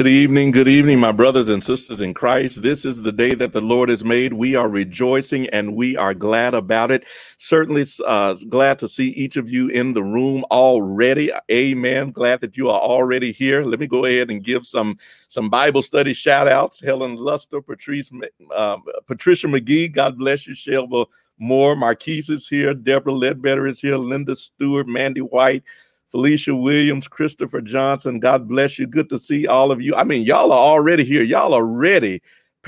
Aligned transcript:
Good 0.00 0.08
evening, 0.08 0.50
good 0.50 0.66
evening, 0.66 0.98
my 0.98 1.12
brothers 1.12 1.50
and 1.50 1.62
sisters 1.62 2.00
in 2.00 2.14
Christ. 2.14 2.62
This 2.62 2.86
is 2.86 3.02
the 3.02 3.12
day 3.12 3.34
that 3.34 3.52
the 3.52 3.60
Lord 3.60 3.90
has 3.90 4.02
made. 4.02 4.32
We 4.32 4.54
are 4.54 4.66
rejoicing 4.66 5.46
and 5.50 5.76
we 5.76 5.94
are 5.94 6.14
glad 6.14 6.54
about 6.54 6.90
it. 6.90 7.04
Certainly 7.36 7.84
uh, 8.06 8.32
glad 8.48 8.78
to 8.78 8.88
see 8.88 9.08
each 9.08 9.36
of 9.36 9.50
you 9.50 9.68
in 9.68 9.92
the 9.92 10.02
room 10.02 10.42
already. 10.50 11.30
Amen. 11.52 12.12
Glad 12.12 12.40
that 12.40 12.56
you 12.56 12.70
are 12.70 12.80
already 12.80 13.30
here. 13.30 13.62
Let 13.62 13.78
me 13.78 13.86
go 13.86 14.06
ahead 14.06 14.30
and 14.30 14.42
give 14.42 14.66
some 14.66 14.96
some 15.28 15.50
Bible 15.50 15.82
study 15.82 16.14
shout 16.14 16.48
outs. 16.48 16.80
Helen 16.80 17.16
Luster, 17.16 17.60
Patrice, 17.60 18.10
uh, 18.56 18.78
Patricia 19.06 19.48
McGee, 19.48 19.92
God 19.92 20.16
bless 20.16 20.46
you. 20.46 20.54
Shelva 20.54 21.04
Moore, 21.38 21.76
Marquise 21.76 22.30
is 22.30 22.48
here. 22.48 22.72
Deborah 22.72 23.12
Ledbetter 23.12 23.66
is 23.66 23.82
here. 23.82 23.98
Linda 23.98 24.34
Stewart, 24.34 24.88
Mandy 24.88 25.20
White. 25.20 25.62
Felicia 26.10 26.54
Williams, 26.54 27.06
Christopher 27.06 27.60
Johnson. 27.60 28.20
God 28.20 28.48
bless 28.48 28.78
you. 28.78 28.86
Good 28.86 29.08
to 29.10 29.18
see 29.18 29.46
all 29.46 29.70
of 29.70 29.80
you. 29.80 29.94
I 29.94 30.04
mean, 30.04 30.22
y'all 30.22 30.52
are 30.52 30.58
already 30.58 31.04
here. 31.04 31.22
Y'all 31.22 31.54
are 31.54 31.64
ready, 31.64 32.20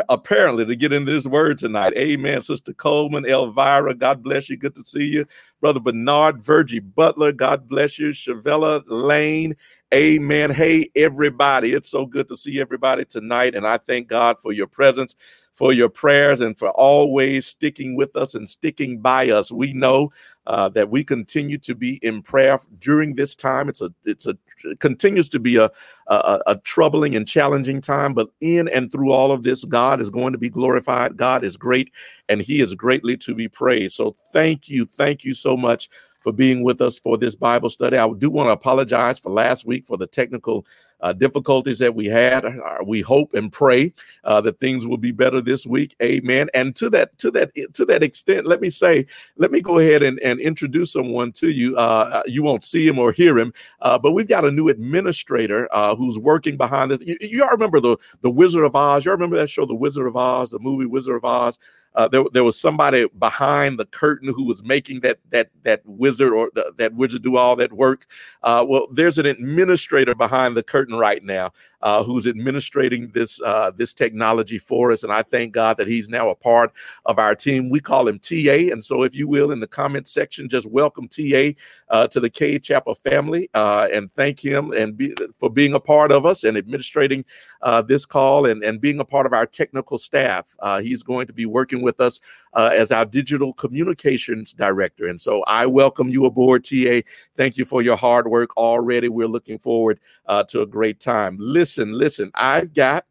apparently, 0.09 0.65
to 0.65 0.77
get 0.77 0.93
into 0.93 1.11
this 1.11 1.27
word 1.27 1.59
tonight. 1.59 1.93
Amen. 1.97 2.41
Sister 2.43 2.73
Coleman, 2.73 3.27
Elvira, 3.27 3.95
God 3.95 4.23
bless 4.23 4.49
you. 4.49 4.57
Good 4.57 4.77
to 4.77 4.83
see 4.83 5.07
you. 5.07 5.27
Brother 5.61 5.81
Bernard, 5.81 6.43
Virgie 6.43 6.81
Butler, 6.81 7.33
God 7.33 7.69
bless 7.69 7.99
you. 7.99 8.11
Shavella 8.11 8.83
Lane, 8.87 9.57
amen. 9.93 10.51
Hey, 10.51 10.91
everybody. 10.95 11.73
It's 11.73 11.89
so 11.89 12.07
good 12.07 12.29
to 12.29 12.37
see 12.37 12.61
everybody 12.61 13.05
tonight. 13.05 13.55
And 13.55 13.67
I 13.67 13.79
thank 13.79 14.07
God 14.09 14.39
for 14.39 14.53
your 14.53 14.69
presence 14.69 15.17
for 15.63 15.73
your 15.73 15.89
prayers 15.89 16.41
and 16.41 16.59
for 16.59 16.71
always 16.71 17.47
sticking 17.47 17.95
with 17.95 18.17
us 18.17 18.35
and 18.35 18.49
sticking 18.49 18.99
by 18.99 19.31
us. 19.31 19.53
We 19.53 19.73
know 19.73 20.11
uh, 20.49 20.69
that 20.71 20.91
we 20.91 21.05
continue 21.05 21.57
to 21.59 21.73
be 21.73 22.01
in 22.03 22.21
prayer 22.21 22.59
during 22.81 23.15
this 23.15 23.37
time. 23.37 23.69
It's 23.69 23.81
a 23.81 23.95
it's 24.05 24.27
a 24.27 24.37
it 24.65 24.81
continues 24.81 25.29
to 25.29 25.39
be 25.39 25.59
a, 25.59 25.71
a 26.09 26.41
a 26.49 26.57
troubling 26.65 27.15
and 27.15 27.29
challenging 27.29 27.81
time, 27.81 28.13
but 28.13 28.29
in 28.41 28.67
and 28.71 28.91
through 28.91 29.13
all 29.13 29.31
of 29.31 29.45
this, 29.45 29.63
God 29.63 30.01
is 30.01 30.11
going 30.11 30.33
to 30.33 30.39
be 30.39 30.51
glorified. 30.51 31.17
God 31.17 31.45
is 31.45 31.57
great, 31.57 31.93
and 32.29 32.41
He 32.41 32.61
is 32.61 32.75
greatly 32.75 33.17
to 33.19 33.33
be 33.33 33.47
praised. 33.47 33.95
So 33.95 34.17
thank 34.33 34.69
you, 34.69 34.85
thank 34.85 35.23
you 35.23 35.33
so 35.33 35.57
much 35.57 35.89
for 36.23 36.33
being 36.33 36.63
with 36.63 36.81
us 36.81 36.99
for 36.99 37.19
this 37.19 37.35
Bible 37.35 37.71
study. 37.71 37.97
I 37.97 38.09
do 38.13 38.31
want 38.31 38.49
to 38.49 38.53
apologize 38.53 39.19
for 39.19 39.31
last 39.31 39.67
week 39.67 39.87
for 39.87 39.97
the 39.97 40.07
technical 40.07 40.65
uh, 41.03 41.13
difficulties 41.13 41.79
that 41.81 41.95
we 41.95 42.07
had. 42.07 42.45
Uh, 42.45 42.79
we 42.87 43.01
hope 43.01 43.35
and 43.35 43.53
pray 43.53 43.93
uh, 44.25 44.41
that 44.41 44.61
things 44.61 44.87
will 44.87 44.97
be 44.97 45.11
better 45.11 45.41
this 45.41 45.67
week. 45.67 45.97
Amen. 46.01 46.49
And 46.55 46.75
to 46.77 46.89
that 46.91 47.19
to 47.19 47.31
that 47.33 47.51
to 47.75 47.85
that 47.87 48.03
extent, 48.03 48.47
let 48.47 48.61
me 48.61 48.71
say, 48.71 49.07
let 49.37 49.51
me 49.51 49.61
go 49.61 49.79
ahead 49.79 50.03
and, 50.03 50.21
and 50.21 50.41
introduce 50.41 50.93
someone 50.93 51.33
to 51.33 51.51
you. 51.51 51.77
Uh, 51.77 51.81
uh 52.13 52.23
you 52.27 52.43
won't 52.43 52.65
see 52.65 52.87
him 52.87 52.99
or 52.99 53.13
hear 53.13 53.39
him, 53.39 53.53
uh, 53.81 53.99
but 53.99 54.13
we've 54.13 54.29
got 54.29 54.45
a 54.45 54.51
new 54.51 54.69
administrator 54.69 55.69
who's 55.99 56.19
working 56.19 56.57
behind 56.57 56.91
this. 56.91 57.01
You, 57.01 57.17
you 57.21 57.43
all 57.43 57.51
remember 57.51 57.81
the 57.81 57.97
the 58.21 58.31
Wizard 58.31 58.65
of 58.65 58.77
Oz? 58.77 59.05
You 59.05 59.11
all 59.11 59.17
remember 59.17 59.37
that 59.37 59.51
show, 59.51 59.67
The 59.67 59.75
Wizard 59.75 60.07
of 60.07 60.17
Oz, 60.17 60.51
the 60.51 60.59
movie 60.61 60.87
Wizard 60.87 61.17
of 61.17 61.25
Oz? 61.25 61.59
Uh, 61.95 62.09
there, 62.09 62.25
there 62.33 62.45
was 62.45 62.59
somebody 62.59 63.07
behind 63.19 63.79
the 63.79 63.85
curtain 63.87 64.33
who 64.33 64.45
was 64.45 64.63
making 64.63 65.01
that 65.01 65.19
that 65.31 65.51
that 65.63 65.83
wizard 65.85 66.33
or 66.33 66.51
the, 66.55 66.73
that 66.79 66.95
wizard 66.95 67.23
do 67.23 67.37
all 67.37 67.57
that 67.57 67.73
work. 67.73 68.07
Uh, 68.43 68.65
well, 68.67 68.87
there's 68.93 69.19
an 69.19 69.27
administrator 69.27 70.15
behind 70.15 70.57
the 70.57 70.63
curtain 70.63 70.97
right 70.97 71.23
now 71.23 71.51
uh, 71.83 72.03
who's 72.03 72.27
administrating 72.27 73.09
this 73.09 73.41
uh, 73.43 73.71
this 73.77 73.93
technology 73.93 74.59
for 74.59 74.91
us. 74.91 75.03
And 75.03 75.13
I 75.13 75.23
thank 75.23 75.53
God 75.53 75.77
that 75.77 75.87
he's 75.87 76.09
now 76.09 76.31
a 76.31 76.35
part 76.35 76.73
of 77.07 77.19
our 77.19 77.35
team. 77.35 77.71
We 77.71 77.81
call 77.81 78.09
him 78.09 78.19
TA. 78.19 78.71
And 78.73 78.83
so, 78.83 79.03
if 79.03 79.15
you 79.15 79.29
will, 79.29 79.51
in 79.51 79.61
the 79.61 79.67
comment 79.67 80.09
section, 80.09 80.49
just 80.49 80.67
welcome 80.67 81.09
TA 81.09 81.51
uh, 81.89 82.07
to 82.09 82.21
the 82.21 82.31
Cade 82.31 82.63
Chapel 82.63 82.95
family 82.95 83.51
and 83.55 84.11
thank 84.15 84.41
him 84.41 84.73
and 84.73 84.97
be, 84.97 85.15
for 85.39 85.51
being 85.51 85.75
a 85.75 85.81
part 85.81 86.13
of 86.13 86.25
us 86.25 86.45
and 86.45 86.57
administrating 86.57 87.25
uh, 87.63 87.83
this 87.83 88.07
call 88.07 88.47
and, 88.47 88.63
and 88.63 88.81
being 88.81 89.01
a 89.01 89.05
part 89.05 89.27
of 89.27 89.33
our 89.33 89.47
technical 89.47 89.99
staff. 89.99 90.57
Uh, 90.61 90.81
he's 90.81 91.03
going 91.03 91.27
to 91.27 91.33
be 91.33 91.47
working 91.47 91.83
with 91.83 92.01
us 92.01 92.21
as 92.55 92.93
our 92.93 93.05
digital 93.05 93.53
communications 93.55 94.53
director. 94.53 95.07
And 95.07 95.21
so, 95.21 95.43
I 95.45 95.67
welcome 95.67 96.09
you 96.09 96.25
aboard, 96.27 96.65
TA. 96.65 97.01
Thank 97.37 97.57
you 97.57 97.65
for 97.65 97.83
your 97.83 97.97
hard 97.97 98.29
work 98.29 98.57
already. 98.57 99.09
We're 99.09 99.27
looking 99.27 99.59
forward 99.59 100.01
to 100.29 100.63
a 100.63 100.67
great 100.67 101.01
time. 101.01 101.37
Listen 101.39 101.73
listen, 101.73 101.99
listen. 101.99 102.31
I've 102.35 102.73
got 102.75 103.07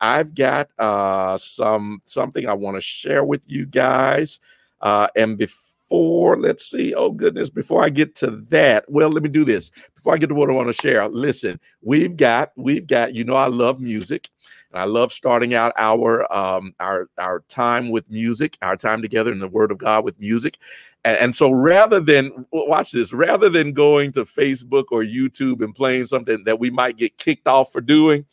I've 0.00 0.34
got 0.34 0.68
uh 0.78 1.38
some 1.38 2.00
something 2.04 2.48
I 2.48 2.54
want 2.54 2.76
to 2.76 2.80
share 2.80 3.24
with 3.24 3.42
you 3.46 3.66
guys. 3.66 4.40
Uh 4.80 5.08
and 5.16 5.36
before 5.36 6.38
let's 6.38 6.66
see, 6.66 6.94
oh 6.94 7.10
goodness, 7.10 7.50
before 7.50 7.84
I 7.84 7.90
get 7.90 8.14
to 8.16 8.44
that, 8.50 8.84
well, 8.88 9.10
let 9.10 9.22
me 9.22 9.28
do 9.28 9.44
this. 9.44 9.70
Before 10.06 10.14
I 10.14 10.18
get 10.18 10.28
to 10.28 10.36
what 10.36 10.50
I 10.50 10.52
want 10.52 10.68
to 10.68 10.72
share, 10.72 11.08
listen, 11.08 11.58
we've 11.82 12.16
got 12.16 12.52
we've 12.54 12.86
got, 12.86 13.12
you 13.12 13.24
know, 13.24 13.34
I 13.34 13.48
love 13.48 13.80
music. 13.80 14.28
And 14.70 14.80
I 14.80 14.84
love 14.84 15.12
starting 15.12 15.54
out 15.54 15.72
our 15.76 16.32
um 16.32 16.74
our 16.78 17.08
our 17.18 17.40
time 17.48 17.90
with 17.90 18.08
music, 18.08 18.56
our 18.62 18.76
time 18.76 19.02
together 19.02 19.32
in 19.32 19.40
the 19.40 19.48
word 19.48 19.72
of 19.72 19.78
God 19.78 20.04
with 20.04 20.16
music. 20.20 20.58
And, 21.04 21.18
and 21.18 21.34
so 21.34 21.50
rather 21.50 21.98
than 21.98 22.46
watch 22.52 22.92
this, 22.92 23.12
rather 23.12 23.48
than 23.48 23.72
going 23.72 24.12
to 24.12 24.24
Facebook 24.24 24.84
or 24.92 25.02
YouTube 25.02 25.60
and 25.60 25.74
playing 25.74 26.06
something 26.06 26.44
that 26.44 26.60
we 26.60 26.70
might 26.70 26.96
get 26.96 27.18
kicked 27.18 27.48
off 27.48 27.72
for 27.72 27.80
doing, 27.80 28.24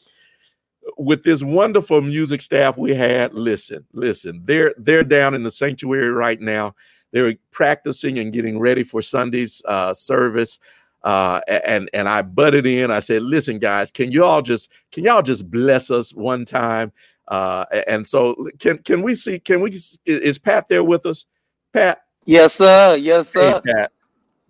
with 0.99 1.23
this 1.23 1.41
wonderful 1.41 2.01
music 2.01 2.43
staff 2.43 2.77
we 2.77 2.93
had, 2.93 3.33
listen, 3.33 3.83
listen, 3.93 4.43
they're 4.45 4.75
they're 4.77 5.03
down 5.03 5.33
in 5.33 5.41
the 5.41 5.49
sanctuary 5.49 6.11
right 6.11 6.39
now. 6.39 6.75
They're 7.13 7.33
practicing 7.49 8.19
and 8.19 8.31
getting 8.31 8.59
ready 8.59 8.83
for 8.83 9.01
Sunday's 9.01 9.59
uh, 9.65 9.95
service. 9.95 10.59
Uh, 11.03 11.41
and 11.47 11.89
and 11.93 12.07
I 12.07 12.21
butted 12.21 12.65
in. 12.65 12.91
I 12.91 12.99
said, 12.99 13.23
"Listen, 13.23 13.59
guys, 13.59 13.91
can 13.91 14.11
you 14.11 14.23
all 14.23 14.41
just 14.41 14.71
can 14.91 15.03
y'all 15.03 15.21
just 15.21 15.49
bless 15.51 15.91
us 15.91 16.13
one 16.13 16.45
time?" 16.45 16.91
Uh, 17.27 17.65
and 17.87 18.07
so 18.07 18.49
can 18.59 18.77
can 18.79 19.01
we 19.01 19.15
see? 19.15 19.39
Can 19.39 19.61
we? 19.61 19.71
Is 20.05 20.39
Pat 20.39 20.69
there 20.69 20.83
with 20.83 21.05
us? 21.05 21.25
Pat, 21.73 22.03
Yes, 22.25 22.53
sir. 22.53 22.95
Yes, 22.95 23.29
sir. 23.29 23.61
Hey, 23.65 23.85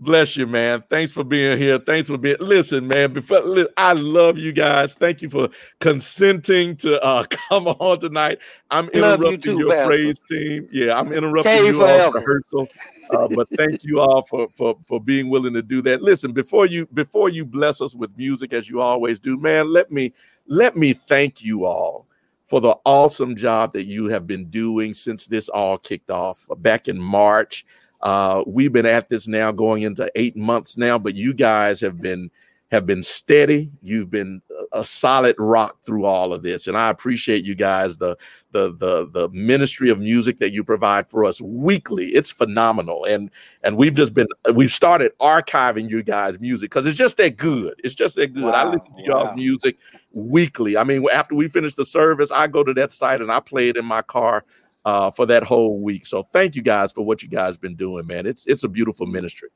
Bless 0.03 0.35
you, 0.35 0.45
man. 0.45 0.83
Thanks 0.89 1.13
for 1.13 1.23
being 1.23 1.57
here. 1.57 1.79
Thanks 1.79 2.09
for 2.09 2.17
being. 2.17 2.35
Listen, 2.41 2.87
man. 2.87 3.13
Before 3.13 3.41
I 3.77 3.93
love 3.93 4.37
you 4.37 4.51
guys. 4.51 4.95
Thank 4.95 5.21
you 5.21 5.29
for 5.29 5.47
consenting 5.79 6.75
to 6.77 7.01
uh 7.01 7.23
come 7.29 7.67
on 7.67 7.99
tonight. 8.01 8.39
I'm 8.69 8.89
interrupting 8.89 9.31
you 9.31 9.37
too, 9.37 9.59
your 9.59 9.69
Pastor. 9.69 9.85
praise 9.85 10.19
team. 10.27 10.67
Yeah, 10.73 10.99
I'm 10.99 11.13
interrupting 11.13 11.65
you 11.67 11.85
all 11.85 12.11
rehearsal. 12.11 12.67
Uh, 13.11 13.29
but 13.29 13.47
thank 13.55 13.85
you 13.85 14.01
all 14.01 14.23
for 14.23 14.49
for 14.55 14.77
for 14.85 14.99
being 14.99 15.29
willing 15.29 15.53
to 15.53 15.61
do 15.61 15.81
that. 15.83 16.01
Listen, 16.01 16.33
before 16.33 16.65
you 16.65 16.85
before 16.87 17.29
you 17.29 17.45
bless 17.45 17.79
us 17.79 17.95
with 17.95 18.15
music 18.17 18.51
as 18.51 18.69
you 18.69 18.81
always 18.81 19.21
do, 19.21 19.37
man. 19.37 19.71
Let 19.71 19.89
me 19.89 20.11
let 20.47 20.75
me 20.75 20.99
thank 21.07 21.41
you 21.41 21.63
all 21.63 22.07
for 22.49 22.59
the 22.59 22.75
awesome 22.83 23.37
job 23.37 23.71
that 23.71 23.85
you 23.85 24.07
have 24.07 24.27
been 24.27 24.49
doing 24.49 24.93
since 24.93 25.27
this 25.27 25.47
all 25.47 25.77
kicked 25.77 26.09
off 26.09 26.45
back 26.57 26.89
in 26.89 26.99
March. 26.99 27.65
Uh, 28.03 28.43
we've 28.45 28.73
been 28.73 28.85
at 28.85 29.09
this 29.09 29.27
now 29.29 29.51
going 29.51 29.83
into 29.83 30.11
eight 30.15 30.35
months 30.35 30.77
now, 30.77 30.99
but 30.99 31.15
you 31.15 31.33
guys 31.33 31.79
have 31.79 32.01
been 32.01 32.29
have 32.69 32.85
been 32.85 33.03
steady. 33.03 33.71
You've 33.81 34.09
been 34.09 34.41
a 34.73 34.83
solid 34.83 35.35
rock 35.37 35.77
through 35.83 36.05
all 36.05 36.33
of 36.33 36.43
this, 36.43 36.67
and 36.67 36.75
I 36.75 36.89
appreciate 36.89 37.45
you 37.45 37.55
guys 37.55 37.95
the 37.95 38.17
the 38.51 38.73
the 38.75 39.09
the 39.09 39.29
ministry 39.29 39.89
of 39.89 39.99
music 39.99 40.39
that 40.39 40.51
you 40.51 40.65
provide 40.65 41.07
for 41.07 41.23
us 41.23 41.39
weekly. 41.39 42.09
It's 42.09 42.31
phenomenal, 42.31 43.05
and 43.05 43.31
and 43.63 43.77
we've 43.77 43.93
just 43.93 44.13
been 44.13 44.27
we've 44.53 44.71
started 44.71 45.13
archiving 45.21 45.89
you 45.89 46.03
guys' 46.03 46.41
music 46.41 46.71
because 46.71 46.87
it's 46.87 46.97
just 46.97 47.15
that 47.17 47.37
good. 47.37 47.79
It's 47.85 47.95
just 47.95 48.17
that 48.17 48.33
good. 48.33 48.43
Wow, 48.43 48.51
I 48.51 48.65
listen 48.65 48.95
to 48.97 49.03
y'all's 49.03 49.35
music 49.37 49.77
weekly. 50.11 50.75
I 50.75 50.83
mean, 50.83 51.05
after 51.13 51.35
we 51.35 51.47
finish 51.47 51.75
the 51.75 51.85
service, 51.85 52.31
I 52.31 52.47
go 52.47 52.65
to 52.65 52.73
that 52.73 52.91
site 52.91 53.21
and 53.21 53.31
I 53.31 53.39
play 53.39 53.69
it 53.69 53.77
in 53.77 53.85
my 53.85 54.01
car 54.01 54.43
uh, 54.85 55.11
for 55.11 55.25
that 55.25 55.43
whole 55.43 55.79
week. 55.79 56.05
So 56.05 56.27
thank 56.31 56.55
you 56.55 56.61
guys 56.61 56.91
for 56.91 57.05
what 57.05 57.23
you 57.23 57.29
guys 57.29 57.57
been 57.57 57.75
doing, 57.75 58.05
man. 58.07 58.25
It's 58.25 58.45
it's 58.45 58.63
a 58.63 58.69
beautiful 58.69 59.05
ministry. 59.05 59.49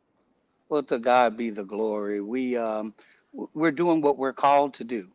Well, 0.70 0.84
to 0.84 1.00
God 1.00 1.38
be 1.38 1.50
the 1.50 1.64
glory. 1.64 2.22
We 2.22 2.58
um, 2.58 2.94
we're 3.54 3.72
doing 3.72 4.02
what 4.02 4.18
we're 4.18 4.34
called 4.34 4.74
to 4.76 4.84
do. 4.84 5.08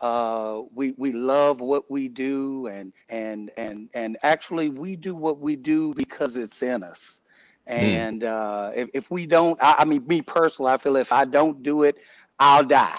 Uh, 0.00 0.62
we 0.74 0.94
we 0.96 1.12
love 1.12 1.60
what 1.60 1.90
we 1.90 2.08
do, 2.08 2.66
and 2.68 2.92
and 3.08 3.50
and 3.56 3.88
and 3.94 4.16
actually, 4.22 4.68
we 4.68 4.96
do 4.96 5.14
what 5.14 5.40
we 5.40 5.56
do 5.56 5.94
because 5.94 6.36
it's 6.36 6.62
in 6.62 6.82
us. 6.82 7.20
Hmm. 7.66 7.72
And 7.72 8.22
mm. 8.22 8.28
uh, 8.28 8.72
if 8.74 8.88
if 8.94 9.10
we 9.10 9.26
don't, 9.26 9.58
I, 9.62 9.76
I, 9.78 9.84
mean, 9.84 10.06
me 10.06 10.20
personally, 10.22 10.72
I 10.72 10.78
feel 10.78 10.96
if 10.96 11.12
I 11.12 11.24
don't 11.24 11.62
do 11.62 11.82
it, 11.82 11.96
I'll 12.38 12.64
die. 12.64 12.98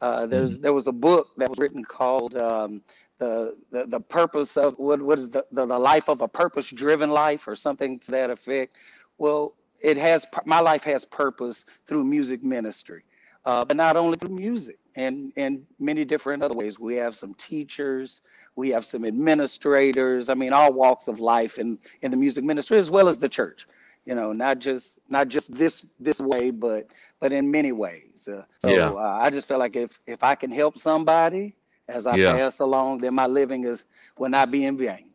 Uh, 0.00 0.26
there's 0.26 0.58
mm. 0.58 0.62
there 0.62 0.72
was 0.72 0.86
a 0.86 0.92
book 0.92 1.28
that 1.36 1.48
was 1.48 1.58
written 1.58 1.84
called 1.84 2.36
um, 2.36 2.82
the, 3.18 3.56
the 3.70 3.86
the 3.86 4.00
purpose 4.00 4.56
of 4.56 4.74
what 4.78 5.00
what 5.00 5.18
is 5.18 5.30
the, 5.30 5.44
the 5.52 5.66
the 5.66 5.78
life 5.78 6.08
of 6.08 6.20
a 6.20 6.28
purpose 6.28 6.70
driven 6.70 7.10
life 7.10 7.48
or 7.48 7.56
something 7.56 7.98
to 8.00 8.10
that 8.10 8.30
effect. 8.30 8.76
Well, 9.18 9.54
it 9.80 9.96
has 9.96 10.26
my 10.44 10.60
life 10.60 10.84
has 10.84 11.04
purpose 11.04 11.64
through 11.86 12.04
music 12.04 12.42
ministry, 12.42 13.04
uh, 13.44 13.64
but 13.64 13.76
not 13.76 13.96
only 13.96 14.18
through 14.18 14.34
music 14.36 14.78
and 14.96 15.32
and 15.36 15.64
many 15.78 16.04
different 16.04 16.42
other 16.42 16.54
ways. 16.54 16.78
We 16.78 16.96
have 16.96 17.16
some 17.16 17.34
teachers, 17.34 18.22
we 18.54 18.70
have 18.70 18.84
some 18.84 19.04
administrators. 19.04 20.28
I 20.28 20.34
mean, 20.34 20.52
all 20.52 20.72
walks 20.72 21.08
of 21.08 21.20
life 21.20 21.58
in 21.58 21.78
in 22.02 22.10
the 22.10 22.16
music 22.16 22.44
ministry 22.44 22.78
as 22.78 22.90
well 22.90 23.08
as 23.08 23.18
the 23.18 23.28
church. 23.28 23.66
You 24.04 24.14
know, 24.14 24.32
not 24.32 24.58
just 24.58 25.00
not 25.08 25.28
just 25.28 25.54
this 25.54 25.86
this 25.98 26.20
way, 26.20 26.50
but 26.50 26.86
but 27.18 27.32
in 27.32 27.50
many 27.50 27.72
ways. 27.72 28.28
Uh, 28.28 28.44
so 28.58 28.68
yeah. 28.68 28.90
uh, 28.90 29.18
I 29.22 29.30
just 29.30 29.48
feel 29.48 29.58
like 29.58 29.74
if 29.74 29.98
if 30.06 30.22
I 30.22 30.34
can 30.34 30.50
help 30.50 30.78
somebody 30.78 31.56
as 31.88 32.06
I 32.06 32.16
Yeah. 32.16 32.32
pass 32.32 32.58
along, 32.58 32.98
then 32.98 33.14
my 33.14 33.26
living 33.26 33.64
is 33.64 33.84
will 34.18 34.30
not 34.30 34.50
be 34.50 34.64
in 34.64 34.76
vain. 34.76 35.10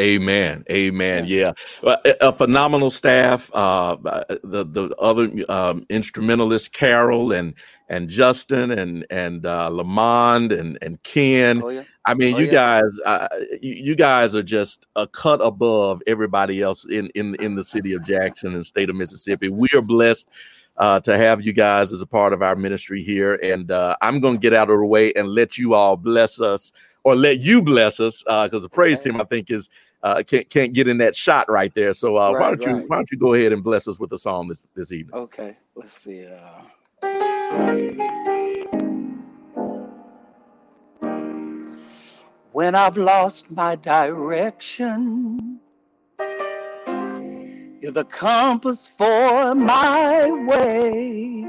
Amen. 0.00 0.64
Amen. 0.72 1.24
Yeah. 1.28 1.52
Well, 1.80 1.98
A, 2.04 2.28
a 2.28 2.32
phenomenal 2.32 2.90
staff. 2.90 3.48
Uh, 3.54 3.94
the 4.42 4.64
the 4.68 4.92
other 4.98 5.30
um, 5.48 5.86
instrumentalists, 5.88 6.66
Carol 6.66 7.30
and 7.32 7.54
and 7.88 8.08
Justin 8.08 8.72
and 8.72 9.06
and 9.10 9.46
uh, 9.46 9.68
Lamond 9.68 10.50
and 10.50 10.78
and 10.82 11.00
Ken. 11.04 11.62
Oh 11.62 11.68
yeah. 11.68 11.84
I 12.06 12.14
mean, 12.14 12.34
Oh, 12.34 12.38
you 12.38 12.46
yeah. 12.46 12.52
guys, 12.52 12.98
uh, 13.06 13.28
you, 13.62 13.74
you 13.74 13.94
guys 13.94 14.34
are 14.34 14.42
just 14.42 14.84
a 14.96 15.06
cut 15.06 15.40
above 15.40 16.02
everybody 16.08 16.60
else 16.60 16.86
in 16.86 17.06
in 17.14 17.36
in 17.36 17.54
the 17.54 17.62
city 17.62 17.92
of 17.92 18.02
Jackson 18.02 18.54
and 18.56 18.66
state 18.66 18.90
of 18.90 18.96
Mississippi. 18.96 19.48
We 19.48 19.68
are 19.76 19.82
blessed 19.82 20.28
uh, 20.76 21.00
to 21.00 21.16
have 21.16 21.42
you 21.42 21.52
guys 21.52 21.92
as 21.92 22.00
a 22.00 22.06
part 22.06 22.32
of 22.32 22.42
our 22.42 22.56
ministry 22.56 23.02
here, 23.02 23.34
and 23.42 23.70
uh, 23.70 23.96
I'm 24.00 24.20
going 24.20 24.34
to 24.34 24.40
get 24.40 24.52
out 24.52 24.70
of 24.70 24.78
the 24.78 24.86
way 24.86 25.12
and 25.14 25.28
let 25.28 25.56
you 25.56 25.74
all 25.74 25.96
bless 25.96 26.40
us, 26.40 26.72
or 27.04 27.14
let 27.14 27.40
you 27.40 27.62
bless 27.62 28.00
us, 28.00 28.22
because 28.24 28.62
the 28.62 28.68
praise 28.68 29.00
team 29.00 29.20
I 29.20 29.24
think 29.24 29.50
is 29.50 29.68
uh, 30.02 30.22
can't 30.22 30.48
can't 30.50 30.72
get 30.72 30.88
in 30.88 30.98
that 30.98 31.14
shot 31.14 31.48
right 31.50 31.74
there. 31.74 31.92
So 31.94 32.16
uh, 32.16 32.32
why 32.32 32.54
don't 32.54 32.62
you 32.62 32.84
why 32.88 32.96
don't 32.96 33.10
you 33.10 33.18
go 33.18 33.34
ahead 33.34 33.52
and 33.52 33.62
bless 33.62 33.88
us 33.88 33.98
with 33.98 34.12
a 34.12 34.18
song 34.18 34.48
this 34.48 34.62
this 34.74 34.92
evening? 34.92 35.14
Okay. 35.14 35.56
Let's 35.74 36.00
see. 36.00 36.26
Uh... 36.26 36.62
When 42.52 42.74
I've 42.76 42.96
lost 42.96 43.50
my 43.50 43.74
direction, 43.74 45.53
you're 47.84 47.92
the 47.92 48.04
compass 48.04 48.86
for 48.86 49.54
my 49.54 50.30
way. 50.30 51.46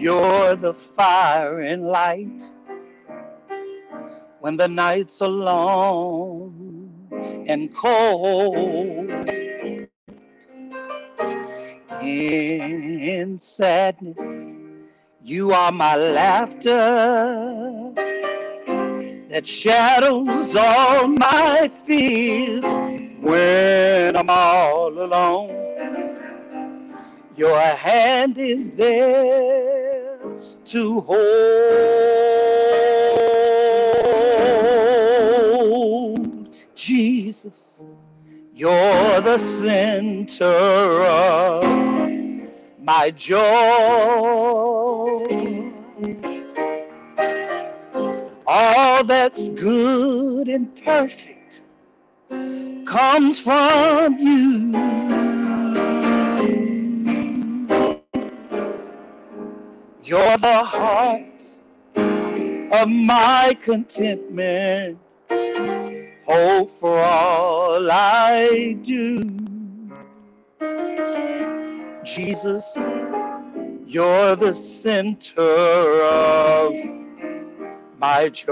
You're 0.00 0.56
the 0.56 0.72
fire 0.72 1.60
and 1.60 1.84
light 1.88 2.42
when 4.38 4.56
the 4.56 4.66
nights 4.66 5.20
are 5.20 5.28
long 5.28 6.90
and 7.46 7.74
cold. 7.74 9.10
In 12.00 13.38
sadness, 13.38 14.54
you 15.22 15.52
are 15.52 15.70
my 15.70 15.96
laughter 15.96 16.72
that 19.28 19.46
shadows 19.46 20.56
all 20.56 21.08
my 21.08 21.70
fears 21.86 22.99
when 23.20 24.16
I'm 24.16 24.30
all 24.30 24.88
alone. 24.88 25.56
Your 27.36 27.60
hand 27.60 28.38
is 28.38 28.70
there 28.76 30.18
to 30.66 31.00
hold. 31.00 31.20
Jesus, 36.74 37.84
you're 38.54 39.20
the 39.20 39.38
center 39.38 40.44
of 40.44 41.64
my 42.82 43.10
joy. 43.10 43.40
All 48.46 49.04
that's 49.04 49.48
good 49.50 50.48
and 50.48 50.74
perfect 50.84 51.39
comes 52.86 53.40
from 53.40 54.18
you. 54.18 54.70
You're 60.02 60.38
the 60.38 60.64
heart 60.64 61.42
of 61.94 62.88
my 62.88 63.56
contentment, 63.62 64.98
hope 66.26 66.80
for 66.80 66.98
all 66.98 67.90
I 67.90 68.76
do. 68.82 69.20
Jesus, 72.04 72.76
you're 73.86 74.36
the 74.36 74.54
center 74.54 76.02
of 76.02 76.74
my 77.98 78.28
joy. 78.30 78.50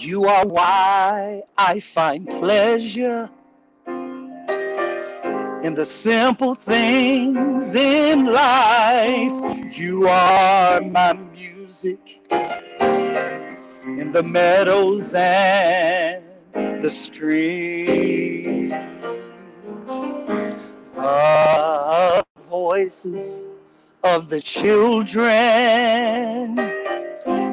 You 0.00 0.24
are 0.24 0.46
why 0.46 1.42
I 1.58 1.78
find 1.78 2.26
pleasure 2.26 3.28
in 5.62 5.74
the 5.74 5.84
simple 5.84 6.54
things 6.54 7.74
in 7.74 8.24
life. 8.24 9.76
You 9.76 10.08
are 10.08 10.80
my 10.80 11.12
music 11.12 12.18
in 12.30 14.10
the 14.10 14.22
meadows 14.22 15.12
and 15.14 16.24
the 16.82 16.90
streams. 16.90 18.72
The 20.94 22.24
voices 22.48 23.48
of 24.02 24.30
the 24.30 24.40
children, 24.40 25.26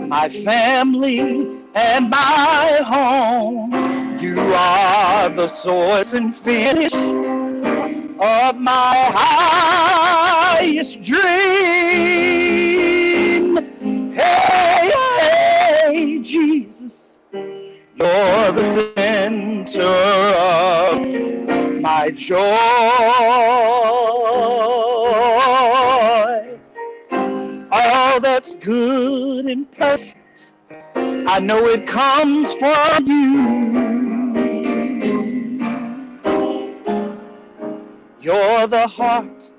my 0.07 0.29
family 0.29 1.66
and 1.77 2.09
my 2.09 2.81
home. 2.83 3.71
You 4.19 4.35
are 4.55 5.29
the 5.29 5.47
source 5.47 6.13
and 6.13 6.35
finish 6.35 6.91
of 6.93 8.55
my 8.57 8.95
highest 9.13 11.03
dream. 11.03 11.27
Hey, 14.15 14.91
hey, 15.19 16.19
Jesus, 16.23 16.95
you're 17.95 18.51
the 18.53 18.91
center 18.95 19.83
of 19.83 21.05
my 21.79 22.09
joy. 22.09 22.57
All 27.69 28.19
that's 28.19 28.55
good 28.55 29.45
and 29.45 29.71
perfect, 29.71 30.15
I 31.29 31.41
know 31.41 31.65
it 31.67 31.85
comes 31.85 32.53
from 32.53 33.05
you. 33.05 33.67
You're 38.21 38.67
the 38.67 38.87
heart 38.87 39.51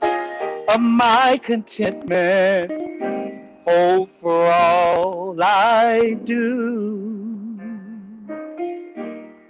of 0.00 0.80
my 0.80 1.40
contentment, 1.42 2.70
hope 3.66 4.10
for 4.20 4.52
all 4.52 5.36
I 5.42 6.16
do. 6.24 7.58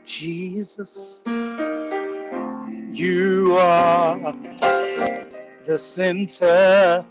Jesus, 0.06 1.23
you 2.90 3.59
are 3.61 4.35
the 5.66 5.78
center 5.78 7.04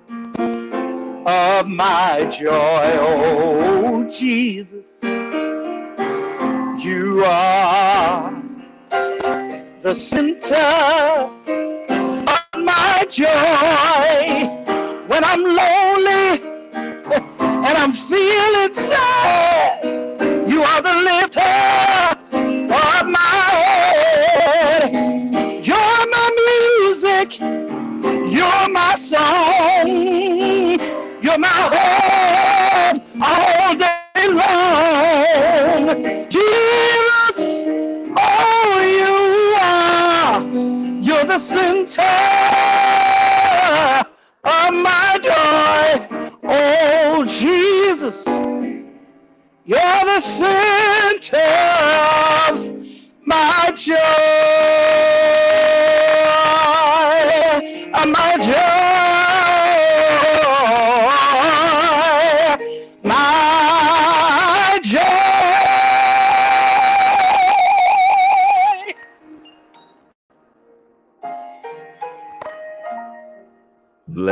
of 1.26 1.68
my 1.68 2.26
joy. 2.26 2.98
Oh, 3.00 4.08
Jesus, 4.12 5.00
you 6.84 7.24
are 7.26 8.44
the 9.82 9.96
center 9.96 10.56
of 10.56 11.32
my 12.58 13.06
joy. 13.10 13.26
When 15.08 15.24
I'm 15.24 15.44
lonely 15.44 16.42
and 17.40 17.78
I'm 17.78 17.92
feeling 17.92 18.74
sad, 18.74 19.84
you 20.48 20.62
are 20.62 20.82
the 20.82 21.02
My 31.38 31.48
hope 31.50 33.02
all 33.22 33.76
day 33.76 34.28
long. 34.30 35.86
Jesus, 36.30 37.66
oh, 38.18 38.80
you 39.00 39.16
are. 39.60 40.42
You're 41.04 41.26
the 41.26 41.38
center 41.38 42.02
of 44.46 44.74
my 44.74 45.18
joy. 45.22 46.08
Oh, 46.44 47.26
Jesus, 47.28 48.24
you're 49.66 50.06
the 50.06 50.22
center 50.22 51.38
of 52.48 52.56
my 53.26 53.72
joy. 53.76 53.96
Of 57.94 58.08
my 58.08 58.38
joy. 58.42 58.75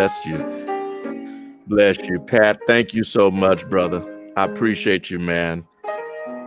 Bless 0.03 0.25
you. 0.25 1.61
Bless 1.67 2.09
you, 2.09 2.19
Pat. 2.19 2.59
Thank 2.67 2.93
you 2.93 3.05
so 3.05 3.31
much, 3.31 3.65
brother. 3.69 4.03
I 4.35 4.43
appreciate 4.43 5.09
you, 5.09 5.17
man. 5.17 5.65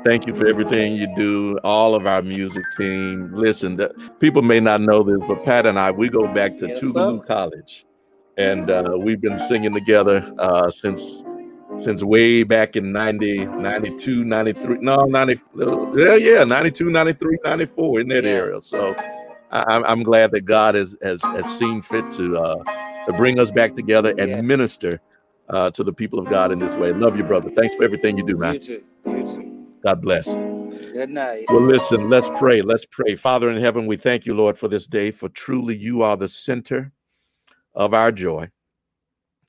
Thank 0.04 0.26
you 0.26 0.34
for 0.34 0.46
everything 0.46 0.94
you 0.94 1.06
do, 1.16 1.58
all 1.64 1.94
of 1.94 2.06
our 2.06 2.20
music 2.20 2.62
team. 2.76 3.32
Listen, 3.32 3.76
the, 3.76 3.94
people 4.20 4.42
may 4.42 4.60
not 4.60 4.82
know 4.82 5.02
this, 5.02 5.26
but 5.26 5.42
Pat 5.42 5.64
and 5.64 5.78
I, 5.78 5.90
we 5.90 6.10
go 6.10 6.28
back 6.34 6.58
to 6.58 6.68
yes, 6.68 6.80
Tougaloo 6.80 7.26
College. 7.26 7.86
And 8.36 8.70
uh, 8.70 8.94
we've 8.98 9.22
been 9.22 9.38
singing 9.38 9.72
together 9.72 10.30
uh, 10.38 10.70
since 10.70 11.24
since 11.78 12.04
way 12.04 12.42
back 12.42 12.76
in 12.76 12.92
90, 12.92 13.46
92, 13.46 14.22
93. 14.22 14.78
No, 14.80 15.06
90, 15.06 15.40
yeah, 15.96 16.16
yeah, 16.16 16.44
92, 16.44 16.90
93, 16.90 17.38
94 17.42 18.00
in 18.00 18.08
that 18.08 18.24
yeah. 18.24 18.30
area. 18.30 18.60
So 18.60 18.94
I, 19.50 19.82
I'm 19.82 20.02
glad 20.02 20.32
that 20.32 20.44
God 20.44 20.74
has, 20.74 20.94
has, 21.02 21.22
has 21.22 21.58
seen 21.58 21.80
fit 21.80 22.10
to 22.12 22.38
uh, 22.38 22.62
to 23.06 23.12
bring 23.14 23.38
us 23.38 23.50
back 23.50 23.74
together 23.74 24.14
and 24.18 24.30
yeah. 24.30 24.40
minister 24.40 25.00
uh, 25.48 25.70
to 25.70 25.82
the 25.82 25.92
people 25.92 26.18
of 26.18 26.28
God 26.28 26.52
in 26.52 26.58
this 26.58 26.74
way. 26.76 26.92
Love 26.92 27.16
you, 27.16 27.24
brother. 27.24 27.50
Thanks 27.50 27.74
for 27.74 27.84
everything 27.84 28.18
you 28.18 28.26
do, 28.26 28.36
man. 28.36 28.54
You 28.54 28.60
too. 28.60 28.84
You 29.06 29.26
too. 29.26 29.66
God 29.82 30.02
bless. 30.02 30.26
Good 30.92 31.10
night. 31.10 31.46
Well, 31.48 31.60
listen, 31.60 32.10
let's 32.10 32.28
pray. 32.36 32.62
Let's 32.62 32.86
pray. 32.86 33.14
Father 33.14 33.50
in 33.50 33.56
heaven, 33.60 33.86
we 33.86 33.96
thank 33.96 34.26
you, 34.26 34.34
Lord, 34.34 34.58
for 34.58 34.68
this 34.68 34.86
day, 34.86 35.10
for 35.10 35.28
truly 35.28 35.76
you 35.76 36.02
are 36.02 36.16
the 36.16 36.28
center 36.28 36.92
of 37.74 37.94
our 37.94 38.10
joy. 38.10 38.48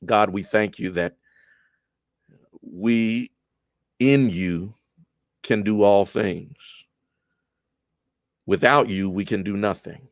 God, 0.06 0.30
we 0.30 0.44
thank 0.44 0.78
you 0.78 0.92
that 0.92 1.16
we 2.62 3.32
in 4.00 4.30
you 4.30 4.76
can 5.42 5.64
do 5.64 5.82
all 5.82 6.06
things. 6.06 6.58
Without 8.46 8.90
you, 8.90 9.10
we 9.10 9.26
can 9.26 9.44
do 9.44 9.58
nothing. 9.58 10.07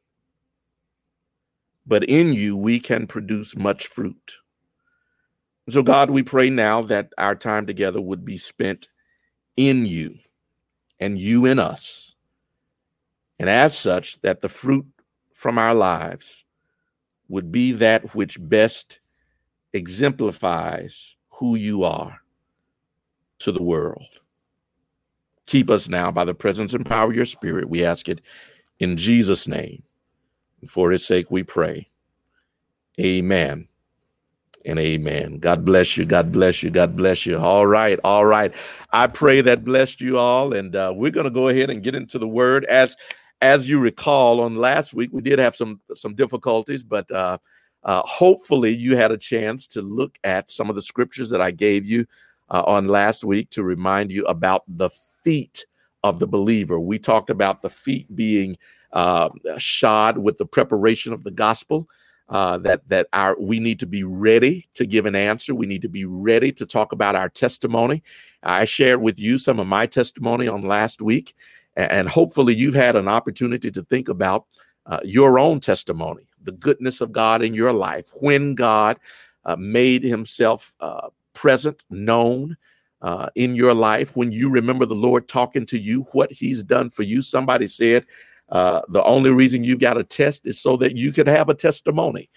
But 1.87 2.03
in 2.05 2.33
you, 2.33 2.57
we 2.57 2.79
can 2.79 3.07
produce 3.07 3.55
much 3.55 3.87
fruit. 3.87 4.35
So, 5.69 5.83
God, 5.83 6.09
we 6.09 6.23
pray 6.23 6.49
now 6.49 6.81
that 6.83 7.11
our 7.17 7.35
time 7.35 7.65
together 7.65 8.01
would 8.01 8.23
be 8.23 8.37
spent 8.37 8.87
in 9.57 9.85
you 9.85 10.15
and 10.99 11.19
you 11.19 11.45
in 11.45 11.59
us. 11.59 12.15
And 13.39 13.49
as 13.49 13.77
such, 13.77 14.21
that 14.21 14.41
the 14.41 14.49
fruit 14.49 14.85
from 15.33 15.57
our 15.57 15.73
lives 15.73 16.43
would 17.27 17.51
be 17.51 17.71
that 17.73 18.15
which 18.15 18.37
best 18.39 18.99
exemplifies 19.73 21.15
who 21.29 21.55
you 21.55 21.83
are 21.83 22.21
to 23.39 23.51
the 23.51 23.63
world. 23.63 24.07
Keep 25.45 25.69
us 25.69 25.89
now 25.89 26.11
by 26.11 26.25
the 26.25 26.33
presence 26.33 26.73
and 26.73 26.85
power 26.85 27.09
of 27.09 27.15
your 27.15 27.25
spirit. 27.25 27.69
We 27.69 27.83
ask 27.83 28.07
it 28.07 28.21
in 28.79 28.97
Jesus' 28.97 29.47
name. 29.47 29.83
For 30.65 30.91
his 30.91 31.05
sake 31.05 31.31
we 31.31 31.43
pray. 31.43 31.89
Amen 32.99 33.67
and 34.65 34.79
amen. 34.79 35.37
God 35.37 35.63
bless 35.63 35.95
you. 35.95 36.05
God 36.05 36.31
bless 36.31 36.63
you. 36.63 36.71
God 36.71 36.95
bless 36.95 37.25
you. 37.25 37.37
All 37.37 37.67
right. 37.67 37.99
All 38.03 38.25
right. 38.25 38.53
I 38.91 39.07
pray 39.07 39.41
that 39.41 39.63
blessed 39.63 40.01
you 40.01 40.17
all. 40.17 40.53
And 40.53 40.75
uh, 40.75 40.91
we're 40.95 41.11
going 41.11 41.25
to 41.25 41.29
go 41.29 41.49
ahead 41.49 41.69
and 41.69 41.83
get 41.83 41.95
into 41.95 42.17
the 42.17 42.27
word. 42.27 42.65
As 42.65 42.97
as 43.41 43.69
you 43.69 43.79
recall, 43.79 44.41
on 44.41 44.55
last 44.55 44.93
week 44.93 45.11
we 45.13 45.21
did 45.21 45.39
have 45.39 45.55
some 45.55 45.79
some 45.93 46.15
difficulties, 46.15 46.83
but 46.83 47.09
uh, 47.11 47.37
uh, 47.83 48.01
hopefully 48.05 48.71
you 48.71 48.97
had 48.97 49.11
a 49.11 49.17
chance 49.17 49.67
to 49.67 49.81
look 49.81 50.17
at 50.23 50.49
some 50.49 50.69
of 50.69 50.75
the 50.75 50.81
scriptures 50.81 51.29
that 51.29 51.41
I 51.41 51.51
gave 51.51 51.85
you 51.85 52.05
uh, 52.49 52.63
on 52.65 52.87
last 52.87 53.23
week 53.23 53.49
to 53.51 53.63
remind 53.63 54.11
you 54.11 54.25
about 54.25 54.63
the 54.67 54.89
feet 55.23 55.65
of 56.03 56.19
the 56.19 56.27
believer. 56.27 56.79
We 56.79 56.97
talked 56.97 57.29
about 57.29 57.61
the 57.61 57.69
feet 57.69 58.13
being 58.15 58.57
uh, 58.95 59.29
shod 59.57 60.17
with 60.17 60.37
the 60.39 60.45
preparation 60.45 61.13
of 61.13 61.23
the 61.23 61.31
gospel 61.31 61.87
uh, 62.29 62.57
that 62.57 62.87
that 62.89 63.07
our 63.13 63.35
we 63.39 63.59
need 63.59 63.79
to 63.79 63.85
be 63.85 64.03
ready 64.03 64.67
to 64.73 64.85
give 64.85 65.05
an 65.05 65.15
answer. 65.15 65.53
We 65.53 65.67
need 65.67 65.83
to 65.83 65.89
be 65.89 66.05
ready 66.05 66.51
to 66.53 66.65
talk 66.65 66.91
about 66.91 67.15
our 67.15 67.29
testimony. 67.29 68.01
I 68.41 68.65
shared 68.65 69.01
with 69.01 69.19
you 69.19 69.37
some 69.37 69.59
of 69.59 69.67
my 69.67 69.85
testimony 69.85 70.47
on 70.47 70.63
last 70.63 71.01
week, 71.01 71.35
and 71.75 72.09
hopefully 72.09 72.55
you've 72.55 72.75
had 72.75 72.95
an 72.95 73.07
opportunity 73.07 73.69
to 73.71 73.83
think 73.83 74.09
about 74.09 74.45
uh, 74.87 74.99
your 75.03 75.37
own 75.37 75.59
testimony, 75.59 76.27
the 76.41 76.51
goodness 76.51 77.01
of 77.01 77.11
God 77.11 77.43
in 77.43 77.53
your 77.53 77.73
life, 77.73 78.11
when 78.21 78.55
God 78.55 78.97
uh, 79.45 79.55
made 79.57 80.03
Himself 80.03 80.73
uh, 80.79 81.09
present, 81.33 81.85
known. 81.89 82.57
Uh, 83.01 83.29
in 83.35 83.53
your 83.53 83.75
life, 83.75 84.15
when 84.15 84.31
you 84.31 84.49
remember 84.49 84.83
the 84.83 84.95
Lord 84.95 85.27
talking 85.27 85.63
to 85.67 85.77
you, 85.77 86.03
what 86.13 86.31
He's 86.31 86.63
done 86.63 86.89
for 86.89 87.03
you. 87.03 87.21
Somebody 87.21 87.67
said, 87.67 88.03
uh, 88.49 88.81
the 88.89 89.03
only 89.03 89.31
reason 89.31 89.63
you've 89.63 89.79
got 89.79 89.97
a 89.97 90.03
test 90.03 90.45
is 90.47 90.59
so 90.59 90.77
that 90.77 90.95
you 90.95 91.11
could 91.11 91.27
have 91.27 91.49
a 91.49 91.55
testimony. 91.55 92.29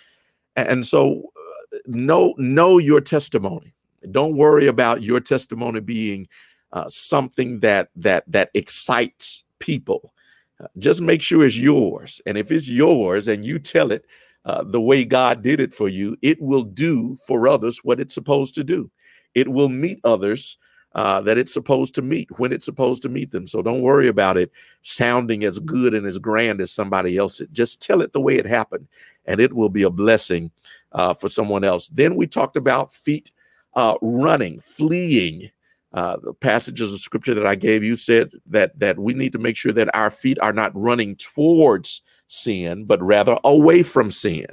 And 0.57 0.87
so 0.87 1.31
uh, 1.37 1.79
know 1.87 2.35
know 2.39 2.79
your 2.79 3.01
testimony. 3.01 3.75
Don't 4.11 4.37
worry 4.37 4.67
about 4.67 5.03
your 5.03 5.21
testimony 5.21 5.81
being 5.81 6.29
uh, 6.73 6.89
something 6.89 7.61
that 7.61 7.91
that 7.97 8.25
that 8.27 8.51
excites 8.55 9.45
people. 9.59 10.15
Uh, 10.61 10.67
just 10.79 11.01
make 11.01 11.23
sure 11.23 11.45
it's 11.45 11.57
yours. 11.57 12.21
And 12.27 12.37
if 12.37 12.51
it's 12.51 12.69
yours 12.69 13.29
and 13.29 13.45
you 13.45 13.59
tell 13.59 13.93
it 13.93 14.07
uh, 14.45 14.65
the 14.65 14.81
way 14.81 15.05
God 15.05 15.43
did 15.43 15.61
it 15.61 15.75
for 15.75 15.89
you, 15.89 16.17
it 16.23 16.41
will 16.41 16.65
do 16.65 17.17
for 17.27 17.47
others 17.47 17.81
what 17.85 18.01
it's 18.01 18.15
supposed 18.15 18.55
to 18.55 18.65
do. 18.65 18.91
It 19.35 19.49
will 19.49 19.69
meet 19.69 20.01
others 20.05 20.57
uh, 20.95 21.21
that 21.21 21.39
it's 21.39 21.53
supposed 21.53 21.95
to 21.95 22.03
meet 22.03 22.29
when 22.39 22.53
it's 22.53 22.65
supposed 22.65 23.03
to 23.03 23.09
meet 23.09 23.31
them. 23.31 23.47
So 23.47 23.63
don't 23.63 23.83
worry 23.83 24.09
about 24.09 24.37
it 24.37 24.51
sounding 24.81 25.45
as 25.45 25.59
good 25.59 25.95
and 25.95 26.07
as 26.07 26.19
grand 26.19 26.61
as 26.61 26.71
somebody 26.71 27.17
else. 27.17 27.41
Just 27.53 27.83
tell 27.83 28.01
it 28.01 28.13
the 28.13 28.21
way 28.21 28.37
it 28.37 28.47
happened, 28.47 28.89
and 29.27 29.41
it 29.41 29.53
will 29.53 29.69
be 29.69 29.83
a 29.83 29.91
blessing 29.91 30.51
uh, 30.93 31.15
for 31.15 31.29
someone 31.29 31.65
else. 31.65 31.89
Then 31.89 32.17
we 32.17 32.27
talked 32.27 32.57
about 32.57 32.95
feet 32.95 33.33
uh, 33.75 33.97
running, 34.03 34.61
fleeing. 34.61 35.51
Uh, 35.95 36.19
the 36.23 36.35
passages 36.35 36.93
of 36.93 37.01
scripture 37.01 37.33
that 37.33 37.47
I 37.47 37.55
gave 37.55 37.83
you 37.83 37.97
said 37.97 38.33
that 38.45 38.79
that 38.79 38.99
we 38.99 39.15
need 39.15 39.33
to 39.33 39.39
make 39.39 39.57
sure 39.57 39.73
that 39.73 39.89
our 39.95 40.11
feet 40.11 40.39
are 40.41 40.53
not 40.53 40.71
running 40.75 41.17
towards 41.17 42.03
sin, 42.27 42.85
but 42.85 43.03
rather 43.03 43.39
away 43.45 43.83
from 43.83 44.11
sin. 44.11 44.47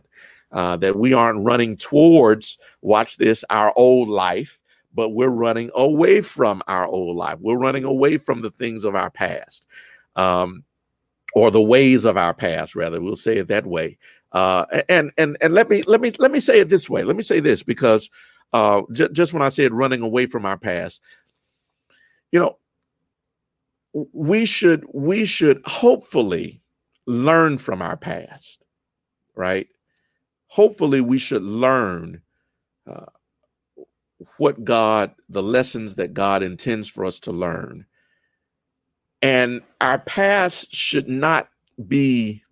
Uh, 0.51 0.77
that 0.77 0.95
we 0.95 1.13
aren't 1.13 1.43
running 1.43 1.75
towards, 1.75 2.57
watch 2.81 3.17
this, 3.17 3.43
our 3.49 3.73
old 3.75 4.07
life, 4.07 4.61
but 4.95 5.09
we're 5.09 5.27
running 5.27 5.69
away 5.75 6.21
from 6.21 6.63
our 6.67 6.87
old 6.87 7.17
life. 7.17 7.37
We're 7.41 7.57
running 7.57 7.83
away 7.83 8.17
from 8.17 8.41
the 8.41 8.51
things 8.51 8.83
of 8.83 8.95
our 8.95 9.09
past, 9.11 9.67
um, 10.15 10.63
or 11.35 11.51
the 11.51 11.61
ways 11.61 12.05
of 12.05 12.17
our 12.17 12.33
past, 12.33 12.75
rather. 12.75 13.01
We'll 13.01 13.15
say 13.15 13.37
it 13.37 13.49
that 13.49 13.65
way. 13.67 13.97
Uh, 14.31 14.65
and 14.89 15.11
and 15.17 15.37
and 15.41 15.53
let 15.53 15.69
me 15.69 15.83
let 15.83 16.01
me 16.01 16.11
let 16.17 16.31
me 16.31 16.39
say 16.39 16.59
it 16.59 16.69
this 16.69 16.89
way. 16.89 17.03
Let 17.03 17.15
me 17.15 17.23
say 17.23 17.39
this 17.39 17.61
because 17.61 18.09
uh, 18.53 18.81
j- 18.93 19.09
just 19.11 19.33
when 19.33 19.41
I 19.41 19.49
said 19.49 19.73
running 19.73 20.01
away 20.01 20.25
from 20.25 20.45
our 20.45 20.57
past, 20.57 21.01
you 22.31 22.39
know, 22.39 22.57
we 24.11 24.45
should 24.45 24.85
we 24.93 25.25
should 25.25 25.61
hopefully 25.65 26.61
learn 27.05 27.57
from 27.57 27.81
our 27.81 27.97
past, 27.97 28.63
right? 29.35 29.67
Hopefully, 30.47 31.01
we 31.01 31.17
should 31.17 31.43
learn 31.43 32.21
uh, 32.87 33.05
what 34.37 34.63
God, 34.63 35.13
the 35.29 35.43
lessons 35.43 35.95
that 35.95 36.13
God 36.13 36.43
intends 36.43 36.87
for 36.87 37.05
us 37.05 37.19
to 37.21 37.31
learn. 37.31 37.85
And 39.21 39.61
our 39.81 39.99
past 39.99 40.73
should 40.73 41.09
not 41.09 41.49
be 41.87 42.43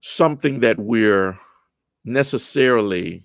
something 0.00 0.60
that 0.60 0.78
we're 0.78 1.38
necessarily 2.04 3.22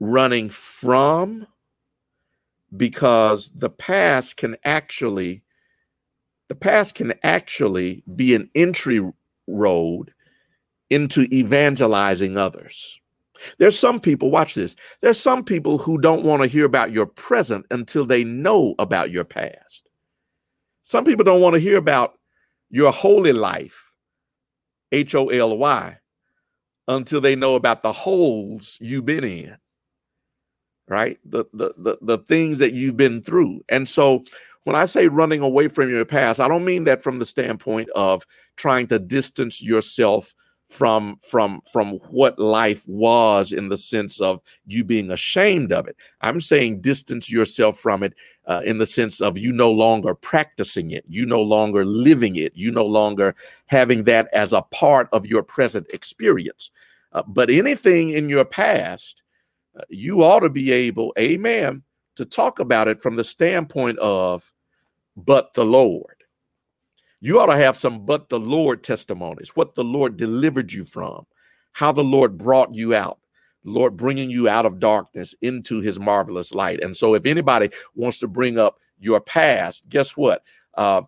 running 0.00 0.48
from 0.48 1.46
because 2.76 3.50
the 3.54 3.70
past 3.70 4.36
can 4.36 4.56
actually 4.64 5.42
the 6.48 6.54
past 6.54 6.96
can 6.96 7.14
actually 7.22 8.02
be 8.16 8.34
an 8.34 8.50
entry 8.56 9.00
road 9.46 10.12
into 10.88 11.22
evangelizing 11.32 12.36
others 12.36 13.00
there's 13.58 13.78
some 13.78 14.00
people, 14.00 14.30
watch 14.30 14.54
this. 14.54 14.76
There's 15.00 15.20
some 15.20 15.44
people 15.44 15.78
who 15.78 15.98
don't 15.98 16.24
want 16.24 16.42
to 16.42 16.48
hear 16.48 16.64
about 16.64 16.92
your 16.92 17.06
present 17.06 17.66
until 17.70 18.06
they 18.06 18.24
know 18.24 18.74
about 18.78 19.10
your 19.10 19.24
past. 19.24 19.88
Some 20.82 21.04
people 21.04 21.24
don't 21.24 21.40
want 21.40 21.54
to 21.54 21.60
hear 21.60 21.76
about 21.76 22.18
your 22.70 22.92
holy 22.92 23.32
life, 23.32 23.92
H 24.92 25.14
O 25.14 25.28
L 25.28 25.56
Y, 25.56 25.96
until 26.88 27.20
they 27.20 27.36
know 27.36 27.54
about 27.54 27.82
the 27.82 27.92
holes 27.92 28.76
you've 28.80 29.06
been 29.06 29.24
in, 29.24 29.56
right? 30.88 31.18
The, 31.24 31.44
the, 31.52 31.74
the, 31.78 31.98
the 32.02 32.18
things 32.18 32.58
that 32.58 32.72
you've 32.72 32.96
been 32.96 33.22
through. 33.22 33.60
And 33.68 33.88
so 33.88 34.24
when 34.64 34.76
I 34.76 34.86
say 34.86 35.08
running 35.08 35.40
away 35.40 35.68
from 35.68 35.90
your 35.90 36.04
past, 36.04 36.40
I 36.40 36.48
don't 36.48 36.64
mean 36.64 36.84
that 36.84 37.02
from 37.02 37.18
the 37.18 37.26
standpoint 37.26 37.88
of 37.94 38.24
trying 38.56 38.86
to 38.88 38.98
distance 38.98 39.62
yourself 39.62 40.34
from 40.70 41.18
from 41.22 41.60
from 41.72 41.98
what 42.10 42.38
life 42.38 42.86
was 42.86 43.52
in 43.52 43.68
the 43.68 43.76
sense 43.76 44.20
of 44.20 44.40
you 44.66 44.84
being 44.84 45.10
ashamed 45.10 45.72
of 45.72 45.86
it 45.88 45.96
i'm 46.20 46.40
saying 46.40 46.80
distance 46.80 47.30
yourself 47.30 47.78
from 47.78 48.02
it 48.02 48.14
uh, 48.46 48.62
in 48.64 48.78
the 48.78 48.86
sense 48.86 49.20
of 49.20 49.36
you 49.36 49.52
no 49.52 49.70
longer 49.70 50.14
practicing 50.14 50.92
it 50.92 51.04
you 51.08 51.26
no 51.26 51.42
longer 51.42 51.84
living 51.84 52.36
it 52.36 52.52
you 52.54 52.70
no 52.70 52.86
longer 52.86 53.34
having 53.66 54.04
that 54.04 54.28
as 54.32 54.52
a 54.52 54.62
part 54.62 55.08
of 55.12 55.26
your 55.26 55.42
present 55.42 55.86
experience 55.92 56.70
uh, 57.12 57.22
but 57.26 57.50
anything 57.50 58.10
in 58.10 58.28
your 58.28 58.44
past 58.44 59.22
uh, 59.76 59.82
you 59.88 60.22
ought 60.22 60.40
to 60.40 60.48
be 60.48 60.72
able, 60.72 61.12
amen, 61.18 61.82
to 62.16 62.24
talk 62.24 62.58
about 62.58 62.88
it 62.88 63.00
from 63.00 63.16
the 63.16 63.24
standpoint 63.24 63.98
of, 63.98 64.52
but 65.16 65.54
the 65.54 65.64
Lord. 65.64 66.19
You 67.20 67.40
ought 67.40 67.46
to 67.46 67.56
have 67.56 67.76
some 67.76 68.06
but 68.06 68.28
the 68.28 68.40
Lord 68.40 68.82
testimonies, 68.82 69.50
what 69.54 69.74
the 69.74 69.84
Lord 69.84 70.16
delivered 70.16 70.72
you 70.72 70.84
from, 70.84 71.26
how 71.72 71.92
the 71.92 72.04
Lord 72.04 72.38
brought 72.38 72.74
you 72.74 72.94
out, 72.94 73.18
Lord 73.64 73.96
bringing 73.96 74.30
you 74.30 74.48
out 74.48 74.66
of 74.66 74.80
darkness 74.80 75.34
into 75.42 75.80
his 75.80 76.00
marvelous 76.00 76.54
light. 76.54 76.82
And 76.82 76.96
so, 76.96 77.14
if 77.14 77.26
anybody 77.26 77.70
wants 77.94 78.20
to 78.20 78.28
bring 78.28 78.58
up 78.58 78.78
your 78.98 79.20
past, 79.20 79.88
guess 79.88 80.16
what? 80.16 80.42
Uh, 80.74 81.02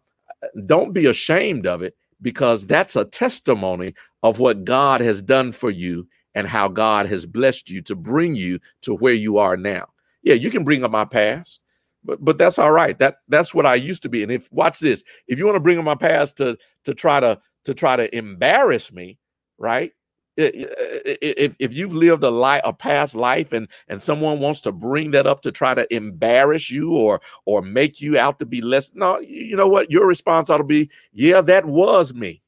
don't 0.67 0.93
be 0.93 1.07
ashamed 1.07 1.67
of 1.67 1.83
it 1.83 1.97
because 2.23 2.67
that's 2.67 2.97
a 2.97 3.07
testimony 3.07 3.95
of 4.23 4.39
what 4.39 4.65
God 4.65 5.01
has 5.01 5.23
done 5.23 5.53
for 5.53 5.71
you 5.71 6.09
and 6.35 6.49
how 6.49 6.69
God 6.69 7.07
has 7.07 7.27
blessed 7.27 7.71
you 7.71 7.83
to 7.83 7.97
bring 7.97 8.35
you 8.35 8.61
to 8.83 8.95
where 8.97 9.15
you 9.15 9.39
are 9.39 9.57
now. 9.57 9.87
Yeah, 10.23 10.35
you 10.35 10.51
can 10.51 10.65
bring 10.65 10.85
up 10.85 10.91
my 10.91 11.07
past, 11.07 11.62
but 12.05 12.25
but 12.25 12.39
that's 12.39 12.59
all 12.59 12.73
right. 12.73 12.99
That 12.99 13.19
that's 13.29 13.55
what 13.55 13.67
I 13.67 13.75
used 13.75 14.03
to 14.03 14.09
be. 14.09 14.23
And 14.23 14.33
if 14.33 14.51
watch 14.53 14.81
this, 14.81 15.05
if 15.29 15.39
you 15.39 15.47
want 15.47 15.57
to 15.57 15.61
bring 15.61 15.79
up 15.79 15.85
my 15.85 15.95
past 15.95 16.37
to 16.39 16.59
to 16.85 16.95
try 16.95 17.21
to 17.21 17.41
to 17.65 17.75
try 17.75 17.97
to 17.97 18.15
embarrass 18.17 18.93
me, 18.93 19.19
right? 19.59 19.93
if 20.37 21.55
if 21.59 21.75
you've 21.75 21.95
lived 21.95 22.25
a 22.25 22.31
life 22.31 22.63
a 22.65 22.73
past 22.73 23.15
life 23.15 23.53
and 23.53 23.69
and 23.89 24.01
someone 24.01 24.41
wants 24.41 24.61
to 24.63 24.73
bring 24.73 25.11
that 25.11 25.27
up 25.27 25.43
to 25.43 25.53
try 25.53 25.75
to 25.75 25.93
embarrass 25.95 26.71
you 26.71 26.91
or 26.97 27.21
or 27.45 27.61
make 27.61 28.01
you 28.01 28.19
out 28.19 28.39
to 28.39 28.47
be 28.47 28.63
less 28.63 28.93
no 28.95 29.19
you 29.21 29.55
know 29.57 29.69
what 29.69 29.91
your 29.91 30.07
response 30.07 30.49
ought 30.49 30.57
to 30.57 30.65
be 30.65 30.91
yeah 31.13 31.43
that 31.43 31.67
was 31.67 32.15
me 32.15 32.41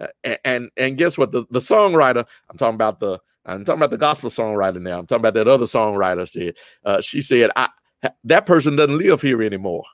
uh, 0.00 0.36
and 0.44 0.70
and 0.78 0.96
guess 0.96 1.18
what 1.18 1.30
the 1.30 1.44
the 1.50 1.58
songwriter 1.58 2.24
i'm 2.48 2.56
talking 2.56 2.74
about 2.74 3.00
the 3.00 3.18
i'm 3.44 3.66
talking 3.66 3.80
about 3.80 3.90
the 3.90 3.98
gospel 3.98 4.30
songwriter 4.30 4.80
now 4.80 4.98
i'm 4.98 5.06
talking 5.06 5.20
about 5.20 5.34
that 5.34 5.46
other 5.48 5.66
songwriter 5.66 6.26
said 6.26 6.54
uh, 6.86 7.02
she 7.02 7.20
said 7.20 7.50
i 7.54 7.68
that 8.24 8.46
person 8.46 8.76
doesn't 8.76 8.98
live 8.98 9.20
here 9.20 9.42
anymore 9.42 9.84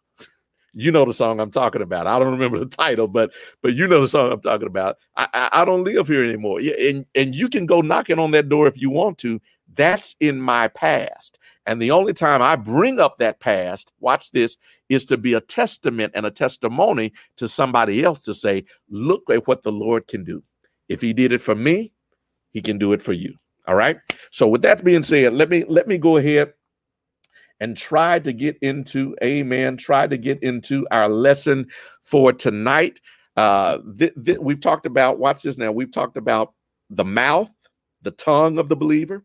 you 0.74 0.90
know 0.90 1.04
the 1.04 1.12
song 1.12 1.40
I'm 1.40 1.50
talking 1.50 1.82
about. 1.82 2.06
I 2.06 2.18
don't 2.18 2.32
remember 2.32 2.58
the 2.58 2.66
title, 2.66 3.08
but 3.08 3.32
but 3.62 3.74
you 3.74 3.86
know 3.86 4.00
the 4.00 4.08
song 4.08 4.32
I'm 4.32 4.40
talking 4.40 4.66
about. 4.66 4.96
I, 5.16 5.28
I, 5.32 5.48
I 5.52 5.64
don't 5.64 5.84
live 5.84 6.08
here 6.08 6.24
anymore. 6.24 6.60
And 6.60 7.06
and 7.14 7.34
you 7.34 7.48
can 7.48 7.64
go 7.64 7.80
knocking 7.80 8.18
on 8.18 8.32
that 8.32 8.48
door 8.48 8.66
if 8.66 8.80
you 8.80 8.90
want 8.90 9.18
to. 9.18 9.40
That's 9.76 10.14
in 10.20 10.40
my 10.40 10.68
past. 10.68 11.38
And 11.66 11.80
the 11.80 11.90
only 11.90 12.12
time 12.12 12.42
I 12.42 12.56
bring 12.56 13.00
up 13.00 13.18
that 13.18 13.40
past, 13.40 13.92
watch 13.98 14.30
this, 14.32 14.58
is 14.88 15.04
to 15.06 15.16
be 15.16 15.34
a 15.34 15.40
testament 15.40 16.12
and 16.14 16.26
a 16.26 16.30
testimony 16.30 17.12
to 17.38 17.48
somebody 17.48 18.04
else 18.04 18.22
to 18.24 18.34
say, 18.34 18.64
look 18.90 19.30
at 19.30 19.48
what 19.48 19.62
the 19.62 19.72
Lord 19.72 20.06
can 20.06 20.22
do. 20.22 20.42
If 20.88 21.00
he 21.00 21.12
did 21.12 21.32
it 21.32 21.40
for 21.40 21.54
me, 21.54 21.92
he 22.50 22.60
can 22.60 22.78
do 22.78 22.92
it 22.92 23.00
for 23.00 23.14
you. 23.14 23.34
All 23.66 23.74
right. 23.74 23.96
So 24.30 24.46
with 24.46 24.62
that 24.62 24.84
being 24.84 25.02
said, 25.02 25.32
let 25.32 25.48
me 25.48 25.64
let 25.66 25.88
me 25.88 25.98
go 25.98 26.18
ahead 26.18 26.52
and 27.60 27.76
tried 27.76 28.24
to 28.24 28.32
get 28.32 28.58
into, 28.60 29.16
amen, 29.22 29.76
tried 29.76 30.10
to 30.10 30.18
get 30.18 30.42
into 30.42 30.86
our 30.90 31.08
lesson 31.08 31.66
for 32.02 32.32
tonight. 32.32 33.00
Uh, 33.36 33.78
th- 33.98 34.14
th- 34.24 34.38
we've 34.38 34.60
talked 34.60 34.86
about, 34.86 35.18
watch 35.18 35.42
this 35.42 35.58
now, 35.58 35.72
we've 35.72 35.92
talked 35.92 36.16
about 36.16 36.52
the 36.90 37.04
mouth, 37.04 37.50
the 38.02 38.10
tongue 38.10 38.58
of 38.58 38.68
the 38.68 38.76
believer. 38.76 39.24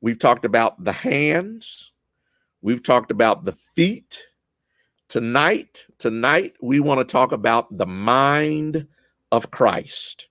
We've 0.00 0.18
talked 0.18 0.44
about 0.44 0.82
the 0.82 0.92
hands. 0.92 1.92
We've 2.60 2.82
talked 2.82 3.10
about 3.10 3.44
the 3.44 3.56
feet. 3.74 4.22
Tonight, 5.08 5.86
tonight, 5.98 6.54
we 6.60 6.80
want 6.80 7.00
to 7.00 7.10
talk 7.10 7.32
about 7.32 7.76
the 7.76 7.86
mind 7.86 8.86
of 9.30 9.50
Christ. 9.50 10.28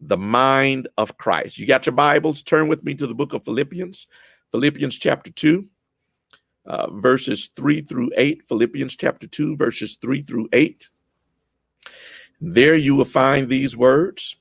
The 0.00 0.18
mind 0.18 0.88
of 0.98 1.16
Christ. 1.16 1.58
You 1.58 1.66
got 1.66 1.86
your 1.86 1.94
Bibles? 1.94 2.42
Turn 2.42 2.68
with 2.68 2.82
me 2.82 2.94
to 2.94 3.06
the 3.06 3.14
book 3.14 3.32
of 3.32 3.44
Philippians, 3.44 4.06
Philippians 4.50 4.98
chapter 4.98 5.30
2 5.30 5.66
uh, 6.66 6.90
verses 6.90 7.50
3 7.56 7.80
through 7.82 8.10
8, 8.16 8.42
Philippians 8.48 8.96
chapter 8.96 9.26
2, 9.26 9.56
verses 9.56 9.96
3 9.96 10.22
through 10.22 10.48
8. 10.52 10.88
There 12.40 12.74
you 12.74 12.94
will 12.94 13.04
find 13.04 13.48
these 13.48 13.76
words. 13.76 14.36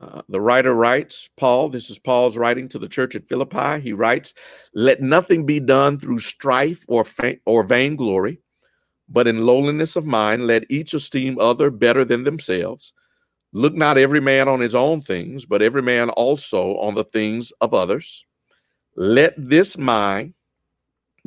Uh, 0.00 0.22
the 0.28 0.40
writer 0.40 0.74
writes, 0.74 1.28
Paul, 1.36 1.68
this 1.68 1.90
is 1.90 1.98
Paul's 1.98 2.36
writing 2.36 2.68
to 2.68 2.78
the 2.78 2.88
church 2.88 3.16
at 3.16 3.28
Philippi. 3.28 3.80
He 3.80 3.92
writes, 3.92 4.32
Let 4.72 5.02
nothing 5.02 5.44
be 5.44 5.58
done 5.58 5.98
through 5.98 6.20
strife 6.20 6.84
or, 6.86 7.04
fa- 7.04 7.38
or 7.44 7.64
vainglory, 7.64 8.40
but 9.08 9.26
in 9.26 9.44
lowliness 9.44 9.96
of 9.96 10.06
mind, 10.06 10.46
let 10.46 10.70
each 10.70 10.94
esteem 10.94 11.38
other 11.40 11.70
better 11.70 12.04
than 12.04 12.22
themselves. 12.22 12.92
Look 13.52 13.74
not 13.74 13.98
every 13.98 14.20
man 14.20 14.46
on 14.46 14.60
his 14.60 14.74
own 14.74 15.00
things, 15.00 15.44
but 15.44 15.62
every 15.62 15.82
man 15.82 16.10
also 16.10 16.76
on 16.78 16.94
the 16.94 17.04
things 17.04 17.50
of 17.60 17.74
others. 17.74 18.24
Let 18.94 19.34
this 19.36 19.76
mind 19.76 20.34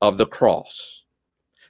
of 0.00 0.18
the 0.18 0.26
cross. 0.26 1.02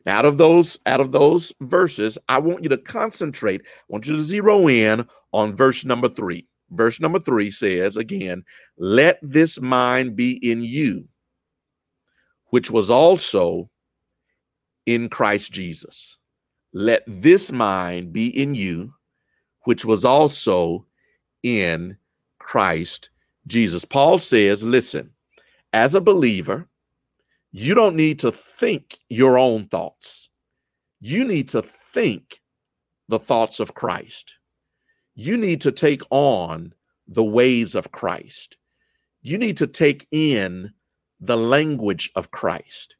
Now, 0.04 0.18
out 0.18 0.24
of 0.24 0.38
those, 0.38 0.78
out 0.86 1.00
of 1.00 1.10
those 1.12 1.52
verses, 1.60 2.16
I 2.28 2.38
want 2.38 2.62
you 2.62 2.68
to 2.68 2.78
concentrate. 2.78 3.62
I 3.64 3.82
want 3.88 4.06
you 4.06 4.16
to 4.16 4.22
zero 4.22 4.68
in 4.68 5.06
on 5.32 5.56
verse 5.56 5.84
number 5.84 6.08
three. 6.08 6.46
Verse 6.70 7.00
number 7.00 7.18
three 7.18 7.50
says 7.50 7.96
again, 7.96 8.44
let 8.76 9.18
this 9.22 9.60
mind 9.60 10.16
be 10.16 10.32
in 10.48 10.62
you, 10.62 11.08
which 12.50 12.70
was 12.70 12.90
also 12.90 13.70
in 14.86 15.08
Christ 15.08 15.52
Jesus. 15.52 16.18
Let 16.72 17.02
this 17.06 17.50
mind 17.50 18.12
be 18.12 18.28
in 18.28 18.54
you, 18.54 18.92
which 19.64 19.84
was 19.84 20.04
also 20.04 20.86
in 21.42 21.96
Christ 22.38 23.10
Jesus. 23.46 23.84
Paul 23.84 24.18
says, 24.18 24.62
listen, 24.62 25.12
as 25.72 25.94
a 25.94 26.00
believer, 26.00 26.68
you 27.58 27.74
don't 27.74 27.96
need 27.96 28.18
to 28.18 28.30
think 28.30 28.98
your 29.08 29.38
own 29.38 29.66
thoughts. 29.68 30.28
You 31.00 31.24
need 31.24 31.48
to 31.48 31.62
think 31.94 32.42
the 33.08 33.18
thoughts 33.18 33.60
of 33.60 33.72
Christ. 33.72 34.34
You 35.14 35.38
need 35.38 35.62
to 35.62 35.72
take 35.72 36.02
on 36.10 36.74
the 37.08 37.24
ways 37.24 37.74
of 37.74 37.92
Christ. 37.92 38.58
You 39.22 39.38
need 39.38 39.56
to 39.56 39.66
take 39.66 40.06
in 40.10 40.70
the 41.18 41.38
language 41.38 42.10
of 42.14 42.30
Christ. 42.30 42.96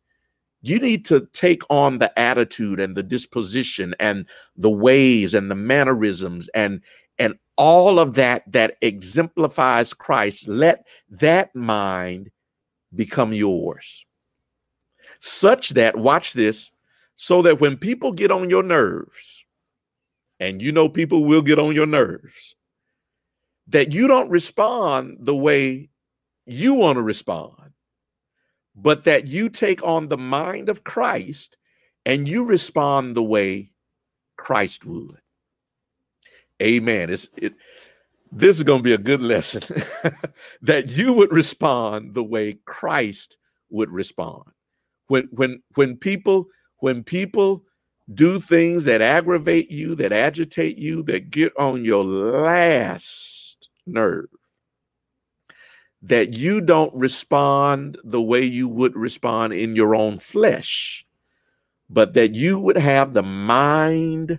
You 0.62 0.78
need 0.78 1.04
to 1.04 1.28
take 1.34 1.60
on 1.68 1.98
the 1.98 2.18
attitude 2.18 2.80
and 2.80 2.96
the 2.96 3.02
disposition 3.02 3.94
and 4.00 4.24
the 4.56 4.70
ways 4.70 5.34
and 5.34 5.50
the 5.50 5.54
mannerisms 5.54 6.48
and 6.54 6.80
and 7.18 7.34
all 7.58 7.98
of 7.98 8.14
that 8.14 8.50
that 8.52 8.78
exemplifies 8.80 9.92
Christ. 9.92 10.48
Let 10.48 10.86
that 11.10 11.54
mind 11.54 12.30
become 12.94 13.34
yours 13.34 14.06
such 15.18 15.70
that, 15.70 15.96
watch 15.96 16.33
this, 16.33 16.70
so 17.16 17.42
that 17.42 17.61
when 17.61 17.76
people 17.76 18.12
get 18.12 18.31
on 18.31 18.50
your 18.50 18.62
nerves, 18.62 19.44
and 20.38 20.61
you 20.61 20.72
know 20.72 20.88
people 20.88 21.24
will 21.24 21.42
get 21.42 21.59
on 21.59 21.74
your 21.74 21.87
nerves, 21.87 22.55
that 23.68 23.92
you 23.92 24.07
don't 24.07 24.31
respond 24.31 25.18
the 25.20 25.35
way 25.35 25.88
you 26.44 26.74
want 26.74 26.96
to 26.96 27.02
respond, 27.02 27.72
but 28.74 29.05
that 29.05 29.26
you 29.26 29.48
take 29.48 29.83
on 29.83 30.09
the 30.09 30.18
mind 30.18 30.68
of 30.68 30.85
Christ 30.85 31.57
and 32.05 32.29
you 32.29 32.44
respond 32.44 33.16
the 33.16 33.22
way 33.22 33.72
Christ 34.37 34.85
would. 34.85 35.20
Amen. 36.62 37.11
It's, 37.11 37.29
it, 37.37 37.55
this 38.31 38.57
is 38.57 38.62
going 38.62 38.81
to 38.81 38.85
be 38.85 38.92
a 38.92 38.98
good 38.98 39.22
lesson 39.22 39.62
that 40.62 40.90
you 40.90 41.12
would 41.12 41.33
respond 41.33 42.14
the 42.14 42.22
way 42.22 42.59
Christ 42.64 43.38
would 43.70 43.90
respond 43.90 44.44
when 45.08 45.28
when 45.32 45.62
when 45.74 45.96
people 45.96 46.46
when 46.78 47.02
people 47.02 47.64
do 48.14 48.38
things 48.38 48.84
that 48.84 49.02
aggravate 49.02 49.70
you, 49.70 49.94
that 49.96 50.12
agitate 50.12 50.78
you, 50.78 51.02
that 51.04 51.30
get 51.30 51.52
on 51.58 51.84
your 51.84 52.04
last 52.04 53.68
nerve, 53.86 54.28
that 56.02 56.32
you 56.34 56.60
don't 56.60 56.94
respond 56.94 57.98
the 58.04 58.22
way 58.22 58.44
you 58.44 58.68
would 58.68 58.94
respond 58.94 59.52
in 59.52 59.74
your 59.74 59.94
own 59.94 60.20
flesh, 60.20 61.04
but 61.90 62.14
that 62.14 62.34
you 62.34 62.60
would 62.60 62.76
have 62.76 63.12
the 63.12 63.24
mind 63.24 64.38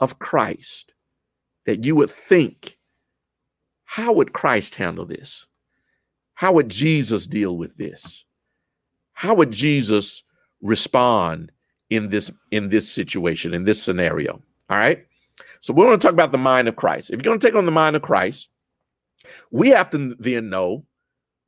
of 0.00 0.18
Christ, 0.18 0.92
that 1.64 1.84
you 1.84 1.96
would 1.96 2.10
think, 2.10 2.78
how 3.84 4.12
would 4.12 4.34
Christ 4.34 4.74
handle 4.74 5.06
this? 5.06 5.46
how 6.36 6.52
would 6.52 6.68
Jesus 6.68 7.26
deal 7.26 7.56
with 7.56 7.76
this? 7.76 8.24
How 9.16 9.34
would 9.34 9.50
Jesus 9.50 10.22
respond 10.60 11.50
in 11.88 12.10
this 12.10 12.30
in 12.50 12.68
this 12.68 12.86
situation, 12.86 13.54
in 13.54 13.64
this 13.64 13.82
scenario? 13.82 14.42
All 14.68 14.76
right. 14.76 15.06
So 15.62 15.72
we're 15.72 15.86
going 15.86 15.98
to 15.98 16.06
talk 16.06 16.12
about 16.12 16.32
the 16.32 16.38
mind 16.38 16.68
of 16.68 16.76
Christ. 16.76 17.08
If 17.08 17.16
you're 17.16 17.24
going 17.24 17.40
to 17.40 17.46
take 17.46 17.56
on 17.56 17.64
the 17.64 17.72
mind 17.72 17.96
of 17.96 18.02
Christ, 18.02 18.50
we 19.50 19.70
have 19.70 19.88
to 19.90 20.14
then 20.18 20.50
know 20.50 20.84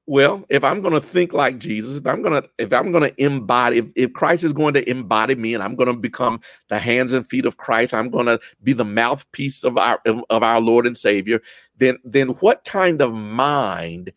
well 0.07 0.43
if 0.49 0.65
i'm 0.65 0.81
going 0.81 0.95
to 0.95 1.01
think 1.01 1.35
like 1.35 1.59
jesus 1.59 1.99
if 1.99 2.07
i'm 2.07 2.23
going 2.23 2.43
to 2.43 2.49
if 2.57 2.73
i'm 2.73 2.91
going 2.91 3.05
to 3.05 3.23
embody 3.23 3.77
if, 3.77 3.85
if 3.95 4.13
christ 4.15 4.43
is 4.43 4.55
going 4.55 4.73
to 4.73 4.89
embody 4.89 5.35
me 5.35 5.53
and 5.53 5.63
i'm 5.63 5.77
going 5.77 5.87
to 5.87 5.93
become 5.93 6.41
the 6.69 6.79
hands 6.79 7.13
and 7.13 7.29
feet 7.29 7.45
of 7.45 7.59
christ 7.59 7.93
i'm 7.93 8.09
going 8.09 8.25
to 8.25 8.41
be 8.63 8.73
the 8.73 8.87
mouthpiece 8.87 9.63
of 9.65 9.77
our 9.77 10.01
of 10.07 10.43
our 10.43 10.63
lord 10.63 10.87
and 10.87 10.97
savior 10.97 11.43
then 11.77 11.99
then 12.05 12.29
what 12.41 12.65
kind 12.65 13.03
of 13.03 13.13
mind 13.13 14.11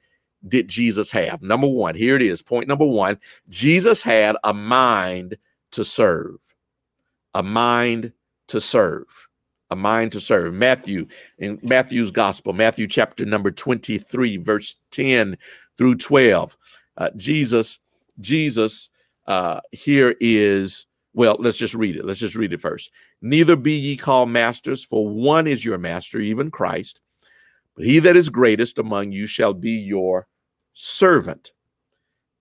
did 0.47 0.67
jesus 0.67 1.11
have 1.11 1.41
number 1.41 1.67
one 1.67 1.95
here 1.95 2.15
it 2.15 2.21
is 2.21 2.41
point 2.41 2.67
number 2.67 2.85
one 2.85 3.17
jesus 3.49 4.01
had 4.01 4.35
a 4.43 4.53
mind 4.53 5.37
to 5.71 5.85
serve 5.85 6.37
a 7.33 7.43
mind 7.43 8.11
to 8.47 8.59
serve 8.59 9.05
a 9.71 9.75
mind 9.75 10.11
to 10.11 10.19
serve. 10.21 10.53
Matthew, 10.53 11.07
in 11.39 11.57
Matthew's 11.63 12.11
gospel, 12.11 12.53
Matthew 12.53 12.87
chapter 12.87 13.25
number 13.25 13.49
23, 13.49 14.37
verse 14.37 14.75
10 14.91 15.37
through 15.77 15.95
12. 15.95 16.57
Uh, 16.97 17.09
Jesus, 17.15 17.79
Jesus 18.19 18.89
uh, 19.27 19.61
here 19.71 20.15
is, 20.19 20.85
well, 21.13 21.37
let's 21.39 21.57
just 21.57 21.73
read 21.73 21.95
it. 21.95 22.05
Let's 22.05 22.19
just 22.19 22.35
read 22.35 22.53
it 22.53 22.61
first. 22.61 22.91
Neither 23.21 23.55
be 23.55 23.71
ye 23.71 23.97
called 23.97 24.29
masters, 24.29 24.83
for 24.83 25.07
one 25.07 25.47
is 25.47 25.63
your 25.63 25.77
master, 25.77 26.19
even 26.19 26.51
Christ. 26.51 27.01
But 27.75 27.85
he 27.85 27.99
that 27.99 28.17
is 28.17 28.29
greatest 28.29 28.79
among 28.79 29.11
you 29.11 29.27
shall 29.27 29.53
be 29.53 29.71
your 29.71 30.27
servant. 30.73 31.51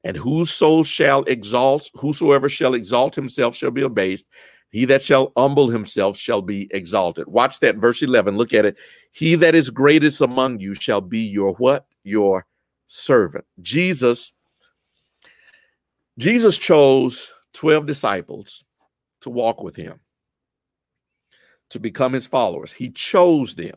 And 0.02 0.16
whoso 0.16 0.82
shall 0.82 1.24
exalt, 1.24 1.90
whosoever 1.94 2.48
shall 2.48 2.74
exalt 2.74 3.14
himself 3.14 3.54
shall 3.54 3.70
be 3.70 3.82
abased, 3.82 4.28
he 4.70 4.84
that 4.86 5.02
shall 5.02 5.32
humble 5.36 5.68
himself 5.68 6.16
shall 6.16 6.42
be 6.42 6.68
exalted. 6.70 7.26
Watch 7.26 7.60
that 7.60 7.76
verse 7.76 8.02
11. 8.02 8.36
Look 8.36 8.54
at 8.54 8.64
it. 8.64 8.76
He 9.12 9.34
that 9.36 9.54
is 9.54 9.68
greatest 9.68 10.20
among 10.20 10.60
you 10.60 10.74
shall 10.74 11.00
be 11.00 11.20
your 11.20 11.54
what? 11.54 11.86
Your 12.04 12.46
servant. 12.86 13.44
Jesus 13.60 14.32
Jesus 16.18 16.58
chose 16.58 17.30
12 17.54 17.86
disciples 17.86 18.64
to 19.22 19.30
walk 19.30 19.62
with 19.62 19.74
him, 19.74 20.00
to 21.70 21.80
become 21.80 22.12
his 22.12 22.26
followers. 22.26 22.72
He 22.72 22.90
chose 22.90 23.54
them. 23.54 23.76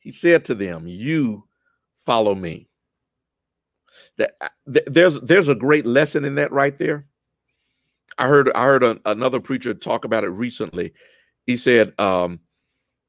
He 0.00 0.10
said 0.10 0.44
to 0.46 0.54
them, 0.54 0.86
"You 0.86 1.44
follow 2.04 2.34
me." 2.34 2.68
That 4.16 4.36
there's 4.66 5.20
there's 5.20 5.48
a 5.48 5.54
great 5.54 5.86
lesson 5.86 6.24
in 6.24 6.34
that 6.34 6.52
right 6.52 6.76
there. 6.76 7.06
I 8.18 8.28
heard 8.28 8.50
I 8.54 8.64
heard 8.64 8.82
a, 8.82 8.98
another 9.06 9.40
preacher 9.40 9.72
talk 9.72 10.04
about 10.04 10.24
it 10.24 10.30
recently. 10.30 10.92
He 11.46 11.56
said, 11.56 11.94
um, 11.98 12.40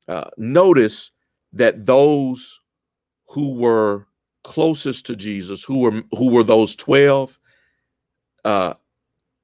uh, 0.07 0.29
"Notice 0.37 1.11
that 1.53 1.85
those 1.85 2.59
who 3.27 3.55
were 3.55 4.07
closest 4.43 5.05
to 5.07 5.15
Jesus, 5.15 5.63
who 5.63 5.79
were 5.79 6.03
who 6.17 6.29
were 6.29 6.43
those 6.43 6.75
twelve, 6.75 7.39
uh, 8.45 8.73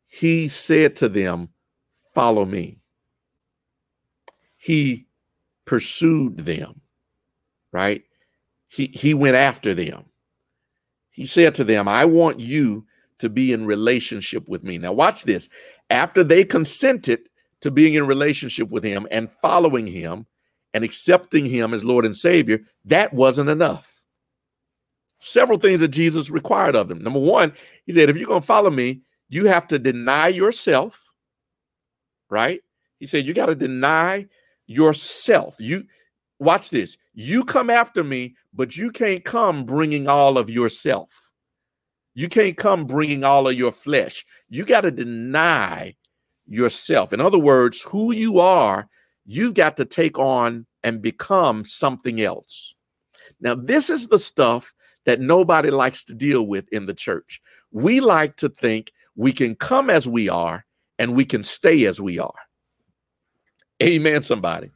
he 0.07 0.47
said 0.47 0.95
to 0.97 1.09
them, 1.09 1.49
"Follow 2.13 2.45
me." 2.45 2.79
He 4.57 5.07
pursued 5.65 6.37
them, 6.45 6.81
right? 7.71 8.03
He 8.67 8.87
he 8.93 9.13
went 9.13 9.35
after 9.35 9.73
them. 9.73 10.05
He 11.09 11.25
said 11.25 11.55
to 11.55 11.63
them, 11.63 11.87
"I 11.87 12.05
want 12.05 12.39
you." 12.39 12.85
to 13.19 13.29
be 13.29 13.51
in 13.51 13.65
relationship 13.65 14.47
with 14.47 14.63
me. 14.63 14.77
Now, 14.77 14.93
watch 14.93 15.23
this. 15.23 15.49
After 15.89 16.23
they 16.23 16.43
consented 16.43 17.21
to 17.61 17.71
being 17.71 17.95
in 17.95 18.05
relationship 18.05 18.69
with 18.69 18.83
him 18.83 19.07
and 19.11 19.31
following 19.41 19.87
him 19.87 20.25
and 20.73 20.83
accepting 20.83 21.45
him 21.45 21.73
as 21.73 21.83
Lord 21.83 22.05
and 22.05 22.15
Savior, 22.15 22.59
that 22.85 23.13
wasn't 23.13 23.49
enough. 23.49 24.03
Several 25.19 25.57
things 25.57 25.79
that 25.79 25.87
Jesus 25.87 26.29
required 26.29 26.75
of 26.75 26.89
them. 26.89 27.01
Number 27.01 27.19
one, 27.19 27.53
he 27.85 27.91
said, 27.91 28.09
if 28.09 28.17
you're 28.17 28.27
going 28.27 28.41
to 28.41 28.45
follow 28.47 28.69
me, 28.69 29.01
you 29.29 29.45
have 29.45 29.67
to 29.69 29.79
deny 29.79 30.27
yourself, 30.27 31.03
right? 32.29 32.61
He 32.99 33.07
said, 33.07 33.25
you 33.25 33.33
got 33.33 33.47
to 33.47 33.55
deny 33.55 34.27
yourself. 34.67 35.55
You 35.59 35.85
watch 36.39 36.69
this. 36.69 36.97
You 37.19 37.45
come 37.45 37.71
after 37.71 38.03
me, 38.03 38.35
but 38.53 38.77
you 38.77 38.91
can't 38.91 39.25
come 39.25 39.65
bringing 39.65 40.07
all 40.07 40.37
of 40.37 40.51
yourself. 40.51 41.31
You 42.13 42.29
can't 42.29 42.55
come 42.55 42.85
bringing 42.85 43.23
all 43.23 43.47
of 43.47 43.55
your 43.55 43.71
flesh. 43.71 44.23
You 44.49 44.63
got 44.63 44.81
to 44.81 44.91
deny 44.91 45.95
yourself. 46.45 47.13
In 47.13 47.19
other 47.19 47.39
words, 47.39 47.81
who 47.81 48.13
you 48.13 48.39
are, 48.39 48.87
you've 49.25 49.55
got 49.55 49.77
to 49.77 49.85
take 49.85 50.19
on 50.19 50.67
and 50.83 51.01
become 51.01 51.65
something 51.65 52.21
else. 52.21 52.75
Now, 53.41 53.55
this 53.55 53.89
is 53.89 54.09
the 54.09 54.19
stuff 54.19 54.71
that 55.05 55.19
nobody 55.19 55.71
likes 55.71 56.03
to 56.03 56.13
deal 56.13 56.45
with 56.45 56.71
in 56.71 56.85
the 56.85 56.93
church. 56.93 57.41
We 57.71 57.99
like 57.99 58.35
to 58.37 58.49
think 58.49 58.91
we 59.15 59.33
can 59.33 59.55
come 59.55 59.89
as 59.89 60.07
we 60.07 60.29
are 60.29 60.67
and 60.99 61.15
we 61.15 61.25
can 61.25 61.43
stay 61.43 61.85
as 61.85 61.99
we 61.99 62.19
are. 62.19 62.39
Amen, 63.81 64.21
somebody. 64.21 64.69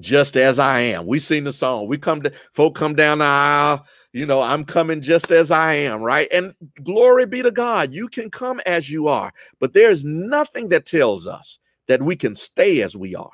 Just 0.00 0.36
as 0.36 0.58
I 0.58 0.80
am. 0.80 1.06
We 1.06 1.18
sing 1.18 1.44
the 1.44 1.52
song. 1.52 1.88
We 1.88 1.98
come 1.98 2.22
to 2.22 2.32
folk 2.52 2.74
come 2.74 2.94
down 2.94 3.18
the 3.18 3.24
aisle 3.24 3.86
you 4.12 4.24
know, 4.24 4.40
I'm 4.40 4.64
coming 4.64 5.00
just 5.00 5.30
as 5.30 5.50
I 5.50 5.74
am, 5.74 6.02
right? 6.02 6.28
And 6.32 6.54
glory 6.82 7.26
be 7.26 7.42
to 7.42 7.50
God, 7.50 7.92
you 7.92 8.08
can 8.08 8.30
come 8.30 8.60
as 8.64 8.90
you 8.90 9.08
are, 9.08 9.32
but 9.60 9.74
there's 9.74 10.04
nothing 10.04 10.68
that 10.70 10.86
tells 10.86 11.26
us 11.26 11.58
that 11.88 12.02
we 12.02 12.16
can 12.16 12.34
stay 12.34 12.82
as 12.82 12.96
we 12.96 13.14
are. 13.14 13.30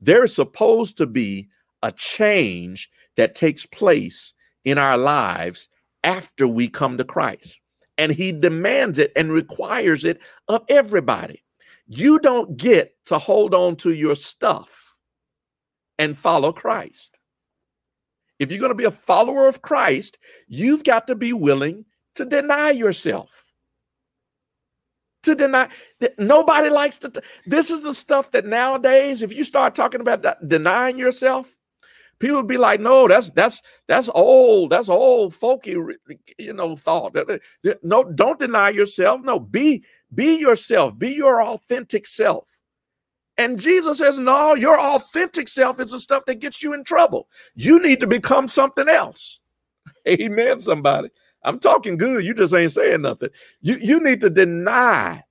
There's 0.00 0.34
supposed 0.34 0.96
to 0.98 1.06
be 1.06 1.48
a 1.82 1.90
change 1.92 2.90
that 3.16 3.34
takes 3.34 3.66
place 3.66 4.32
in 4.64 4.78
our 4.78 4.98
lives 4.98 5.68
after 6.04 6.46
we 6.46 6.68
come 6.68 6.96
to 6.98 7.04
Christ. 7.04 7.60
And 7.98 8.12
he 8.12 8.30
demands 8.30 8.98
it 8.98 9.10
and 9.16 9.32
requires 9.32 10.04
it 10.04 10.20
of 10.48 10.64
everybody. 10.68 11.42
You 11.88 12.18
don't 12.18 12.56
get 12.56 12.94
to 13.06 13.18
hold 13.18 13.54
on 13.54 13.76
to 13.76 13.92
your 13.92 14.16
stuff 14.16 14.85
and 15.98 16.16
follow 16.16 16.52
Christ. 16.52 17.18
If 18.38 18.50
you're 18.50 18.60
going 18.60 18.70
to 18.70 18.74
be 18.74 18.84
a 18.84 18.90
follower 18.90 19.48
of 19.48 19.62
Christ, 19.62 20.18
you've 20.46 20.84
got 20.84 21.06
to 21.06 21.14
be 21.14 21.32
willing 21.32 21.86
to 22.16 22.24
deny 22.24 22.70
yourself. 22.70 23.44
To 25.22 25.34
deny 25.34 25.68
that 26.00 26.18
nobody 26.18 26.68
likes 26.68 26.98
to. 26.98 27.08
T- 27.08 27.20
this 27.46 27.70
is 27.70 27.82
the 27.82 27.94
stuff 27.94 28.30
that 28.30 28.46
nowadays, 28.46 29.22
if 29.22 29.32
you 29.32 29.42
start 29.42 29.74
talking 29.74 30.00
about 30.00 30.24
denying 30.46 30.98
yourself, 30.98 31.56
people 32.20 32.36
would 32.36 32.46
be 32.46 32.58
like, 32.58 32.80
"No, 32.80 33.08
that's 33.08 33.30
that's 33.30 33.60
that's 33.88 34.08
old. 34.14 34.70
That's 34.70 34.88
old 34.88 35.34
folky, 35.34 35.96
you 36.38 36.52
know, 36.52 36.76
thought. 36.76 37.16
No, 37.82 38.04
don't 38.04 38.38
deny 38.38 38.68
yourself. 38.68 39.22
No, 39.22 39.40
be 39.40 39.84
be 40.14 40.38
yourself. 40.38 40.96
Be 40.96 41.10
your 41.10 41.42
authentic 41.42 42.06
self. 42.06 42.55
And 43.38 43.58
Jesus 43.58 43.98
says, 43.98 44.18
No, 44.18 44.54
your 44.54 44.78
authentic 44.78 45.48
self 45.48 45.80
is 45.80 45.90
the 45.90 45.98
stuff 45.98 46.24
that 46.26 46.40
gets 46.40 46.62
you 46.62 46.72
in 46.72 46.84
trouble. 46.84 47.28
You 47.54 47.80
need 47.80 48.00
to 48.00 48.06
become 48.06 48.48
something 48.48 48.88
else. 48.88 49.40
Amen, 50.08 50.60
somebody. 50.60 51.10
I'm 51.42 51.60
talking 51.60 51.96
good. 51.96 52.24
You 52.24 52.34
just 52.34 52.54
ain't 52.54 52.72
saying 52.72 53.02
nothing. 53.02 53.28
You, 53.60 53.76
you 53.76 54.00
need 54.00 54.20
to 54.22 54.30
deny, 54.30 55.22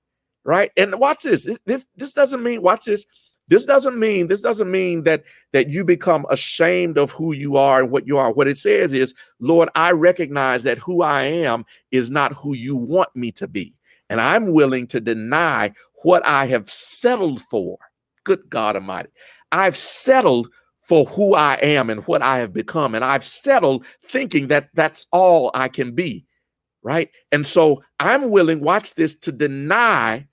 right? 0.44 0.70
And 0.76 0.98
watch 0.98 1.24
this. 1.24 1.48
This, 1.66 1.86
this 1.96 2.12
doesn't 2.12 2.42
mean, 2.42 2.62
watch 2.62 2.84
this. 2.86 3.04
This 3.48 3.64
doesn't 3.64 3.98
mean, 3.98 4.26
this 4.26 4.40
doesn't 4.40 4.68
mean 4.68 5.04
that 5.04 5.22
that 5.52 5.68
you 5.68 5.84
become 5.84 6.26
ashamed 6.30 6.98
of 6.98 7.12
who 7.12 7.32
you 7.32 7.56
are 7.56 7.80
and 7.80 7.92
what 7.92 8.06
you 8.06 8.18
are. 8.18 8.32
What 8.32 8.48
it 8.48 8.58
says 8.58 8.92
is, 8.92 9.14
Lord, 9.38 9.68
I 9.76 9.92
recognize 9.92 10.64
that 10.64 10.78
who 10.78 11.02
I 11.02 11.22
am 11.22 11.64
is 11.92 12.10
not 12.10 12.32
who 12.32 12.54
you 12.54 12.74
want 12.74 13.14
me 13.14 13.30
to 13.32 13.46
be. 13.46 13.72
And 14.10 14.20
I'm 14.20 14.52
willing 14.52 14.88
to 14.88 15.00
deny 15.00 15.72
what 16.02 16.26
I 16.26 16.46
have 16.46 16.68
settled 16.68 17.42
for 17.42 17.78
Good 18.26 18.50
God 18.50 18.74
Almighty. 18.74 19.10
I've 19.52 19.76
settled 19.76 20.50
for 20.82 21.04
who 21.04 21.34
I 21.34 21.54
am 21.62 21.88
and 21.88 22.02
what 22.06 22.22
I 22.22 22.38
have 22.38 22.52
become. 22.52 22.94
And 22.94 23.04
I've 23.04 23.24
settled 23.24 23.86
thinking 24.10 24.48
that 24.48 24.68
that's 24.74 25.06
all 25.12 25.52
I 25.54 25.68
can 25.68 25.94
be. 25.94 26.26
Right. 26.82 27.10
And 27.32 27.46
so 27.46 27.82
I'm 28.00 28.30
willing, 28.30 28.60
watch 28.60 28.94
this, 28.94 29.16
to 29.20 29.32
deny 29.32 30.26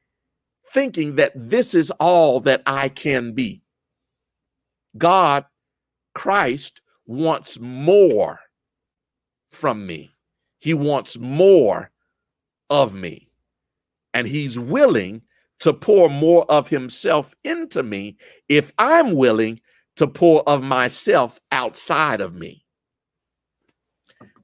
thinking 0.74 1.16
that 1.16 1.34
this 1.36 1.76
is 1.76 1.92
all 1.92 2.40
that 2.42 2.64
I 2.66 2.90
can 2.90 3.34
be. 3.34 3.62
God, 4.98 5.46
Christ, 6.16 6.82
wants 7.06 7.60
more 7.60 8.40
from 9.52 9.86
me. 9.86 10.16
He 10.60 10.74
wants 10.74 11.18
more 11.18 11.92
of 12.70 12.96
me. 12.96 13.30
And 14.16 14.28
he's 14.28 14.58
willing 14.58 15.22
to 15.64 15.74
pour 15.74 16.10
more 16.10 16.44
of 16.52 16.68
himself 16.68 17.34
into 17.46 17.84
me 17.84 18.18
if 18.50 18.74
I'm 18.78 19.16
willing 19.16 19.62
to 19.96 20.08
pour 20.08 20.44
of 20.48 20.62
myself 20.62 21.40
outside 21.54 22.20
of 22.20 22.36
me. 22.36 22.66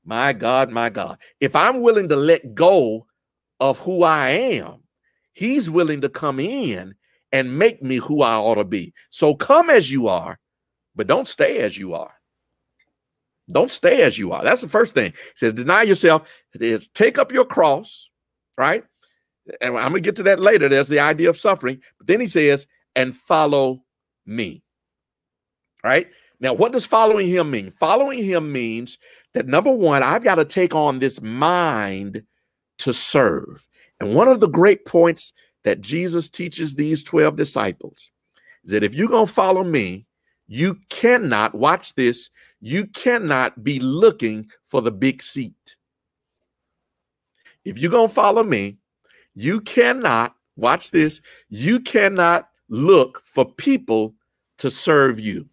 My 0.05 0.31
God, 0.31 0.71
my 0.71 0.89
God. 0.89 1.17
If 1.41 1.57
I'm 1.57 1.81
willing 1.81 2.07
to 2.07 2.15
let 2.15 2.55
go 2.55 3.05
of 3.59 3.77
who 3.79 4.03
I 4.03 4.29
am, 4.29 4.81
he's 5.33 5.69
willing 5.69 5.99
to 6.01 6.09
come 6.09 6.39
in 6.39 6.95
and 7.33 7.59
make 7.59 7.83
me 7.83 7.97
who 7.97 8.21
I 8.21 8.35
ought 8.35 8.55
to 8.55 8.63
be. 8.63 8.93
So 9.09 9.35
come 9.35 9.69
as 9.69 9.91
you 9.91 10.07
are, 10.07 10.39
but 10.95 11.07
don't 11.07 11.27
stay 11.27 11.57
as 11.57 11.77
you 11.77 11.95
are. 11.95 12.13
Don't 13.51 13.71
stay 13.71 14.03
as 14.03 14.17
you 14.17 14.31
are. 14.31 14.41
That's 14.41 14.61
the 14.61 14.69
first 14.69 14.93
thing. 14.93 15.11
He 15.11 15.35
says, 15.35 15.51
deny 15.51 15.81
yourself. 15.83 16.29
It 16.53 16.61
is 16.61 16.87
take 16.87 17.17
up 17.17 17.33
your 17.33 17.43
cross, 17.43 18.09
right? 18.57 18.85
And 19.61 19.77
I'm 19.77 19.91
gonna 19.91 20.01
get 20.01 20.15
to 20.17 20.23
that 20.23 20.39
later. 20.39 20.69
There's 20.69 20.89
the 20.89 20.99
idea 20.99 21.29
of 21.29 21.37
suffering. 21.37 21.81
But 21.97 22.07
then 22.07 22.21
he 22.21 22.27
says, 22.27 22.67
and 22.95 23.15
follow 23.15 23.83
me. 24.25 24.63
Right? 25.83 26.07
Now, 26.39 26.53
what 26.53 26.71
does 26.71 26.85
following 26.85 27.27
him 27.27 27.51
mean? 27.51 27.71
Following 27.71 28.23
him 28.23 28.51
means 28.51 28.97
that 29.33 29.47
number 29.47 29.71
one, 29.71 30.03
I've 30.03 30.23
got 30.23 30.35
to 30.35 30.45
take 30.45 30.73
on 30.73 30.99
this 30.99 31.21
mind 31.21 32.23
to 32.79 32.93
serve. 32.93 33.67
And 33.99 34.15
one 34.15 34.27
of 34.27 34.39
the 34.39 34.47
great 34.47 34.85
points 34.85 35.33
that 35.63 35.81
Jesus 35.81 36.29
teaches 36.29 36.75
these 36.75 37.03
12 37.03 37.35
disciples 37.35 38.11
is 38.63 38.71
that 38.71 38.83
if 38.83 38.93
you're 38.93 39.09
going 39.09 39.27
to 39.27 39.33
follow 39.33 39.63
me, 39.63 40.05
you 40.47 40.77
cannot, 40.89 41.53
watch 41.53 41.93
this, 41.95 42.29
you 42.61 42.87
cannot 42.87 43.63
be 43.63 43.79
looking 43.79 44.49
for 44.67 44.81
the 44.81 44.91
big 44.91 45.21
seat. 45.21 45.75
If 47.65 47.77
you're 47.77 47.91
going 47.91 48.07
to 48.07 48.13
follow 48.13 48.43
me, 48.43 48.77
you 49.35 49.61
cannot, 49.61 50.35
watch 50.55 50.91
this, 50.91 51.21
you 51.49 51.79
cannot 51.79 52.49
look 52.69 53.21
for 53.23 53.45
people 53.45 54.15
to 54.57 54.69
serve 54.69 55.19
you. 55.19 55.47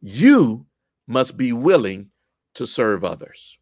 You 0.00 0.66
must 1.06 1.36
be 1.36 1.52
willing 1.52 2.10
to 2.54 2.66
serve 2.66 3.04
others. 3.04 3.58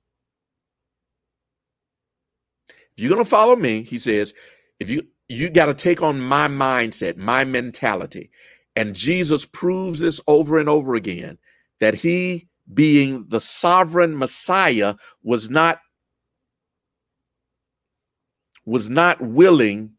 If 2.69 3.03
you're 3.03 3.13
going 3.13 3.25
to 3.25 3.29
follow 3.29 3.57
me, 3.57 3.83
he 3.83 3.99
says, 3.99 4.35
if 4.81 4.89
you 4.89 5.07
you 5.29 5.51
got 5.51 5.67
to 5.67 5.75
take 5.75 6.03
on 6.03 6.21
my 6.21 6.47
mindset, 6.47 7.17
my 7.17 7.45
mentality. 7.45 8.31
And 8.77 8.95
Jesus 8.95 9.45
proves 9.45 9.99
this 9.99 10.21
over 10.29 10.59
and 10.59 10.69
over 10.69 10.95
again 10.95 11.39
that 11.81 11.95
he, 11.95 12.49
being 12.75 13.25
the 13.29 13.41
sovereign 13.41 14.17
Messiah, 14.17 14.95
was 15.23 15.51
not 15.51 15.81
was 18.67 18.91
not 18.91 19.21
willing 19.21 19.93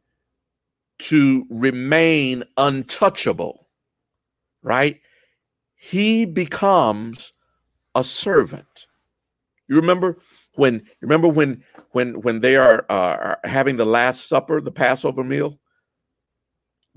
to 0.99 1.45
remain 1.49 2.43
untouchable, 2.57 3.67
right? 4.61 4.99
He 5.75 6.25
becomes 6.25 7.31
a 7.95 8.03
servant. 8.03 8.87
You 9.67 9.75
remember 9.77 10.19
when 10.55 10.85
remember 11.01 11.27
when 11.27 11.63
when 11.91 12.21
when 12.21 12.41
they 12.41 12.55
are, 12.55 12.85
uh, 12.89 12.93
are 12.93 13.39
having 13.43 13.77
the 13.77 13.85
last 13.85 14.27
supper, 14.27 14.61
the 14.61 14.71
Passover 14.71 15.23
meal? 15.23 15.59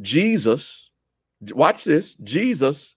Jesus, 0.00 0.90
watch 1.52 1.84
this, 1.84 2.14
Jesus 2.16 2.96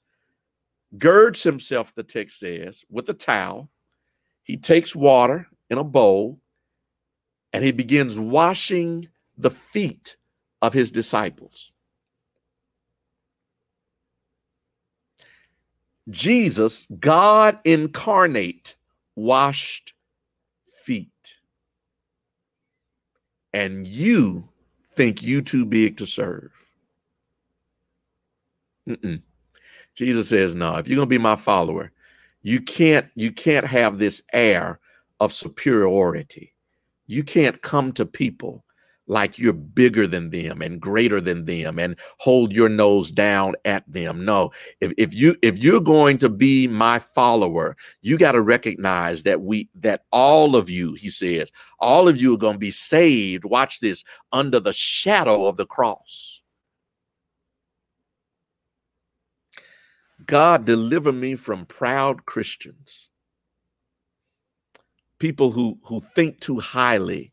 girds 0.98 1.44
himself, 1.44 1.94
the 1.96 2.04
text 2.04 2.40
says, 2.40 2.84
with 2.90 3.10
a 3.10 3.14
towel. 3.14 3.70
He 4.44 4.58
takes 4.58 4.96
water 4.96 5.48
in 5.70 5.78
a 5.78 5.84
bowl 5.84 6.40
and 7.54 7.64
he 7.64 7.72
begins 7.72 8.20
washing 8.20 9.08
the 9.38 9.52
feet 9.52 10.18
of 10.62 10.74
his 10.74 10.92
disciples. 10.92 11.74
Jesus, 16.10 16.88
God 17.00 17.60
incarnate, 17.64 18.76
washed 19.16 19.94
feet. 20.84 21.36
And 23.54 23.88
you 23.88 24.50
think 24.96 25.22
you 25.22 25.42
too 25.42 25.66
big 25.66 25.98
to 25.98 26.06
serve. 26.06 26.52
Mm-mm. 28.90 29.22
Jesus 29.96 30.28
says, 30.28 30.56
no, 30.56 30.76
if 30.76 30.88
you're 30.88 30.96
going 30.96 31.08
to 31.08 31.10
be 31.10 31.20
my 31.20 31.36
follower, 31.36 31.92
you 32.42 32.60
can't 32.60 33.08
you 33.16 33.32
can't 33.32 33.66
have 33.66 34.00
this 34.00 34.24
air 34.34 34.80
of 35.20 35.32
superiority. 35.32 36.53
You 37.08 37.24
can't 37.24 37.62
come 37.62 37.92
to 37.94 38.06
people 38.06 38.64
like 39.08 39.38
you're 39.38 39.54
bigger 39.54 40.08
than 40.08 40.30
them 40.30 40.62
and 40.62 40.80
greater 40.80 41.20
than 41.20 41.46
them 41.46 41.78
and 41.78 41.96
hold 42.20 42.54
your 42.54 42.70
nose 42.70 43.12
down 43.12 43.54
at 43.66 43.84
them. 43.92 44.24
No, 44.24 44.52
if, 44.80 44.94
if 44.98 45.14
you 45.14 45.36
if 45.42 45.58
you're 45.60 45.82
going 45.82 46.18
to 46.20 46.30
be 46.30 46.68
my 46.68 47.00
follower, 47.00 47.76
you 48.02 48.18
got 48.18 48.32
to 48.34 48.42
recognize 48.42 49.24
that 49.24 49.42
we 49.42 49.70
that 49.76 50.06
all 50.12 50.56
of 50.56 50.70
you, 50.70 50.94
he 50.94 51.10
says, 51.10 51.52
all 51.80 52.08
of 52.08 52.22
you 52.22 52.34
are 52.34 52.38
going 52.38 52.56
to 52.56 52.60
be 52.60 52.72
saved. 52.72 53.44
Watch 53.46 53.80
this 53.80 54.04
under 54.32 54.60
the 54.60 54.74
shadow 54.74 55.46
of 55.46 55.58
the 55.58 55.66
cross. 55.66 56.42
God 60.26 60.64
deliver 60.64 61.12
me 61.12 61.36
from 61.36 61.66
proud 61.66 62.26
Christians. 62.26 63.10
People 65.24 65.52
who 65.52 65.78
who 65.84 66.04
think 66.16 66.42
too 66.42 66.60
highly 66.60 67.32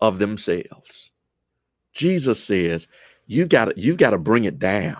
of 0.00 0.18
themselves 0.18 1.10
Jesus 1.94 2.42
says, 2.42 2.86
you 3.26 3.46
got 3.46 3.78
you've 3.78 3.96
got 3.96 4.10
to 4.10 4.18
bring 4.18 4.44
it 4.44 4.58
down. 4.58 4.98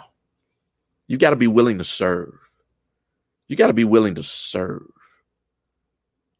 You 1.06 1.18
got 1.18 1.30
to 1.30 1.36
be 1.36 1.48
willing 1.48 1.78
to 1.78 1.84
serve. 1.84 2.34
You 3.48 3.56
got 3.56 3.66
to 3.66 3.72
be 3.72 3.84
willing 3.84 4.14
to 4.14 4.22
serve. 4.22 4.86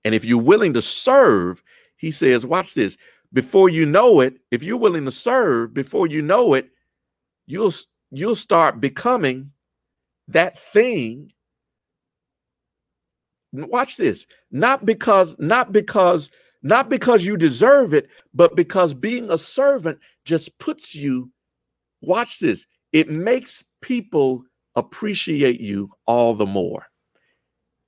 And 0.05 0.15
if 0.15 0.25
you're 0.25 0.39
willing 0.39 0.73
to 0.75 0.83
serve, 0.83 1.63
he 1.97 2.11
says, 2.11 2.47
watch 2.47 2.75
this. 2.75 2.97
Before 3.33 3.69
you 3.69 3.85
know 3.85 4.21
it, 4.21 4.35
if 4.51 4.63
you're 4.63 4.77
willing 4.79 5.05
to 5.05 5.13
serve, 5.13 5.75
before 5.75 6.07
you 6.07 6.23
know 6.23 6.55
it, 6.55 6.71
you'll 7.47 7.75
you'll 8.11 8.37
start 8.37 8.81
becoming 8.81 9.53
that 10.29 10.59
thing 10.73 11.33
watch 13.53 13.97
this 13.97 14.27
not 14.51 14.85
because 14.85 15.37
not 15.39 15.73
because 15.73 16.31
not 16.63 16.89
because 16.89 17.25
you 17.25 17.37
deserve 17.37 17.95
it, 17.95 18.09
but 18.35 18.55
because 18.55 18.93
being 18.93 19.31
a 19.31 19.39
servant 19.39 19.99
just 20.25 20.59
puts 20.59 20.95
you, 20.95 21.31
watch 22.03 22.39
this, 22.39 22.67
it 22.93 23.09
makes 23.09 23.65
people 23.81 24.45
appreciate 24.77 25.61
you 25.61 25.91
all 26.07 26.35
the 26.35 26.47
more. 26.47 26.87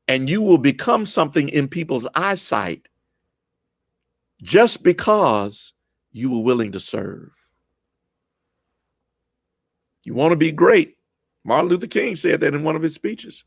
And 0.09 0.29
you 0.29 0.42
will 0.42 0.59
become 0.59 1.07
something 1.07 1.48
in 1.51 1.68
people's 1.68 2.09
eyesight 2.14 2.88
just 4.42 4.83
because 4.83 5.72
you 6.11 6.31
were 6.31 6.42
willing 6.42 6.72
to 6.72 6.81
serve. 6.81 7.31
You 10.05 10.14
want 10.14 10.33
to 10.33 10.37
be 10.37 10.51
great. 10.51 10.96
Martin 11.44 11.68
Luther 11.68 11.87
King 11.87 12.16
said 12.16 12.40
that 12.40 12.55
in 12.55 12.64
one 12.64 12.77
of 12.77 12.83
his 12.83 12.94
speeches. 12.94 13.44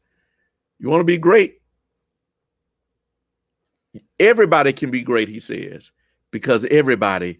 You 0.80 0.90
want 0.90 1.02
to 1.02 1.06
be 1.06 1.18
great. 1.18 1.60
Everybody 4.20 4.74
can 4.74 4.92
be 4.92 5.02
great, 5.02 5.28
he 5.28 5.40
says, 5.40 5.92
because 6.32 6.66
everybody 6.66 7.40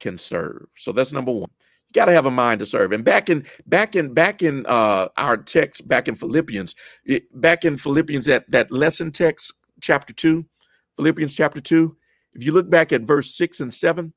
can 0.00 0.18
serve. 0.18 0.66
So 0.76 0.92
that's 0.92 1.12
number 1.12 1.32
one. 1.32 1.50
You 1.88 1.92
got 1.94 2.06
to 2.06 2.12
have 2.12 2.26
a 2.26 2.30
mind 2.30 2.60
to 2.60 2.66
serve. 2.66 2.92
And 2.92 3.04
back 3.04 3.28
in 3.28 3.44
back 3.66 3.96
in 3.96 4.14
back 4.14 4.42
in 4.42 4.64
uh, 4.66 5.08
our 5.16 5.36
text, 5.36 5.86
back 5.88 6.08
in 6.08 6.14
Philippians, 6.14 6.74
it, 7.04 7.24
back 7.40 7.64
in 7.64 7.76
Philippians 7.76 8.26
that 8.26 8.50
that 8.50 8.70
lesson 8.70 9.10
text, 9.10 9.52
chapter 9.80 10.12
two, 10.12 10.44
Philippians 10.96 11.34
chapter 11.34 11.60
two. 11.60 11.96
If 12.34 12.42
you 12.44 12.52
look 12.52 12.70
back 12.70 12.92
at 12.92 13.02
verse 13.02 13.34
six 13.34 13.60
and 13.60 13.72
seven, 13.72 14.14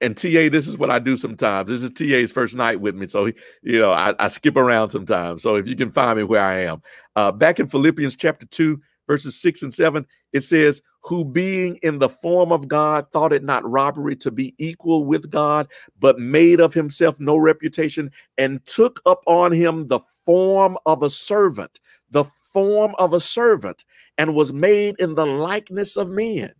and 0.00 0.16
TA, 0.16 0.48
this 0.50 0.66
is 0.66 0.78
what 0.78 0.90
I 0.90 0.98
do 0.98 1.16
sometimes. 1.16 1.68
This 1.68 1.82
is 1.82 1.90
TA's 1.90 2.30
first 2.32 2.54
night 2.54 2.80
with 2.80 2.94
me, 2.94 3.06
so 3.06 3.26
you 3.26 3.78
know 3.78 3.90
I, 3.90 4.14
I 4.18 4.28
skip 4.28 4.56
around 4.56 4.90
sometimes. 4.90 5.42
So 5.42 5.56
if 5.56 5.66
you 5.66 5.76
can 5.76 5.90
find 5.90 6.16
me 6.16 6.24
where 6.24 6.42
I 6.42 6.62
am, 6.62 6.82
uh, 7.16 7.32
back 7.32 7.58
in 7.58 7.66
Philippians 7.68 8.16
chapter 8.16 8.46
two, 8.46 8.80
verses 9.06 9.40
six 9.40 9.62
and 9.62 9.74
seven, 9.74 10.06
it 10.32 10.40
says, 10.40 10.80
who 11.08 11.24
being 11.24 11.76
in 11.76 11.98
the 11.98 12.10
form 12.10 12.52
of 12.52 12.68
God 12.68 13.10
thought 13.12 13.32
it 13.32 13.42
not 13.42 13.68
robbery 13.68 14.14
to 14.16 14.30
be 14.30 14.54
equal 14.58 15.06
with 15.06 15.30
God, 15.30 15.66
but 15.98 16.18
made 16.18 16.60
of 16.60 16.74
himself 16.74 17.18
no 17.18 17.38
reputation 17.38 18.10
and 18.36 18.64
took 18.66 19.00
up 19.06 19.22
on 19.26 19.50
him 19.50 19.88
the 19.88 20.00
form 20.26 20.76
of 20.84 21.02
a 21.02 21.08
servant, 21.08 21.80
the 22.10 22.24
form 22.52 22.94
of 22.98 23.14
a 23.14 23.20
servant, 23.20 23.86
and 24.18 24.34
was 24.34 24.52
made 24.52 24.96
in 24.98 25.14
the 25.14 25.24
likeness 25.24 25.96
of 25.96 26.10
men. 26.10 26.52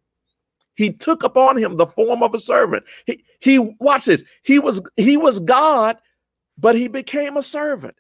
He 0.77 0.93
took 0.93 1.25
upon 1.25 1.59
him 1.59 1.77
the 1.77 1.87
form 1.87 2.23
of 2.23 2.33
a 2.35 2.41
servant. 2.41 2.85
He 3.05 3.25
he 3.41 3.59
watch 3.59 4.07
this. 4.07 4.25
He 4.45 4.59
was 4.59 4.81
he 4.97 5.19
was 5.19 5.41
God, 5.41 5.99
but 6.57 6.75
he 6.75 6.89
became 6.89 7.37
a 7.37 7.43
servant. 7.43 7.97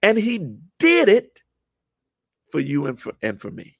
And 0.00 0.16
he 0.16 0.46
did 0.78 1.08
it 1.08 1.42
for 2.52 2.60
you 2.60 2.86
and 2.86 3.00
for 3.00 3.14
and 3.20 3.40
for 3.40 3.50
me. 3.50 3.78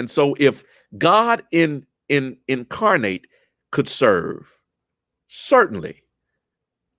And 0.00 0.10
so 0.10 0.34
if 0.40 0.64
God 0.98 1.44
in 1.52 1.86
in 2.08 2.38
incarnate 2.48 3.28
could 3.70 3.86
serve, 3.86 4.50
certainly 5.28 6.02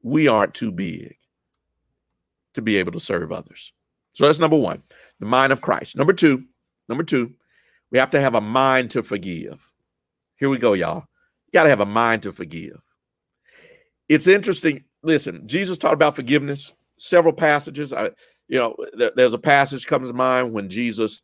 we 0.04 0.28
aren't 0.30 0.54
too 0.54 0.72
big 0.72 1.18
to 2.54 2.62
be 2.62 2.78
able 2.78 2.92
to 2.94 3.00
serve 3.00 3.32
others. 3.32 3.74
So 4.14 4.26
that's 4.26 4.40
number 4.40 4.58
one, 4.58 4.84
the 5.20 5.26
mind 5.26 5.52
of 5.52 5.62
Christ. 5.62 5.98
Number 5.98 6.14
two, 6.14 6.46
number 6.88 7.04
two, 7.04 7.34
We 7.92 8.00
have 8.00 8.12
to 8.12 8.22
have 8.22 8.36
a 8.36 8.42
mind 8.42 8.92
to 8.92 9.04
forgive. 9.04 9.60
Here 10.38 10.50
we 10.50 10.58
go, 10.58 10.74
y'all. 10.74 11.06
You 11.48 11.52
got 11.54 11.64
to 11.64 11.70
have 11.70 11.82
a 11.82 11.86
mind 11.86 12.24
to 12.24 12.32
forgive. 12.32 12.82
It's 14.08 14.28
interesting. 14.28 14.86
Listen, 15.04 15.48
Jesus 15.48 15.78
taught 15.78 15.94
about 15.94 16.16
forgiveness, 16.16 16.74
several 16.98 17.34
passages. 17.34 17.94
I, 17.94 18.12
you 18.48 18.58
know, 18.58 18.76
th- 18.98 19.14
there's 19.16 19.34
a 19.34 19.40
passage 19.40 19.88
comes 19.88 20.10
to 20.10 20.14
mind 20.16 20.54
when 20.54 20.70
Jesus 20.70 21.22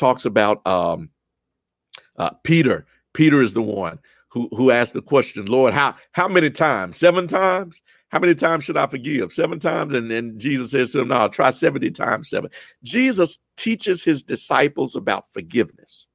talks 0.00 0.24
about 0.24 0.66
um, 0.66 1.10
uh, 2.16 2.30
Peter. 2.42 2.86
Peter 3.12 3.42
is 3.42 3.54
the 3.54 3.62
one 3.62 3.98
who 4.30 4.48
who 4.56 4.70
asked 4.70 4.94
the 4.94 5.02
question, 5.02 5.44
Lord, 5.44 5.74
how 5.74 5.94
how 6.12 6.26
many 6.26 6.50
times? 6.50 6.96
Seven 6.96 7.28
times? 7.28 7.82
How 8.08 8.18
many 8.18 8.34
times 8.34 8.64
should 8.64 8.76
I 8.76 8.88
forgive? 8.88 9.32
Seven 9.32 9.60
times? 9.60 9.94
And 9.94 10.10
then 10.10 10.36
Jesus 10.36 10.72
says 10.72 10.90
to 10.92 11.00
him, 11.00 11.08
No, 11.08 11.16
I'll 11.16 11.28
try 11.28 11.52
70 11.52 11.92
times 11.92 12.28
seven. 12.30 12.50
Jesus 12.82 13.38
teaches 13.56 14.02
his 14.02 14.24
disciples 14.24 14.96
about 14.96 15.32
forgiveness. 15.32 16.08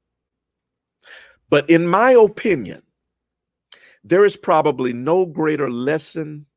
But 1.50 1.70
in 1.70 1.88
my 1.88 2.12
opinion, 2.12 2.82
there 4.04 4.26
is 4.26 4.36
probably 4.36 4.92
no 4.92 5.26
greater 5.26 5.70
lesson 5.70 6.48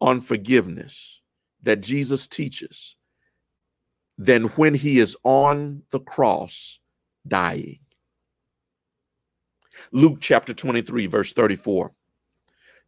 on 0.00 0.20
forgiveness 0.22 1.20
that 1.62 1.82
Jesus 1.82 2.26
teaches 2.26 2.96
than 4.18 4.44
when 4.44 4.74
he 4.74 4.98
is 4.98 5.16
on 5.24 5.82
the 5.90 6.00
cross 6.00 6.78
dying. 7.26 7.78
Luke 9.90 10.18
chapter 10.20 10.54
23, 10.54 11.06
verse 11.06 11.32
34. 11.32 11.92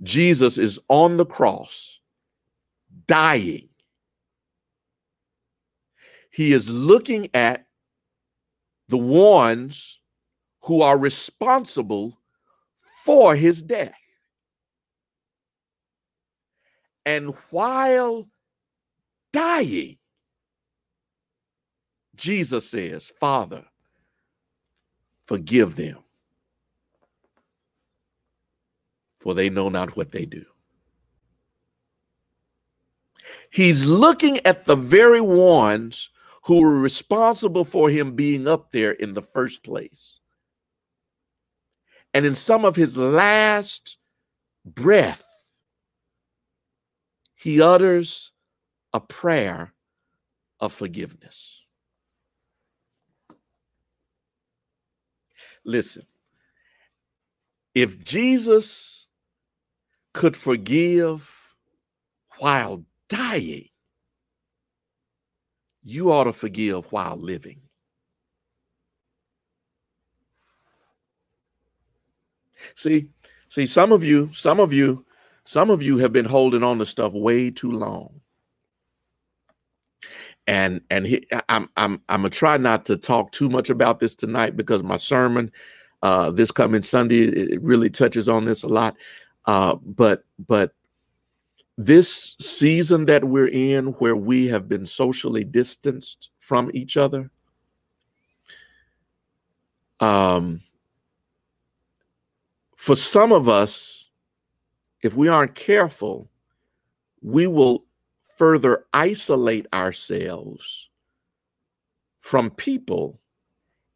Jesus 0.03 0.59
is 0.59 0.79
on 0.89 1.17
the 1.17 1.27
cross, 1.27 1.99
dying. 3.07 3.69
He 6.31 6.53
is 6.53 6.69
looking 6.69 7.31
at 7.33 7.67
the 8.89 8.99
ones 8.99 10.01
who 10.63 10.83
are 10.83 10.99
responsible 10.99 12.19
for 13.05 13.37
his 13.37 13.63
death. 13.63 13.95
And 17.07 17.35
while 17.51 18.29
dying, 19.33 19.99
Jesus 22.17 22.69
says, 22.69 23.13
Father, 23.19 23.65
forgive 25.27 25.77
them, 25.77 25.99
for 29.21 29.35
they 29.35 29.51
know 29.51 29.69
not 29.69 29.97
what 29.97 30.13
they 30.13 30.25
do. 30.25 30.45
He's 33.51 33.85
looking 33.85 34.45
at 34.47 34.65
the 34.65 34.77
very 34.77 35.21
ones 35.21 36.11
who 36.43 36.61
were 36.61 36.79
responsible 36.79 37.65
for 37.65 37.89
him 37.89 38.15
being 38.15 38.47
up 38.47 38.71
there 38.71 38.93
in 38.93 39.15
the 39.15 39.23
first 39.23 39.65
place. 39.65 40.21
And 42.13 42.27
in 42.27 42.35
some 42.35 42.65
of 42.65 42.77
his 42.77 42.97
last 42.97 43.97
breath, 44.65 45.25
he 47.35 47.61
utters 47.61 48.33
a 48.93 49.01
prayer 49.01 49.73
of 50.61 50.73
forgiveness. 50.73 51.64
Listen, 55.65 56.05
if 57.75 58.03
Jesus 58.05 59.07
could 60.13 60.37
forgive 60.37 61.31
while 62.39 62.85
dying, 63.09 63.69
you 65.83 66.13
ought 66.13 66.25
to 66.25 66.33
forgive 66.33 66.91
while 66.93 67.17
living. 67.17 67.61
See, 72.75 73.09
see, 73.49 73.67
some 73.67 73.93
of 73.93 74.03
you, 74.03 74.31
some 74.33 74.61
of 74.61 74.73
you, 74.73 75.05
some 75.45 75.71
of 75.71 75.83
you 75.83 75.99
have 75.99 76.13
been 76.13 76.25
holding 76.25 76.63
on 76.63 76.79
to 76.79 76.87
stuff 76.87 77.13
way 77.13 77.51
too 77.51 77.73
long. 77.73 78.21
And 80.47 80.83
and 80.91 81.07
he, 81.07 81.27
I'm 81.49 81.71
I'm 81.77 82.03
I'm 82.09 82.21
gonna 82.21 82.31
try 82.31 82.59
not 82.59 82.85
to 82.87 82.97
talk 82.99 83.33
too 83.33 83.49
much 83.49 83.71
about 83.71 83.99
this 83.99 84.15
tonight 84.15 84.57
because 84.57 84.83
my 84.83 84.99
sermon 84.99 85.51
uh, 86.03 86.31
this 86.31 86.51
coming 86.51 86.83
Sunday 86.83 87.25
it 87.25 87.63
really 87.63 87.89
touches 87.89 88.29
on 88.29 88.45
this 88.45 88.63
a 88.63 88.69
lot. 88.69 88.95
Uh, 89.47 89.77
but 89.77 90.25
but 90.47 90.75
this 91.79 92.37
season 92.41 93.07
that 93.07 93.25
we're 93.25 93.49
in, 93.49 93.87
where 93.95 94.15
we 94.15 94.47
have 94.47 94.69
been 94.69 94.87
socially 94.87 95.45
distanced 95.45 96.31
from 96.39 96.71
each 96.75 96.97
other, 96.97 97.31
um, 100.01 100.61
for 102.77 102.95
some 102.95 103.33
of 103.33 103.49
us, 103.49 104.11
if 105.03 105.17
we 105.17 105.29
aren't 105.29 105.55
careful, 105.55 106.31
we 107.23 107.47
will 107.47 107.84
further 108.37 108.85
isolate 108.93 109.67
ourselves 109.73 110.89
from 112.21 112.51
people 112.51 113.21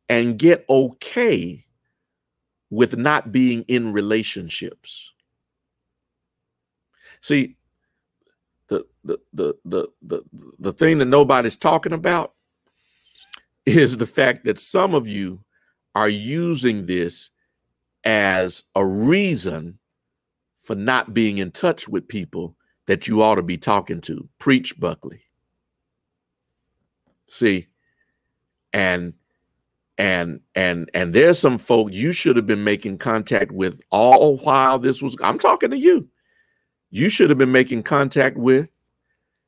and 0.08 0.38
get 0.38 0.64
okay 0.68 1.64
with 2.70 2.96
not 2.96 3.32
being 3.32 3.64
in 3.68 3.92
relationships. 3.92 5.12
See, 7.20 7.56
the 8.68 8.86
the 9.04 9.18
the 9.32 9.54
the 9.64 9.88
the, 10.02 10.22
the 10.58 10.72
thing 10.72 10.98
that 10.98 11.06
nobody's 11.06 11.56
talking 11.56 11.92
about 11.92 12.34
is 13.66 13.96
the 13.96 14.06
fact 14.06 14.44
that 14.44 14.58
some 14.58 14.94
of 14.94 15.08
you 15.08 15.40
are 15.94 16.08
using 16.08 16.86
this 16.86 17.30
as 18.04 18.62
a 18.74 18.84
reason 18.84 19.78
for 20.60 20.74
not 20.74 21.14
being 21.14 21.38
in 21.38 21.50
touch 21.50 21.88
with 21.88 22.06
people 22.06 22.54
that 22.88 23.06
you 23.06 23.22
ought 23.22 23.34
to 23.34 23.42
be 23.42 23.58
talking 23.58 24.00
to. 24.00 24.26
Preach, 24.38 24.80
Buckley. 24.80 25.20
See, 27.28 27.68
and 28.72 29.12
and 29.98 30.40
and 30.54 30.90
and 30.94 31.14
there's 31.14 31.38
some 31.38 31.58
folk 31.58 31.92
you 31.92 32.12
should 32.12 32.36
have 32.36 32.46
been 32.46 32.64
making 32.64 32.96
contact 32.96 33.52
with 33.52 33.78
all 33.90 34.38
while 34.38 34.78
this 34.78 35.02
was 35.02 35.14
I'm 35.22 35.38
talking 35.38 35.70
to 35.70 35.76
you. 35.76 36.08
You 36.90 37.10
should 37.10 37.28
have 37.28 37.38
been 37.38 37.52
making 37.52 37.82
contact 37.82 38.38
with. 38.38 38.72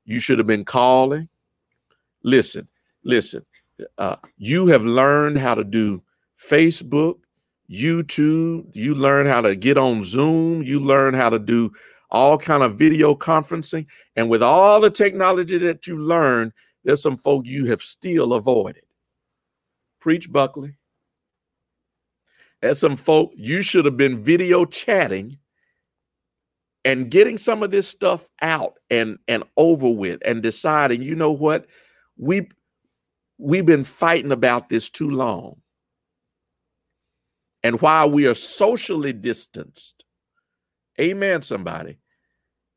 You 0.05 0.21
should 0.21 0.37
have 0.37 0.47
been 0.47 0.67
calling. 0.67 1.27
Listen, 2.23 2.69
listen. 3.05 3.45
Uh, 3.97 4.17
you 4.37 4.67
have 4.67 4.85
learned 4.85 5.39
how 5.39 5.55
to 5.55 5.65
do 5.65 6.03
Facebook, 6.39 7.17
YouTube, 7.71 8.67
you 8.75 8.95
learn 8.95 9.25
how 9.25 9.41
to 9.41 9.57
get 9.57 9.79
on 9.79 10.05
Zoom, 10.05 10.63
you 10.63 10.79
learn 10.79 11.15
how 11.15 11.31
to 11.31 11.39
do 11.39 11.73
all 12.11 12.39
kind 12.39 12.63
of 12.63 12.77
video 12.77 13.15
conferencing. 13.15 13.87
And 14.17 14.29
with 14.29 14.43
all 14.43 14.81
the 14.81 14.91
technology 14.91 15.59
that 15.59 15.87
you've 15.87 16.01
learned, 16.01 16.53
there's 16.85 17.03
some 17.03 17.17
folk 17.17 17.47
you 17.47 17.67
have 17.67 17.83
still 17.83 18.35
avoided. 18.35 18.85
Preach 20.01 20.31
Buckley. 20.31 20.75
There's 22.63 22.79
some 22.81 22.97
folk 22.97 23.33
you 23.35 23.63
should 23.63 23.85
have 23.85 23.97
been 23.97 24.23
video 24.23 24.65
chatting 24.65 25.39
and 26.85 27.11
getting 27.11 27.39
some 27.39 27.63
of 27.63 27.71
this 27.71 27.89
stuff 27.89 28.27
out 28.43 28.79
and 28.91 29.19
and 29.29 29.45
over 29.57 29.89
with 29.91 30.21
and 30.25 30.43
deciding, 30.43 31.03
you 31.03 31.15
know 31.15 31.33
what? 31.33 31.67
We 32.17 32.49
we've 33.39 33.67
been 33.67 33.85
fighting 33.85 34.33
about 34.33 34.69
this 34.69 34.91
too 34.91 35.11
long. 35.11 35.61
And 37.63 37.81
while 37.81 38.11
we 38.11 38.27
are 38.27 38.35
socially 38.35 39.13
distanced, 39.13 40.00
amen, 40.99 41.43
somebody, 41.43 41.99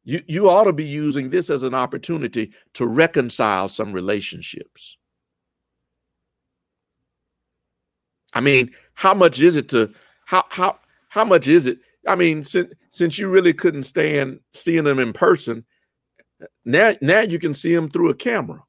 you, 0.04 0.22
you 0.28 0.50
ought 0.50 0.66
to 0.66 0.74
be 0.74 0.86
using 0.86 1.30
this 1.30 1.50
as 1.50 1.64
an 1.64 1.74
opportunity 1.74 2.52
to 2.74 2.86
reconcile 2.86 3.70
some 3.70 3.94
relationships. 3.94 4.98
I 8.34 8.42
mean, 8.42 8.72
how 8.96 9.14
much 9.14 9.40
is 9.40 9.56
it 9.56 9.70
to 9.70 9.94
how 10.26 10.44
how 10.50 10.80
how 11.10 11.24
much 11.24 11.48
is 11.48 11.68
it? 11.68 11.80
I 12.08 12.16
mean, 12.16 12.44
since 12.44 12.74
since 12.90 13.18
you 13.18 13.30
really 13.30 13.54
couldn't 13.54 13.84
stand 13.84 14.40
seeing 14.54 14.84
them 14.84 15.00
in 15.00 15.14
person, 15.14 15.64
now 16.66 16.94
now 17.02 17.22
you 17.22 17.40
can 17.40 17.54
see 17.54 17.74
them 17.74 17.90
through 17.90 18.10
a 18.10 18.16
camera. 18.16 18.64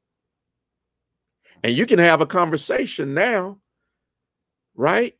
And 1.62 1.74
you 1.74 1.86
can 1.86 1.98
have 1.98 2.20
a 2.20 2.26
conversation 2.26 3.14
now, 3.14 3.58
right? 4.74 5.16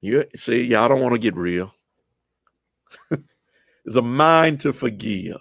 You 0.00 0.24
see, 0.36 0.62
y'all 0.62 0.88
don't 0.88 1.00
want 1.00 1.14
to 1.14 1.18
get 1.18 1.36
real. 1.36 1.74
it's 3.90 3.96
a 3.96 4.02
mind 4.02 4.60
to 4.60 4.72
forgive. 4.72 5.40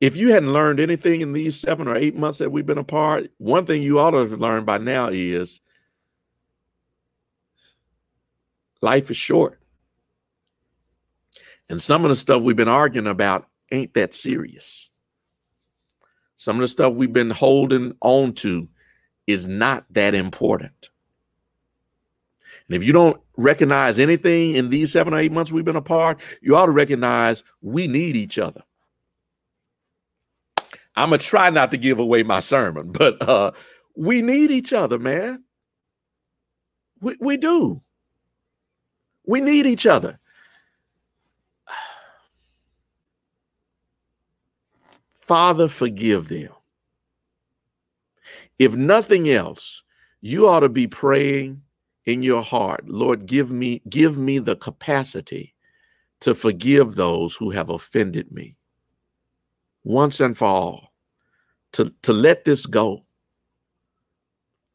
If 0.00 0.16
you 0.16 0.32
hadn't 0.32 0.54
learned 0.54 0.80
anything 0.80 1.20
in 1.20 1.34
these 1.34 1.60
seven 1.60 1.86
or 1.86 1.94
eight 1.94 2.16
months 2.16 2.38
that 2.38 2.50
we've 2.50 2.64
been 2.64 2.78
apart, 2.78 3.30
one 3.36 3.66
thing 3.66 3.82
you 3.82 4.00
ought 4.00 4.12
to 4.12 4.16
have 4.16 4.32
learned 4.32 4.64
by 4.64 4.78
now 4.78 5.10
is 5.12 5.60
life 8.80 9.10
is 9.10 9.18
short. 9.18 9.60
And 11.68 11.82
some 11.82 12.02
of 12.06 12.08
the 12.08 12.16
stuff 12.16 12.40
we've 12.40 12.56
been 12.56 12.66
arguing 12.66 13.06
about 13.06 13.46
ain't 13.70 13.92
that 13.92 14.14
serious. 14.14 14.88
Some 16.38 16.56
of 16.56 16.62
the 16.62 16.68
stuff 16.68 16.94
we've 16.94 17.12
been 17.12 17.28
holding 17.28 17.92
on 18.00 18.32
to 18.36 18.66
is 19.26 19.46
not 19.46 19.84
that 19.90 20.14
important. 20.14 20.89
And 22.70 22.76
if 22.76 22.84
you 22.84 22.92
don't 22.92 23.20
recognize 23.36 23.98
anything 23.98 24.54
in 24.54 24.70
these 24.70 24.92
seven 24.92 25.12
or 25.12 25.18
eight 25.18 25.32
months 25.32 25.50
we've 25.50 25.64
been 25.64 25.74
apart, 25.74 26.20
you 26.40 26.54
ought 26.54 26.66
to 26.66 26.72
recognize 26.72 27.42
we 27.62 27.88
need 27.88 28.14
each 28.14 28.38
other. 28.38 28.62
I'm 30.94 31.10
gonna 31.10 31.18
try 31.18 31.50
not 31.50 31.72
to 31.72 31.76
give 31.76 31.98
away 31.98 32.22
my 32.22 32.38
sermon, 32.38 32.92
but 32.98 33.20
uh, 33.28 33.50
we 33.96 34.22
need 34.22 34.52
each 34.52 34.72
other, 34.72 35.00
man. 35.00 35.42
We, 37.00 37.16
we 37.18 37.36
do. 37.36 37.82
We 39.26 39.40
need 39.40 39.66
each 39.66 39.84
other. 39.84 40.20
Father, 45.22 45.66
forgive 45.66 46.28
them. 46.28 46.50
If 48.60 48.76
nothing 48.76 49.28
else, 49.28 49.82
you 50.20 50.46
ought 50.46 50.60
to 50.60 50.68
be 50.68 50.86
praying 50.86 51.62
in 52.12 52.22
your 52.22 52.42
heart, 52.42 52.88
Lord, 52.88 53.26
give 53.26 53.50
me 53.50 53.82
give 53.88 54.18
me 54.18 54.38
the 54.38 54.56
capacity 54.56 55.54
to 56.20 56.34
forgive 56.34 56.94
those 56.94 57.34
who 57.34 57.50
have 57.50 57.70
offended 57.70 58.30
me 58.32 58.56
once 59.84 60.20
and 60.20 60.36
for 60.36 60.48
all. 60.48 60.92
To 61.72 61.94
to 62.02 62.12
let 62.12 62.44
this 62.44 62.66
go. 62.66 63.04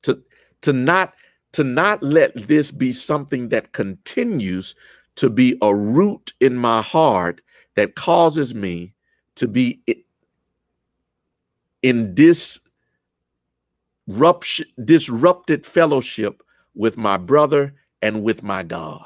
To 0.04 0.22
to 0.62 0.74
not 0.74 1.14
to 1.54 1.64
not 1.64 2.02
let 2.04 2.48
this 2.48 2.72
be 2.72 2.92
something 2.92 3.50
that 3.50 3.74
continues 3.74 4.76
to 5.16 5.30
be 5.30 5.58
a 5.62 5.74
root 5.74 6.34
in 6.42 6.56
my 6.56 6.82
heart 6.82 7.42
that 7.76 7.96
causes 7.96 8.54
me 8.54 8.94
to 9.36 9.48
be 9.48 9.82
in 11.82 12.16
this 12.16 12.60
disrupted 14.84 15.66
fellowship 15.66 16.44
with 16.76 16.97
my 16.97 17.17
brother 17.17 17.73
and 18.01 18.23
with 18.23 18.43
my 18.43 18.63
God, 18.63 19.05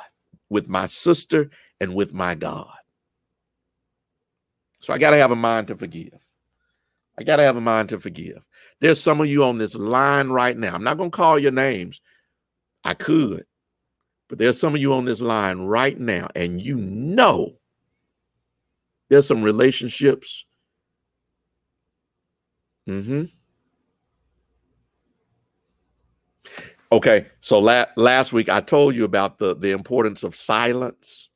with 0.50 0.68
my 0.68 0.86
sister 0.88 1.50
and 1.80 1.96
with 1.96 2.14
my 2.14 2.36
God. 2.36 2.74
So 4.82 4.94
I 4.94 4.98
got 4.98 5.12
to 5.12 5.18
have 5.18 5.32
a 5.32 5.36
mind 5.36 5.68
to 5.68 5.76
forgive. 5.76 6.18
I 7.18 7.24
got 7.24 7.36
to 7.36 7.44
have 7.44 7.58
a 7.58 7.62
mind 7.62 7.90
to 7.90 8.00
forgive. 8.00 8.42
There's 8.80 9.02
some 9.02 9.20
of 9.20 9.28
you 9.28 9.44
on 9.44 9.58
this 9.58 9.76
line 9.76 10.30
right 10.30 10.58
now. 10.58 10.74
I'm 10.74 10.84
not 10.84 10.98
going 10.98 11.12
to 11.12 11.16
call 11.16 11.38
your 11.38 11.52
names. 11.52 12.02
I 12.84 12.94
could, 12.94 13.46
but 14.30 14.38
there's 14.38 14.60
some 14.60 14.74
of 14.74 14.80
you 14.80 14.94
on 14.94 15.04
this 15.04 15.20
line 15.20 15.60
right 15.60 16.00
now, 16.00 16.30
and 16.34 16.62
you 16.62 16.78
know 16.78 17.56
there's 19.10 19.28
some 19.28 19.44
relationships. 19.44 20.46
Mm-hmm. 22.88 23.26
Okay, 26.92 27.28
so 27.42 27.60
la- 27.60 27.86
last 27.98 28.34
week 28.34 28.50
I 28.50 28.62
told 28.62 28.96
you 28.96 29.06
about 29.06 29.38
the 29.38 29.56
the 29.56 29.72
importance 29.72 30.24
of 30.24 30.36
silence. 30.36 31.30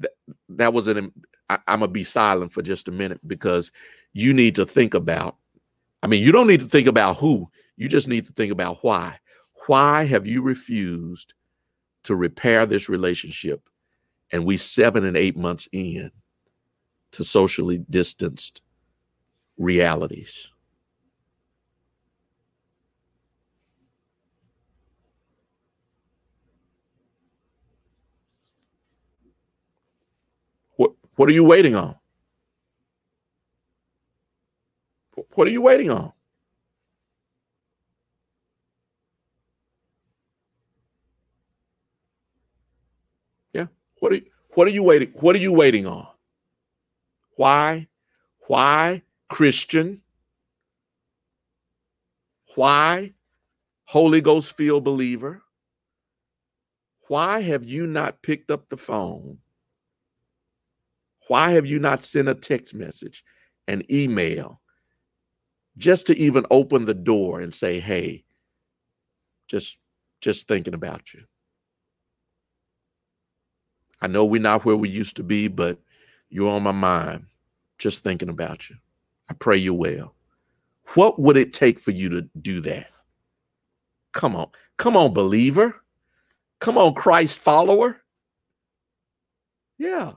That, 0.00 0.12
that 0.50 0.72
was 0.74 0.88
an. 0.88 1.12
I, 1.48 1.58
I'm 1.66 1.80
gonna 1.80 1.88
be 1.88 2.04
silent 2.04 2.52
for 2.52 2.62
just 2.62 2.88
a 2.88 2.92
minute 2.92 3.20
because 3.26 3.72
you 4.12 4.34
need 4.34 4.54
to 4.56 4.66
think 4.66 4.94
about. 4.94 5.36
I 6.02 6.06
mean, 6.06 6.22
you 6.22 6.32
don't 6.32 6.48
need 6.48 6.60
to 6.60 6.68
think 6.68 6.86
about 6.86 7.16
who. 7.16 7.50
You 7.76 7.88
just 7.88 8.08
need 8.08 8.26
to 8.26 8.32
think 8.32 8.52
about 8.52 8.82
why. 8.82 9.18
Why 9.66 10.04
have 10.04 10.26
you 10.26 10.42
refused 10.42 11.32
to 12.04 12.14
repair 12.14 12.66
this 12.66 12.88
relationship? 12.88 13.68
And 14.32 14.44
we 14.44 14.56
seven 14.56 15.04
and 15.04 15.16
eight 15.16 15.36
months 15.36 15.68
in 15.72 16.10
to 17.12 17.24
socially 17.24 17.84
distanced 17.88 18.60
realities. 19.56 20.50
What 31.22 31.28
are 31.28 31.34
you 31.34 31.44
waiting 31.44 31.76
on? 31.76 31.94
What 35.34 35.46
are 35.46 35.52
you 35.52 35.62
waiting 35.62 35.88
on? 35.88 36.12
Yeah. 43.52 43.66
What 44.00 44.10
are 44.10 44.14
you, 44.16 44.24
what 44.54 44.66
are 44.66 44.72
you 44.72 44.82
waiting? 44.82 45.12
What 45.20 45.36
are 45.36 45.38
you 45.38 45.52
waiting 45.52 45.86
on? 45.86 46.08
Why? 47.36 47.86
Why 48.48 49.02
Christian? 49.28 50.00
Why 52.56 53.12
Holy 53.84 54.20
Ghost 54.20 54.56
filled 54.56 54.82
believer? 54.82 55.40
Why 57.06 57.42
have 57.42 57.64
you 57.64 57.86
not 57.86 58.22
picked 58.22 58.50
up 58.50 58.68
the 58.68 58.76
phone? 58.76 59.38
Why 61.32 61.52
have 61.52 61.64
you 61.64 61.78
not 61.78 62.04
sent 62.04 62.28
a 62.28 62.34
text 62.34 62.74
message, 62.74 63.24
an 63.66 63.90
email, 63.90 64.60
just 65.78 66.06
to 66.08 66.18
even 66.18 66.44
open 66.50 66.84
the 66.84 66.92
door 66.92 67.40
and 67.40 67.54
say, 67.54 67.80
"Hey, 67.80 68.24
just 69.48 69.78
just 70.20 70.46
thinking 70.46 70.74
about 70.74 71.14
you." 71.14 71.24
I 74.02 74.08
know 74.08 74.26
we're 74.26 74.42
not 74.42 74.66
where 74.66 74.76
we 74.76 74.90
used 74.90 75.16
to 75.16 75.22
be, 75.22 75.48
but 75.48 75.78
you're 76.28 76.50
on 76.50 76.64
my 76.64 76.70
mind. 76.70 77.24
Just 77.78 78.02
thinking 78.02 78.28
about 78.28 78.68
you. 78.68 78.76
I 79.30 79.32
pray 79.32 79.56
you 79.56 79.72
well. 79.72 80.14
What 80.96 81.18
would 81.18 81.38
it 81.38 81.54
take 81.54 81.80
for 81.80 81.92
you 81.92 82.10
to 82.10 82.28
do 82.42 82.60
that? 82.60 82.88
Come 84.12 84.36
on. 84.36 84.50
Come 84.76 84.98
on, 84.98 85.14
believer. 85.14 85.82
Come 86.60 86.76
on, 86.76 86.92
Christ 86.92 87.38
follower. 87.38 88.02
Yeah. 89.78 90.12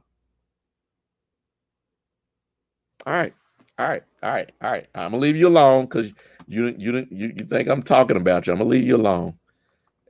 All 3.05 3.13
right. 3.13 3.33
All 3.77 3.87
right. 3.87 4.03
All 4.23 4.31
right. 4.31 4.51
All 4.61 4.71
right. 4.71 4.87
I'm 4.95 5.11
gonna 5.11 5.17
leave 5.17 5.35
you 5.35 5.47
alone 5.47 5.85
because 5.85 6.11
you 6.47 6.75
you 6.77 7.07
you 7.11 7.33
you 7.35 7.45
think 7.45 7.69
I'm 7.69 7.83
talking 7.83 8.17
about 8.17 8.47
you. 8.47 8.53
I'm 8.53 8.59
gonna 8.59 8.69
leave 8.69 8.85
you 8.85 8.95
alone. 8.95 9.37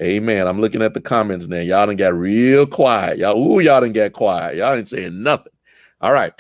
Amen. 0.02 0.48
I'm 0.48 0.60
looking 0.60 0.82
at 0.82 0.94
the 0.94 1.02
comments 1.02 1.48
now. 1.48 1.62
Y'all 1.62 1.86
done 1.86 1.96
got 1.96 2.14
real 2.14 2.68
quiet. 2.68 3.18
Y'all, 3.18 3.38
ooh, 3.38 3.60
y'all 3.62 3.80
done 3.80 3.94
got 3.94 4.12
quiet. 4.12 4.58
Y'all 4.58 4.74
ain't 4.74 4.90
saying 4.90 5.24
nothing. 5.24 5.54
All 6.02 6.12
right. 6.12 6.34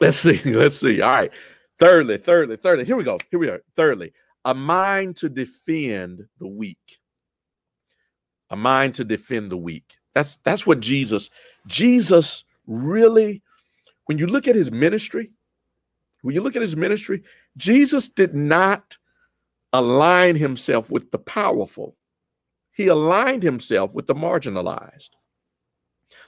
Let's 0.00 0.18
see. 0.18 0.40
Let's 0.44 0.78
see. 0.78 1.00
All 1.02 1.10
right. 1.10 1.32
Thirdly, 1.78 2.18
thirdly, 2.18 2.56
thirdly. 2.56 2.84
Here 2.84 2.96
we 2.96 3.04
go. 3.04 3.18
Here 3.30 3.40
we 3.40 3.48
are. 3.48 3.62
Thirdly, 3.74 4.12
a 4.44 4.54
mind 4.54 5.16
to 5.16 5.28
defend 5.28 6.26
the 6.38 6.46
weak. 6.46 6.98
A 8.50 8.56
mind 8.56 8.94
to 8.94 9.04
defend 9.04 9.50
the 9.50 9.56
weak. 9.56 9.96
That's 10.14 10.36
that's 10.44 10.66
what 10.66 10.80
Jesus, 10.80 11.28
Jesus 11.66 12.44
really, 12.66 13.42
when 14.06 14.18
you 14.18 14.26
look 14.26 14.48
at 14.48 14.54
his 14.54 14.70
ministry, 14.70 15.30
when 16.22 16.34
you 16.34 16.40
look 16.40 16.56
at 16.56 16.62
his 16.62 16.76
ministry, 16.76 17.22
Jesus 17.56 18.08
did 18.08 18.34
not 18.34 18.96
align 19.72 20.36
himself 20.36 20.90
with 20.90 21.10
the 21.10 21.18
powerful 21.18 21.96
he 22.76 22.88
aligned 22.88 23.42
himself 23.42 23.94
with 23.94 24.06
the 24.06 24.14
marginalized, 24.14 25.08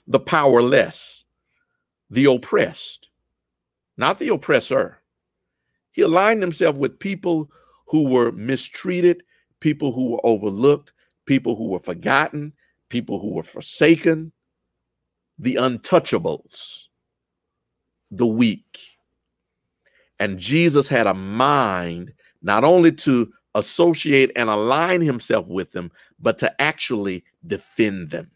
the 0.06 0.18
powerless, 0.18 1.26
the 2.08 2.24
oppressed, 2.24 3.10
not 3.98 4.18
the 4.18 4.32
oppressor. 4.32 5.02
He 5.92 6.00
aligned 6.00 6.40
himself 6.40 6.76
with 6.76 6.98
people 6.98 7.50
who 7.86 8.08
were 8.08 8.32
mistreated, 8.32 9.24
people 9.60 9.92
who 9.92 10.12
were 10.12 10.24
overlooked, 10.24 10.94
people 11.26 11.54
who 11.54 11.68
were 11.68 11.80
forgotten, 11.80 12.54
people 12.88 13.20
who 13.20 13.34
were 13.34 13.42
forsaken, 13.42 14.32
the 15.38 15.56
untouchables, 15.56 16.84
the 18.10 18.26
weak. 18.26 18.78
And 20.20 20.38
Jesus 20.38 20.88
had 20.88 21.06
a 21.06 21.14
mind 21.14 22.12
not 22.42 22.64
only 22.64 22.92
to 22.92 23.32
associate 23.54 24.30
and 24.36 24.48
align 24.48 25.00
himself 25.00 25.48
with 25.48 25.72
them, 25.72 25.90
but 26.20 26.38
to 26.38 26.60
actually 26.60 27.24
defend 27.46 28.10
them. 28.10 28.30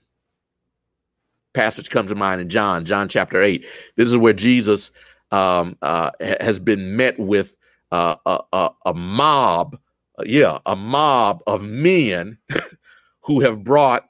Passage 1.54 1.90
comes 1.90 2.10
to 2.10 2.14
mind 2.14 2.40
in 2.40 2.48
John, 2.48 2.84
John 2.84 3.08
chapter 3.08 3.42
8. 3.42 3.66
This 3.96 4.08
is 4.08 4.16
where 4.16 4.32
Jesus 4.32 4.90
um, 5.30 5.76
uh, 5.82 6.10
has 6.20 6.58
been 6.58 6.96
met 6.96 7.18
with 7.18 7.58
uh, 7.90 8.16
a, 8.24 8.40
a, 8.52 8.70
a 8.86 8.94
mob, 8.94 9.78
yeah, 10.24 10.58
a 10.64 10.74
mob 10.74 11.42
of 11.46 11.62
men 11.62 12.38
who 13.20 13.40
have 13.40 13.62
brought 13.62 14.08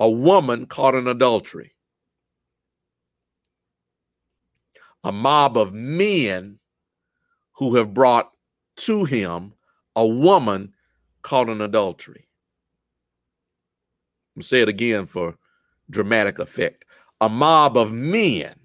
a 0.00 0.10
woman 0.10 0.66
caught 0.66 0.94
in 0.94 1.06
adultery. 1.06 1.75
A 5.06 5.12
mob 5.12 5.56
of 5.56 5.72
men 5.72 6.58
who 7.52 7.76
have 7.76 7.94
brought 7.94 8.32
to 8.78 9.04
him 9.04 9.54
a 9.94 10.04
woman 10.04 10.74
caught 11.22 11.48
in 11.48 11.60
adultery. 11.60 12.26
I'm 14.34 14.42
say 14.42 14.62
it 14.62 14.68
again 14.68 15.06
for 15.06 15.38
dramatic 15.88 16.40
effect. 16.40 16.86
A 17.20 17.28
mob 17.28 17.76
of 17.76 17.92
men 17.92 18.56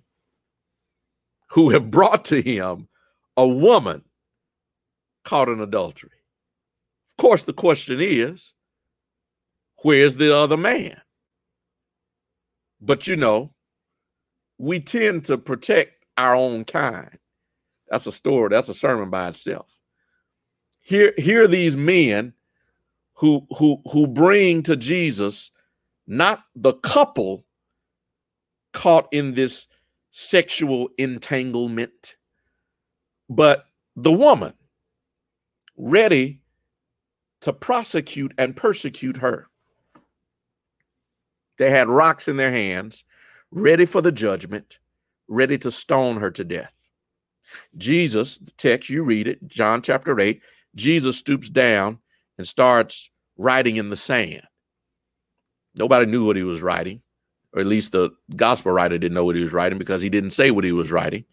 who 1.52 1.70
have 1.70 1.92
brought 1.92 2.26
to 2.26 2.42
him 2.42 2.88
a 3.38 3.48
woman 3.48 4.02
caught 5.24 5.48
in 5.48 5.62
adultery. 5.62 6.10
Of 7.12 7.18
course, 7.22 7.44
the 7.44 7.54
question 7.54 8.00
is 8.02 8.56
Where's 9.84 10.16
the 10.16 10.36
other 10.36 10.58
man? 10.58 11.00
But 12.82 13.06
you 13.06 13.16
know, 13.16 13.54
we 14.58 14.80
tend 14.80 15.26
to 15.26 15.38
protect 15.38 16.01
our 16.22 16.36
own 16.36 16.66
kind. 16.66 17.18
That's 17.90 18.08
a 18.08 18.12
story, 18.12 18.50
that's 18.50 18.70
a 18.70 18.74
sermon 18.74 19.10
by 19.10 19.28
itself. 19.28 19.68
Here, 20.80 21.14
here 21.18 21.44
are 21.44 21.48
these 21.48 21.76
men 21.76 22.34
who 23.14 23.46
who 23.58 23.82
who 23.92 24.08
bring 24.08 24.64
to 24.64 24.76
Jesus 24.76 25.52
not 26.08 26.44
the 26.56 26.74
couple 26.74 27.46
caught 28.74 29.08
in 29.12 29.34
this 29.34 29.68
sexual 30.12 30.90
entanglement, 30.98 32.16
but 33.30 33.66
the 33.96 34.12
woman 34.12 34.54
ready 35.78 36.42
to 37.42 37.54
prosecute 37.54 38.34
and 38.38 38.56
persecute 38.56 39.18
her. 39.18 39.48
They 41.58 41.70
had 41.70 41.90
rocks 41.90 42.28
in 42.28 42.38
their 42.38 42.52
hands, 42.52 43.04
ready 43.52 43.86
for 43.86 44.02
the 44.02 44.12
judgment, 44.12 44.80
ready 45.28 45.58
to 45.60 45.72
stone 45.72 46.18
her 46.18 46.32
to 46.32 46.44
death. 46.44 46.74
Jesus, 47.78 48.38
the 48.38 48.52
text, 48.52 48.90
you 48.90 49.04
read 49.04 49.28
it, 49.28 49.46
John 49.48 49.82
chapter 49.82 50.20
8, 50.20 50.42
Jesus 50.76 51.18
stoops 51.18 51.50
down 51.50 52.00
and 52.38 52.48
starts 52.48 53.10
writing 53.38 53.78
in 53.78 53.90
the 53.90 53.98
sand. 53.98 54.44
Nobody 55.76 56.06
knew 56.06 56.26
what 56.26 56.36
he 56.36 56.44
was 56.44 56.62
writing, 56.62 57.02
or 57.54 57.62
at 57.62 57.68
least 57.68 57.92
the 57.92 58.12
gospel 58.36 58.72
writer 58.72 58.98
didn't 58.98 59.16
know 59.16 59.26
what 59.26 59.36
he 59.36 59.44
was 59.44 59.54
writing 59.54 59.78
because 59.78 60.02
he 60.02 60.10
didn't 60.10 60.32
say 60.32 60.52
what 60.52 60.64
he 60.64 60.72
was 60.72 60.92
writing. 60.92 61.26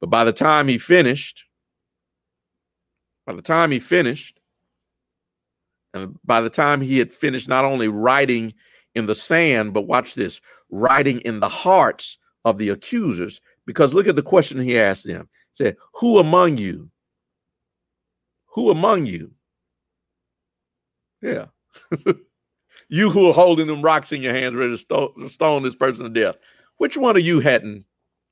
But 0.00 0.10
by 0.10 0.24
the 0.24 0.32
time 0.32 0.68
he 0.68 0.78
finished, 0.78 1.44
by 3.26 3.32
the 3.34 3.42
time 3.42 3.70
he 3.70 3.78
finished, 3.78 4.40
and 5.94 6.18
by 6.24 6.40
the 6.40 6.50
time 6.50 6.80
he 6.80 6.98
had 6.98 7.12
finished 7.12 7.48
not 7.48 7.64
only 7.64 7.88
writing 7.88 8.54
in 8.94 9.06
the 9.06 9.14
sand, 9.14 9.72
but 9.72 9.86
watch 9.86 10.14
this, 10.14 10.40
writing 10.70 11.20
in 11.20 11.40
the 11.40 11.48
hearts 11.48 12.18
of 12.44 12.58
the 12.58 12.70
accusers, 12.70 13.40
because 13.66 13.94
look 13.94 14.06
at 14.06 14.16
the 14.16 14.22
question 14.22 14.60
he 14.60 14.78
asked 14.78 15.06
them. 15.06 15.28
He 15.54 15.64
said, 15.64 15.76
Who 15.94 16.18
among 16.18 16.58
you? 16.58 16.90
Who 18.54 18.70
among 18.70 19.06
you? 19.06 19.32
Yeah. 21.20 21.46
you 22.88 23.10
who 23.10 23.28
are 23.28 23.32
holding 23.32 23.66
them 23.66 23.82
rocks 23.82 24.12
in 24.12 24.22
your 24.22 24.34
hands 24.34 24.54
ready 24.54 24.72
to, 24.72 24.78
sto- 24.78 25.14
to 25.18 25.28
stone 25.28 25.62
this 25.62 25.76
person 25.76 26.04
to 26.04 26.10
death. 26.10 26.36
Which 26.76 26.96
one 26.96 27.16
of 27.16 27.22
you 27.22 27.40
hadn't? 27.40 27.84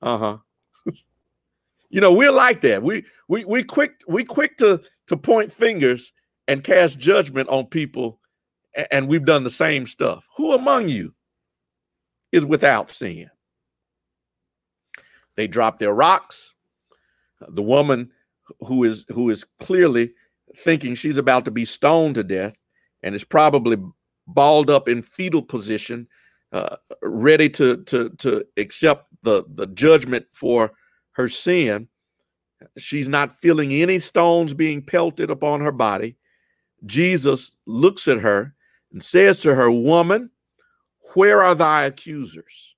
Uh-huh. 0.03 0.39
you 1.91 2.01
know, 2.01 2.13
we're 2.13 2.33
like 2.33 2.61
that. 2.63 2.83
We 2.83 3.05
we 3.29 3.45
we 3.45 3.65
quick 3.65 4.03
we 4.09 4.25
quick 4.25 4.57
to 4.59 4.81
to 5.07 5.17
point 5.17 5.53
fingers 5.53 6.13
and 6.49 6.65
cast 6.65 6.99
judgment 6.99 7.49
on 7.49 7.67
people, 7.67 8.21
and 8.91 9.09
we've 9.09 9.25
done 9.25 9.45
the 9.45 9.51
same 9.51 9.87
stuff. 9.87 10.27
Who 10.37 10.53
among 10.53 10.89
you 10.89 11.15
is 12.33 12.45
without 12.45 12.91
sin? 12.91 13.31
They 15.37 15.47
drop 15.47 15.79
their 15.79 15.95
rocks. 15.95 16.55
The 17.49 17.63
woman 17.63 18.11
who 18.61 18.85
is 18.85 19.05
who 19.09 19.31
is 19.31 19.45
clearly 19.59 20.13
thinking 20.57 20.95
she's 20.95 21.17
about 21.17 21.45
to 21.45 21.51
be 21.51 21.65
stoned 21.65 22.17
to 22.17 22.25
death 22.25 22.57
and 23.03 23.15
is 23.15 23.25
probably 23.25 23.79
balled 24.27 24.71
up 24.71 24.89
in 24.89 25.03
fetal 25.03 25.43
position, 25.43 26.09
uh, 26.53 26.77
ready 27.03 27.49
to 27.51 27.79
to 27.85 28.11
to 28.19 28.45
accept 28.57 29.07
the 29.23 29.45
the 29.55 29.67
judgment 29.69 30.27
for 30.33 30.73
her 31.13 31.29
sin. 31.29 31.89
She's 32.77 33.09
not 33.09 33.39
feeling 33.39 33.73
any 33.73 33.99
stones 33.99 34.53
being 34.53 34.83
pelted 34.83 35.31
upon 35.31 35.61
her 35.61 35.73
body. 35.73 36.17
Jesus 36.87 37.57
looks 37.67 38.09
at 38.09 38.19
her 38.19 38.55
and 38.93 39.03
says 39.03 39.39
to 39.41 39.55
her, 39.55 39.71
Woman, 39.71 40.31
where 41.15 41.43
are 41.43 41.55
thy 41.55 41.85
accusers? 41.85 42.75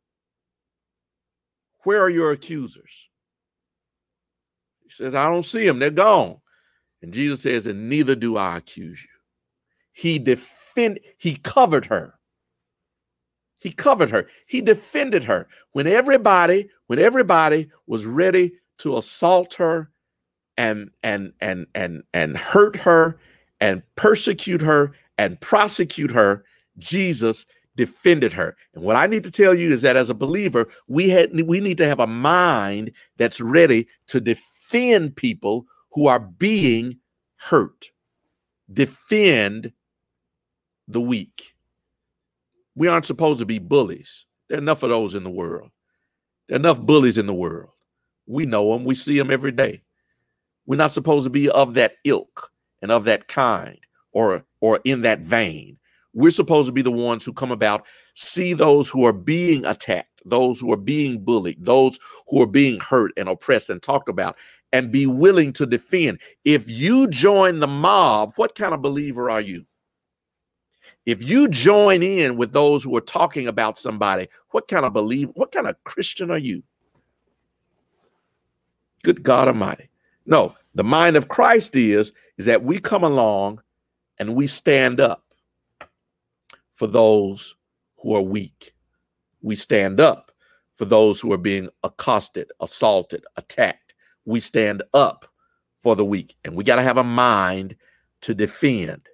Where 1.85 2.03
are 2.03 2.11
your 2.11 2.33
accusers? 2.33 3.09
He 4.83 4.91
says, 4.91 5.15
I 5.15 5.29
don't 5.29 5.47
see 5.47 5.67
them. 5.67 5.79
They're 5.79 5.91
gone. 5.91 6.37
And 7.03 7.13
Jesus 7.13 7.43
says, 7.43 7.67
And 7.67 7.89
neither 7.89 8.15
do 8.15 8.37
I 8.37 8.57
accuse 8.57 9.03
you. 9.03 9.09
He 9.93 10.19
defend 10.19 11.01
he 11.19 11.37
covered 11.37 11.87
her. 11.87 12.15
He 13.61 13.73
covered 13.73 14.11
her. 14.11 14.27
He 14.47 14.61
defended 14.61 15.25
her. 15.25 15.49
When 15.73 15.87
everybody, 15.87 16.69
when 16.87 16.99
everybody 16.99 17.71
was 17.87 18.07
ready 18.07 18.55
to 18.79 18.97
assault 18.99 19.55
her 19.55 19.91
and 20.57 20.91
and 21.03 21.33
and 21.41 21.67
and 21.75 22.03
and 22.13 22.37
hurt 22.37 22.77
her 22.77 23.19
and 23.61 23.83
persecute 23.97 24.61
her 24.63 24.93
and 25.19 25.41
prosecute 25.41 26.11
her, 26.11 26.45
Jesus 26.79 27.47
defended 27.77 28.33
her. 28.33 28.57
And 28.75 28.85
what 28.85 28.97
I 28.97 29.07
need 29.07 29.25
to 29.25 29.31
tell 29.31 29.55
you 29.55 29.71
is 29.71 29.83
that 29.83 29.97
as 29.97 30.11
a 30.11 30.15
believer, 30.15 30.69
we 30.89 31.09
had 31.09 31.31
we 31.47 31.61
need 31.61 31.79
to 31.79 31.89
have 31.89 32.01
a 32.01 32.07
mind 32.07 32.93
that's 33.17 33.41
ready 33.41 33.87
to 34.09 34.21
defend 34.21 35.17
people 35.17 35.67
who 35.93 36.07
are 36.07 36.21
being 36.21 36.99
hurt. 37.37 37.91
Defend 38.73 39.73
the 40.89 41.01
weak. 41.01 41.55
We 42.75 42.89
aren't 42.89 43.07
supposed 43.07 43.41
to 43.41 43.47
be 43.47 43.59
bullies. 43.59 44.25
There 44.49 44.59
are 44.59 44.63
enough 44.63 44.83
of 44.83 44.91
those 44.91 45.15
in 45.15 45.25
the 45.25 45.31
world. 45.31 45.71
There 46.49 46.57
are 46.57 46.61
enough 46.61 46.81
bullies 46.81 47.19
in 47.19 47.27
the 47.27 47.35
world. 47.35 47.71
We 48.27 48.47
know 48.47 48.73
them, 48.73 48.85
we 48.85 48.95
see 48.95 49.19
them 49.19 49.31
every 49.31 49.53
day. 49.53 49.83
We're 50.67 50.77
not 50.77 50.93
supposed 50.93 51.25
to 51.25 51.31
be 51.31 51.51
of 51.51 51.75
that 51.75 51.95
ilk 52.05 52.53
and 52.81 52.91
of 52.93 53.05
that 53.05 53.29
kind 53.29 53.79
or 54.13 54.45
or 54.61 54.81
in 54.85 55.03
that 55.03 55.21
vein. 55.21 55.79
We're 56.15 56.31
supposed 56.31 56.67
to 56.67 56.73
be 56.73 56.83
the 56.83 56.91
ones 56.91 57.25
who 57.25 57.33
come 57.33 57.51
about, 57.51 57.87
see 58.15 58.53
those 58.53 58.89
who 58.89 59.05
are 59.05 59.13
being 59.13 59.65
attacked, 59.65 60.23
those 60.25 60.61
who 60.61 60.73
are 60.73 60.77
being 60.77 61.25
bullied, 61.25 61.65
those 61.65 61.99
who 62.29 62.43
are 62.43 62.47
being 62.47 62.79
hurt 62.81 63.13
and 63.17 63.29
oppressed 63.29 63.71
and 63.71 63.83
talked 63.83 64.09
about, 64.09 64.37
and 64.73 64.93
be 64.93 65.07
willing 65.07 65.53
to 65.55 65.67
defend. 65.67 66.19
If 66.45 66.69
you 66.69 67.07
join 67.09 67.61
the 67.61 67.67
mob, 67.67 68.33
what 68.37 68.55
kind 68.55 68.75
of 68.75 68.83
believer 68.83 69.31
are 69.31 69.41
you? 69.41 69.65
If 71.05 71.29
you 71.29 71.49
join 71.49 72.03
in 72.03 72.37
with 72.37 72.53
those 72.53 72.85
who 72.85 72.97
are 72.97 73.03
talking 73.03 73.49
about 73.49 73.79
somebody, 73.79 74.29
what 74.51 74.69
kind 74.69 74.85
of 74.85 74.93
believer, 74.93 75.33
what 75.35 75.51
kind 75.51 75.67
of 75.67 75.83
Christian 75.85 76.31
are 76.31 76.39
you? 76.39 76.63
Good 79.03 79.23
God 79.23 79.49
Almighty. 79.49 79.89
No, 80.27 80.55
the 80.75 80.85
mind 80.85 81.17
of 81.17 81.29
Christ 81.29 81.75
is, 81.75 82.13
is 82.39 82.47
that 82.47 82.63
we 82.63 82.79
come 82.79 83.03
along 83.03 83.61
and 84.19 84.37
we 84.37 84.47
stand 84.47 85.01
up 85.01 85.22
for 86.83 86.89
those 86.89 87.55
who 87.99 88.13
are 88.17 88.23
weak. 88.23 88.75
We 89.41 89.55
stand 89.55 90.01
up 90.01 90.33
for 90.75 90.85
those 90.85 91.21
who 91.21 91.33
are 91.33 91.39
being 91.39 91.69
accosted, 91.85 92.51
assaulted, 92.59 93.25
attacked. 93.37 93.95
We 94.25 94.41
stand 94.41 94.83
up 94.93 95.31
for 95.81 95.95
the 95.95 96.05
weak. 96.05 96.35
And 96.43 96.57
we 96.57 96.65
got 96.65 96.77
to 96.77 96.83
have 96.83 96.99
a 96.99 97.05
mind 97.05 97.77
to 98.23 98.35
defend, 98.35 99.09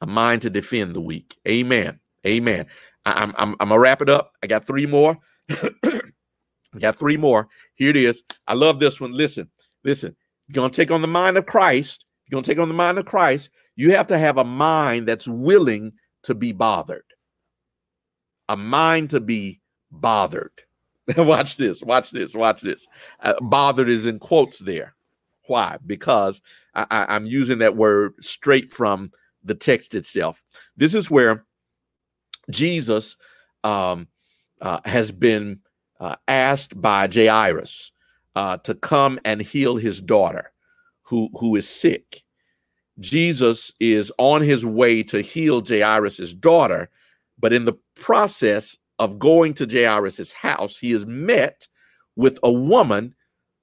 a 0.00 0.06
mind 0.06 0.40
to 0.40 0.48
defend 0.48 0.96
the 0.96 1.02
weak. 1.02 1.36
Amen. 1.46 2.00
Amen. 2.26 2.64
I, 3.04 3.24
am 3.24 3.34
I'm, 3.36 3.56
I'm 3.60 3.68
going 3.68 3.76
to 3.76 3.78
wrap 3.78 4.00
it 4.00 4.08
up. 4.08 4.32
I 4.42 4.46
got 4.46 4.66
three 4.66 4.86
more. 4.86 5.18
I 5.50 6.78
got 6.78 6.96
three 6.96 7.18
more. 7.18 7.48
Here 7.74 7.90
it 7.90 7.96
is. 7.96 8.22
I 8.48 8.54
love 8.54 8.80
this 8.80 8.98
one. 8.98 9.12
Listen, 9.12 9.50
listen. 9.84 10.16
You're 10.48 10.54
going 10.54 10.70
to 10.70 10.76
take 10.76 10.90
on 10.90 11.02
the 11.02 11.08
mind 11.08 11.36
of 11.36 11.44
Christ. 11.44 12.06
You're 12.24 12.36
going 12.36 12.44
to 12.44 12.50
take 12.50 12.58
on 12.58 12.68
the 12.68 12.74
mind 12.74 12.98
of 12.98 13.04
Christ. 13.04 13.50
You 13.76 13.90
have 13.90 14.06
to 14.06 14.16
have 14.16 14.38
a 14.38 14.44
mind 14.44 15.06
that's 15.06 15.28
willing 15.28 15.92
to 16.24 16.34
be 16.34 16.52
bothered. 16.52 17.04
A 18.48 18.56
mind 18.56 19.10
to 19.10 19.20
be 19.20 19.60
bothered. 19.90 20.62
watch 21.16 21.56
this. 21.56 21.82
Watch 21.82 22.10
this. 22.10 22.34
Watch 22.34 22.62
this. 22.62 22.86
Uh, 23.20 23.34
bothered 23.40 23.88
is 23.88 24.06
in 24.06 24.18
quotes 24.18 24.58
there. 24.58 24.94
Why? 25.46 25.78
Because 25.86 26.42
I, 26.74 26.86
I, 26.90 27.14
I'm 27.14 27.26
using 27.26 27.58
that 27.58 27.76
word 27.76 28.14
straight 28.20 28.72
from 28.72 29.12
the 29.44 29.54
text 29.54 29.94
itself. 29.94 30.42
This 30.76 30.94
is 30.94 31.10
where 31.10 31.44
Jesus 32.50 33.16
um, 33.64 34.08
uh, 34.60 34.80
has 34.84 35.10
been 35.10 35.60
uh, 35.98 36.16
asked 36.28 36.80
by 36.80 37.08
Jairus 37.08 37.92
uh, 38.36 38.58
to 38.58 38.74
come 38.74 39.18
and 39.24 39.40
heal 39.40 39.76
his 39.76 40.00
daughter 40.00 40.52
who, 41.02 41.30
who 41.38 41.56
is 41.56 41.68
sick. 41.68 42.22
Jesus 43.00 43.72
is 43.80 44.12
on 44.18 44.42
his 44.42 44.64
way 44.64 45.02
to 45.04 45.20
heal 45.20 45.64
Jairus' 45.66 46.34
daughter, 46.34 46.88
but 47.38 47.52
in 47.52 47.64
the 47.64 47.78
process 47.94 48.78
of 48.98 49.18
going 49.18 49.54
to 49.54 49.66
Jairus' 49.66 50.32
house, 50.32 50.78
he 50.78 50.92
is 50.92 51.06
met 51.06 51.66
with 52.16 52.38
a 52.42 52.52
woman 52.52 53.14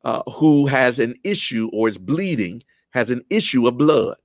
uh, 0.04 0.24
who 0.32 0.66
has 0.68 1.00
an 1.00 1.16
issue 1.24 1.70
or 1.74 1.88
is 1.88 1.98
bleeding, 1.98 2.64
has 2.92 3.12
an 3.12 3.24
issue 3.30 3.68
of 3.68 3.78
blood. 3.78 4.18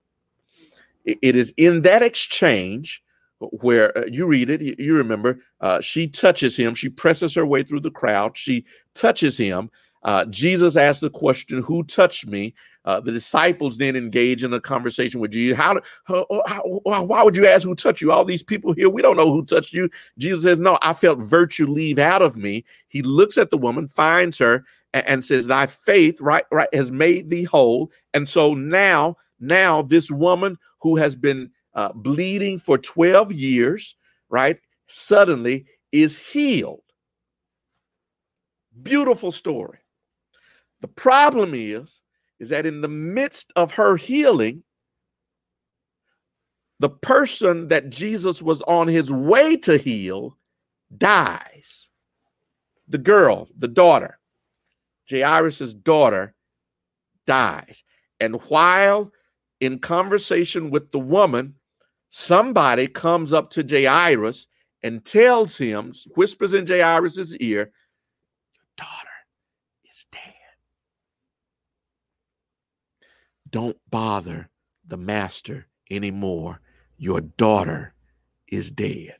it 1.04 1.36
is 1.36 1.52
in 1.56 1.82
that 1.82 2.02
exchange 2.02 3.02
where 3.50 3.96
uh, 3.96 4.04
you 4.06 4.26
read 4.26 4.50
it, 4.50 4.60
you, 4.60 4.74
you 4.78 4.96
remember, 4.96 5.38
uh, 5.60 5.80
she 5.80 6.06
touches 6.06 6.56
him, 6.56 6.74
she 6.74 6.88
presses 6.88 7.34
her 7.34 7.44
way 7.44 7.62
through 7.62 7.80
the 7.80 7.90
crowd, 7.90 8.36
she 8.36 8.64
touches 8.94 9.36
him. 9.36 9.70
Uh, 10.04 10.24
Jesus 10.26 10.76
asks 10.76 11.00
the 11.00 11.10
question, 11.10 11.62
Who 11.62 11.84
touched 11.84 12.26
me? 12.26 12.54
Uh, 12.84 13.00
the 13.00 13.12
disciples 13.12 13.78
then 13.78 13.94
engage 13.94 14.42
in 14.42 14.52
a 14.52 14.60
conversation 14.60 15.20
with 15.20 15.30
Jesus. 15.30 15.56
How, 15.56 15.80
how, 16.04 16.26
how, 16.46 17.04
why 17.04 17.22
would 17.22 17.36
you 17.36 17.46
ask 17.46 17.62
who 17.62 17.74
touched 17.74 18.00
you? 18.00 18.10
All 18.10 18.24
these 18.24 18.42
people 18.42 18.72
here, 18.72 18.88
we 18.88 19.02
don't 19.02 19.16
know 19.16 19.32
who 19.32 19.44
touched 19.44 19.72
you. 19.72 19.88
Jesus 20.18 20.42
says, 20.42 20.60
No, 20.60 20.78
I 20.82 20.94
felt 20.94 21.20
virtue 21.20 21.66
leave 21.66 21.98
out 21.98 22.22
of 22.22 22.36
me. 22.36 22.64
He 22.88 23.02
looks 23.02 23.38
at 23.38 23.50
the 23.50 23.58
woman, 23.58 23.86
finds 23.86 24.38
her, 24.38 24.64
and, 24.92 25.06
and 25.06 25.24
says, 25.24 25.46
Thy 25.46 25.66
faith, 25.66 26.20
right, 26.20 26.44
right, 26.50 26.72
has 26.74 26.90
made 26.90 27.30
thee 27.30 27.44
whole. 27.44 27.90
And 28.14 28.28
so 28.28 28.54
now, 28.54 29.16
now 29.38 29.82
this 29.82 30.10
woman 30.10 30.58
who 30.80 30.96
has 30.96 31.14
been 31.14 31.50
uh, 31.74 31.92
bleeding 31.94 32.58
for 32.58 32.78
12 32.78 33.32
years, 33.32 33.96
right, 34.28 34.58
suddenly 34.88 35.66
is 35.92 36.18
healed. 36.18 36.82
Beautiful 38.82 39.30
story. 39.30 39.78
The 40.80 40.88
problem 40.88 41.52
is 41.54 42.01
is 42.42 42.48
that 42.48 42.66
in 42.66 42.80
the 42.80 42.88
midst 42.88 43.52
of 43.54 43.70
her 43.70 43.96
healing, 43.96 44.64
the 46.80 46.90
person 46.90 47.68
that 47.68 47.88
Jesus 47.88 48.42
was 48.42 48.60
on 48.62 48.88
his 48.88 49.12
way 49.12 49.56
to 49.58 49.78
heal 49.78 50.36
dies. 50.98 51.88
The 52.88 52.98
girl, 52.98 53.48
the 53.56 53.68
daughter, 53.68 54.18
Jairus' 55.08 55.72
daughter, 55.72 56.34
dies. 57.28 57.84
And 58.18 58.34
while 58.48 59.12
in 59.60 59.78
conversation 59.78 60.70
with 60.70 60.90
the 60.90 60.98
woman, 60.98 61.54
somebody 62.10 62.88
comes 62.88 63.32
up 63.32 63.50
to 63.50 63.62
Jairus 63.62 64.48
and 64.82 65.04
tells 65.04 65.56
him, 65.56 65.92
whispers 66.16 66.54
in 66.54 66.66
Jairus' 66.66 67.36
ear, 67.36 67.70
Your 68.52 68.64
daughter 68.76 69.08
is 69.88 70.06
dead. 70.10 70.31
Don't 73.52 73.76
bother 73.90 74.48
the 74.86 74.96
master 74.96 75.66
anymore. 75.90 76.60
Your 76.96 77.20
daughter 77.20 77.94
is 78.48 78.70
dead. 78.70 79.16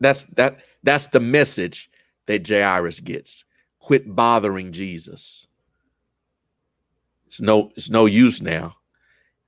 That's 0.00 0.24
that 0.36 0.58
that's 0.82 1.06
the 1.06 1.20
message 1.20 1.90
that 2.26 2.46
Jairus 2.46 3.00
gets. 3.00 3.44
Quit 3.80 4.14
bothering 4.14 4.72
Jesus. 4.72 5.46
It's 7.26 7.40
no 7.40 7.70
it's 7.76 7.90
no 7.90 8.06
use 8.06 8.42
now. 8.42 8.76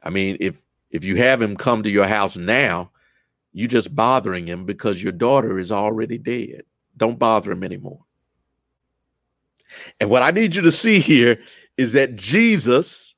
I 0.02 0.10
mean, 0.10 0.36
if 0.40 0.60
if 0.90 1.04
you 1.04 1.16
have 1.16 1.42
him 1.42 1.56
come 1.56 1.82
to 1.82 1.90
your 1.90 2.06
house 2.06 2.36
now, 2.36 2.90
you're 3.52 3.68
just 3.68 3.94
bothering 3.94 4.46
him 4.46 4.64
because 4.66 5.02
your 5.02 5.12
daughter 5.12 5.58
is 5.58 5.70
already 5.72 6.18
dead. 6.18 6.62
Don't 6.96 7.18
bother 7.18 7.52
him 7.52 7.62
anymore. 7.62 8.04
And 10.00 10.10
what 10.10 10.22
I 10.22 10.30
need 10.30 10.54
you 10.54 10.62
to 10.62 10.72
see 10.72 11.00
here 11.00 11.40
is 11.76 11.92
that 11.92 12.16
Jesus, 12.16 13.14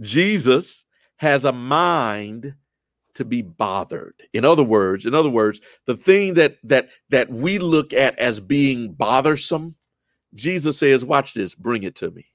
Jesus 0.00 0.84
has 1.16 1.44
a 1.44 1.52
mind 1.52 2.54
to 3.14 3.24
be 3.24 3.42
bothered. 3.42 4.14
In 4.32 4.44
other 4.44 4.64
words, 4.64 5.06
in 5.06 5.14
other 5.14 5.30
words, 5.30 5.60
the 5.86 5.96
thing 5.96 6.34
that 6.34 6.58
that 6.64 6.88
that 7.10 7.30
we 7.30 7.58
look 7.58 7.92
at 7.92 8.18
as 8.18 8.40
being 8.40 8.92
bothersome, 8.92 9.76
Jesus 10.34 10.78
says, 10.78 11.04
watch 11.04 11.34
this, 11.34 11.54
bring 11.54 11.84
it 11.84 11.94
to 11.96 12.10
me. 12.10 12.26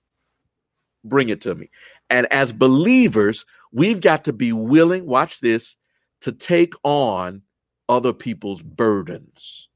Bring 1.03 1.29
it 1.29 1.41
to 1.41 1.55
me. 1.55 1.69
And 2.09 2.31
as 2.31 2.53
believers, 2.53 3.45
we've 3.71 4.01
got 4.01 4.23
to 4.25 4.33
be 4.33 4.53
willing, 4.53 5.05
watch 5.05 5.39
this, 5.39 5.75
to 6.21 6.31
take 6.31 6.73
on 6.83 7.41
other 7.87 8.13
people's 8.13 8.61
burdens, 8.61 9.69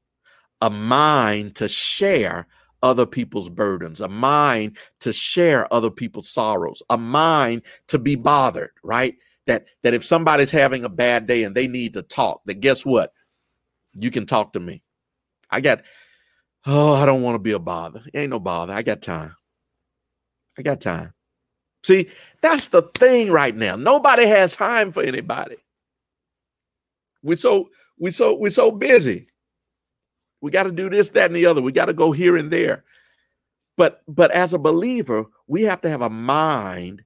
a 0.60 0.70
mind 0.70 1.56
to 1.56 1.68
share 1.68 2.46
other 2.84 3.06
people's 3.06 3.48
burdens, 3.48 4.02
a 4.02 4.08
mind 4.08 4.76
to 5.00 5.12
share 5.12 5.72
other 5.72 5.90
people's 5.90 6.28
sorrows, 6.28 6.82
a 6.90 6.98
mind 6.98 7.62
to 7.88 7.98
be 7.98 8.14
bothered, 8.14 8.72
right? 8.84 9.16
That 9.46 9.66
that 9.82 9.94
if 9.94 10.04
somebody's 10.04 10.50
having 10.50 10.84
a 10.84 10.88
bad 10.88 11.26
day 11.26 11.44
and 11.44 11.54
they 11.54 11.66
need 11.66 11.94
to 11.94 12.02
talk, 12.02 12.42
that 12.44 12.60
guess 12.60 12.84
what? 12.84 13.12
You 13.94 14.10
can 14.10 14.26
talk 14.26 14.52
to 14.52 14.60
me. 14.60 14.82
I 15.50 15.60
got 15.62 15.82
oh, 16.66 16.92
I 16.92 17.06
don't 17.06 17.22
want 17.22 17.34
to 17.36 17.40
be 17.40 17.52
a 17.52 17.58
bother. 17.58 18.02
Ain't 18.14 18.30
no 18.30 18.38
bother. 18.38 18.74
I 18.74 18.82
got 18.82 19.02
time. 19.02 19.34
I 20.58 20.62
got 20.62 20.80
time. 20.80 21.14
See, 21.82 22.08
that's 22.42 22.68
the 22.68 22.82
thing 22.82 23.30
right 23.30 23.54
now. 23.54 23.76
Nobody 23.76 24.26
has 24.26 24.56
time 24.56 24.92
for 24.92 25.02
anybody. 25.02 25.56
We're 27.22 27.36
so 27.36 27.70
we 27.98 28.10
so 28.10 28.34
we're 28.34 28.50
so 28.50 28.70
busy. 28.70 29.28
We 30.44 30.50
got 30.50 30.64
to 30.64 30.72
do 30.72 30.90
this, 30.90 31.08
that, 31.12 31.30
and 31.30 31.34
the 31.34 31.46
other. 31.46 31.62
We 31.62 31.72
got 31.72 31.86
to 31.86 31.94
go 31.94 32.12
here 32.12 32.36
and 32.36 32.52
there. 32.52 32.84
But 33.78 34.02
but 34.06 34.30
as 34.32 34.52
a 34.52 34.58
believer, 34.58 35.24
we 35.46 35.62
have 35.62 35.80
to 35.80 35.88
have 35.88 36.02
a 36.02 36.10
mind 36.10 37.02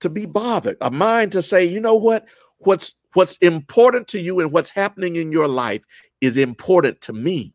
to 0.00 0.08
be 0.08 0.26
bothered, 0.26 0.76
a 0.80 0.90
mind 0.90 1.30
to 1.32 1.42
say, 1.42 1.64
you 1.64 1.78
know 1.78 1.94
what? 1.94 2.26
What's 2.58 2.96
what's 3.12 3.36
important 3.36 4.08
to 4.08 4.20
you 4.20 4.40
and 4.40 4.50
what's 4.50 4.70
happening 4.70 5.14
in 5.14 5.30
your 5.30 5.46
life 5.46 5.82
is 6.20 6.36
important 6.36 7.00
to 7.02 7.12
me. 7.12 7.54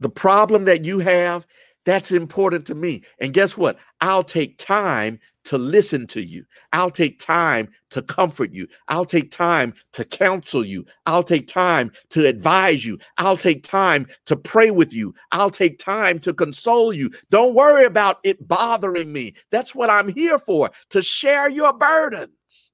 The 0.00 0.10
problem 0.10 0.66
that 0.66 0.84
you 0.84 0.98
have 0.98 1.46
that's 1.86 2.12
important 2.12 2.66
to 2.66 2.74
me. 2.74 3.04
And 3.20 3.32
guess 3.32 3.56
what? 3.56 3.78
I'll 4.02 4.22
take 4.22 4.58
time 4.58 5.18
to 5.44 5.58
listen 5.58 6.06
to 6.08 6.22
you. 6.22 6.44
I'll 6.72 6.90
take 6.90 7.18
time 7.18 7.68
to 7.90 8.02
comfort 8.02 8.52
you. 8.52 8.68
I'll 8.88 9.04
take 9.04 9.30
time 9.30 9.74
to 9.92 10.04
counsel 10.04 10.64
you. 10.64 10.84
I'll 11.06 11.22
take 11.22 11.46
time 11.46 11.92
to 12.10 12.26
advise 12.26 12.84
you. 12.84 12.98
I'll 13.18 13.36
take 13.36 13.62
time 13.62 14.06
to 14.26 14.36
pray 14.36 14.70
with 14.70 14.92
you. 14.92 15.14
I'll 15.32 15.50
take 15.50 15.78
time 15.78 16.18
to 16.20 16.34
console 16.34 16.92
you. 16.92 17.10
Don't 17.30 17.54
worry 17.54 17.84
about 17.84 18.18
it 18.22 18.46
bothering 18.46 19.12
me. 19.12 19.34
That's 19.50 19.74
what 19.74 19.90
I'm 19.90 20.08
here 20.08 20.38
for, 20.38 20.70
to 20.90 21.02
share 21.02 21.48
your 21.48 21.72
burdens. 21.72 22.70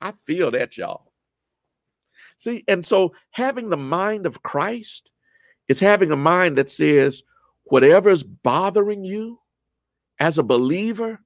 I 0.00 0.12
feel 0.26 0.50
that, 0.52 0.76
y'all. 0.76 1.12
See, 2.38 2.64
and 2.68 2.84
so 2.84 3.14
having 3.30 3.70
the 3.70 3.76
mind 3.76 4.26
of 4.26 4.42
Christ 4.42 5.10
is 5.68 5.80
having 5.80 6.12
a 6.12 6.16
mind 6.16 6.58
that 6.58 6.68
says, 6.68 7.22
whatever's 7.64 8.22
bothering 8.22 9.04
you 9.04 9.40
as 10.20 10.38
a 10.38 10.42
believer, 10.42 11.18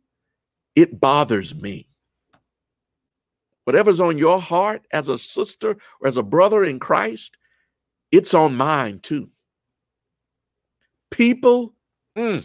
it 0.75 1.01
bothers 1.01 1.55
me. 1.55 1.89
Whatever's 3.65 4.01
on 4.01 4.19
your 4.19 4.41
heart 4.41 4.87
as 4.93 5.09
a 5.09 5.19
sister 5.19 5.77
or 6.01 6.09
as 6.09 6.17
a 6.17 6.23
brother 6.23 6.65
in 6.65 6.79
Christ, 6.79 7.37
it's 8.11 8.35
on 8.35 8.57
mine 8.57 9.01
too. 9.01 9.31
People, 11.11 11.75
mm, 12.17 12.45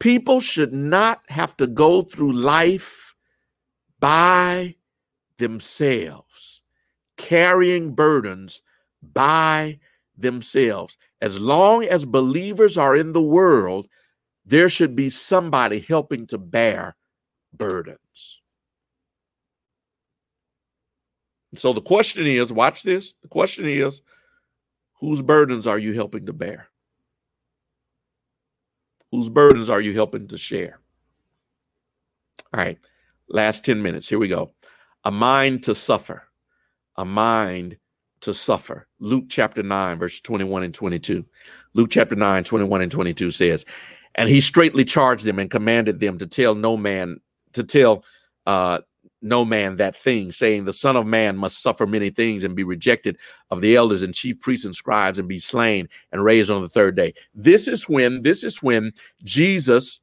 people 0.00 0.40
should 0.40 0.72
not 0.72 1.22
have 1.28 1.56
to 1.58 1.66
go 1.66 2.02
through 2.02 2.32
life 2.32 3.14
by 4.00 4.74
themselves, 5.38 6.62
carrying 7.16 7.94
burdens 7.94 8.62
by 9.02 9.78
themselves. 10.16 10.98
As 11.20 11.38
long 11.38 11.84
as 11.84 12.04
believers 12.04 12.76
are 12.78 12.96
in 12.96 13.12
the 13.12 13.22
world, 13.22 13.88
there 14.44 14.68
should 14.68 14.94
be 14.94 15.10
somebody 15.10 15.80
helping 15.80 16.26
to 16.28 16.38
bear 16.38 16.96
burdens. 17.56 18.40
So 21.56 21.72
the 21.72 21.80
question 21.80 22.26
is 22.26 22.52
watch 22.52 22.82
this. 22.82 23.14
The 23.22 23.28
question 23.28 23.66
is 23.66 24.00
whose 25.00 25.22
burdens 25.22 25.66
are 25.66 25.78
you 25.78 25.92
helping 25.92 26.26
to 26.26 26.32
bear? 26.32 26.68
Whose 29.12 29.28
burdens 29.28 29.68
are 29.68 29.80
you 29.80 29.94
helping 29.94 30.26
to 30.28 30.38
share? 30.38 30.80
All 32.52 32.60
right, 32.60 32.78
last 33.28 33.64
10 33.64 33.82
minutes. 33.82 34.08
Here 34.08 34.18
we 34.18 34.28
go. 34.28 34.52
A 35.04 35.10
mind 35.10 35.62
to 35.64 35.74
suffer, 35.74 36.24
a 36.96 37.04
mind 37.04 37.76
to 38.22 38.34
suffer. 38.34 38.88
Luke 38.98 39.26
chapter 39.28 39.62
9, 39.62 39.98
verse 39.98 40.20
21 40.20 40.62
and 40.64 40.74
22. 40.74 41.24
Luke 41.74 41.90
chapter 41.90 42.16
9, 42.16 42.42
21 42.42 42.82
and 42.82 42.90
22 42.90 43.30
says, 43.30 43.64
And 44.14 44.28
he 44.28 44.40
straightly 44.40 44.84
charged 44.84 45.24
them 45.24 45.38
and 45.38 45.50
commanded 45.50 46.00
them 46.00 46.18
to 46.18 46.26
tell 46.26 46.54
no 46.54 46.76
man, 46.76 47.20
to 47.54 47.64
tell 47.64 48.04
uh, 48.46 48.80
no 49.22 49.44
man 49.44 49.76
that 49.76 49.96
thing, 49.96 50.30
saying, 50.30 50.64
The 50.64 50.72
Son 50.72 50.96
of 50.96 51.06
Man 51.06 51.36
must 51.36 51.62
suffer 51.62 51.86
many 51.86 52.10
things 52.10 52.44
and 52.44 52.54
be 52.54 52.64
rejected 52.64 53.16
of 53.50 53.60
the 53.60 53.74
elders 53.74 54.02
and 54.02 54.14
chief 54.14 54.38
priests 54.40 54.66
and 54.66 54.74
scribes 54.74 55.18
and 55.18 55.26
be 55.26 55.38
slain 55.38 55.88
and 56.12 56.22
raised 56.22 56.50
on 56.50 56.62
the 56.62 56.68
third 56.68 56.94
day. 56.94 57.14
This 57.34 57.66
is 57.66 57.88
when, 57.88 58.22
this 58.22 58.44
is 58.44 58.62
when 58.62 58.92
Jesus 59.24 60.00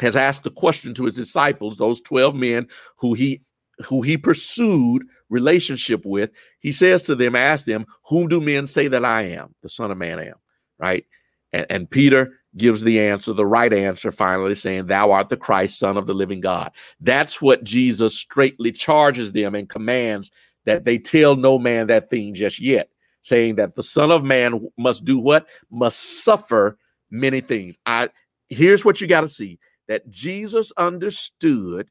has 0.00 0.16
asked 0.16 0.44
the 0.44 0.50
question 0.50 0.94
to 0.94 1.04
his 1.04 1.16
disciples, 1.16 1.76
those 1.76 2.00
12 2.02 2.34
men 2.34 2.66
who 2.96 3.14
he 3.14 3.42
who 3.84 4.02
he 4.02 4.16
pursued 4.16 5.04
relationship 5.28 6.04
with, 6.04 6.30
he 6.58 6.72
says 6.72 7.02
to 7.04 7.14
them, 7.14 7.36
ask 7.36 7.64
them, 7.64 7.86
whom 8.04 8.26
do 8.26 8.40
men 8.40 8.66
say 8.66 8.88
that 8.88 9.04
I 9.04 9.22
am? 9.22 9.54
The 9.62 9.68
Son 9.68 9.92
of 9.92 9.98
Man 9.98 10.18
am, 10.18 10.34
right? 10.78 11.04
And, 11.52 11.66
and 11.70 11.90
Peter 11.90 12.37
gives 12.56 12.82
the 12.82 13.00
answer, 13.00 13.32
the 13.32 13.46
right 13.46 13.72
answer, 13.72 14.10
finally 14.10 14.54
saying, 14.54 14.86
Thou 14.86 15.12
art 15.12 15.28
the 15.28 15.36
Christ, 15.36 15.78
Son 15.78 15.96
of 15.96 16.06
the 16.06 16.14
living 16.14 16.40
God. 16.40 16.72
That's 17.00 17.40
what 17.42 17.64
Jesus 17.64 18.14
straightly 18.14 18.72
charges 18.72 19.32
them 19.32 19.54
and 19.54 19.68
commands 19.68 20.30
that 20.64 20.84
they 20.84 20.98
tell 20.98 21.36
no 21.36 21.58
man 21.58 21.86
that 21.88 22.10
thing 22.10 22.34
just 22.34 22.58
yet. 22.58 22.88
saying 23.22 23.56
that 23.56 23.74
the 23.74 23.82
Son 23.82 24.10
of 24.10 24.24
Man 24.24 24.68
must 24.78 25.04
do 25.04 25.18
what? 25.18 25.46
Must 25.70 26.24
suffer 26.24 26.78
many 27.10 27.40
things. 27.40 27.78
I 27.86 28.08
here's 28.48 28.84
what 28.84 29.00
you 29.00 29.06
got 29.06 29.22
to 29.22 29.28
see 29.28 29.58
that 29.88 30.08
Jesus 30.10 30.72
understood 30.76 31.88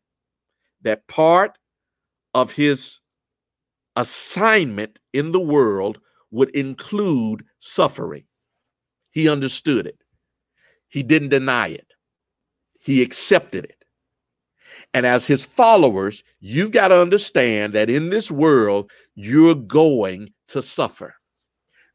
that 0.81 1.07
part 1.07 1.57
of 2.33 2.51
his 2.51 2.99
assignment 3.95 4.99
in 5.13 5.31
the 5.31 5.39
world 5.39 5.99
would 6.31 6.49
include 6.51 7.43
suffering. 7.59 8.23
He 9.09 9.27
understood 9.27 9.87
it. 9.87 9.97
He 10.89 11.03
didn't 11.03 11.29
deny 11.29 11.69
it. 11.69 11.93
He 12.79 13.01
accepted 13.01 13.65
it. 13.65 13.85
And 14.93 15.05
as 15.05 15.27
his 15.27 15.45
followers, 15.45 16.23
you've 16.39 16.71
got 16.71 16.89
to 16.89 16.99
understand 16.99 17.73
that 17.73 17.89
in 17.89 18.09
this 18.09 18.31
world, 18.31 18.89
you're 19.15 19.55
going 19.55 20.33
to 20.49 20.61
suffer. 20.61 21.15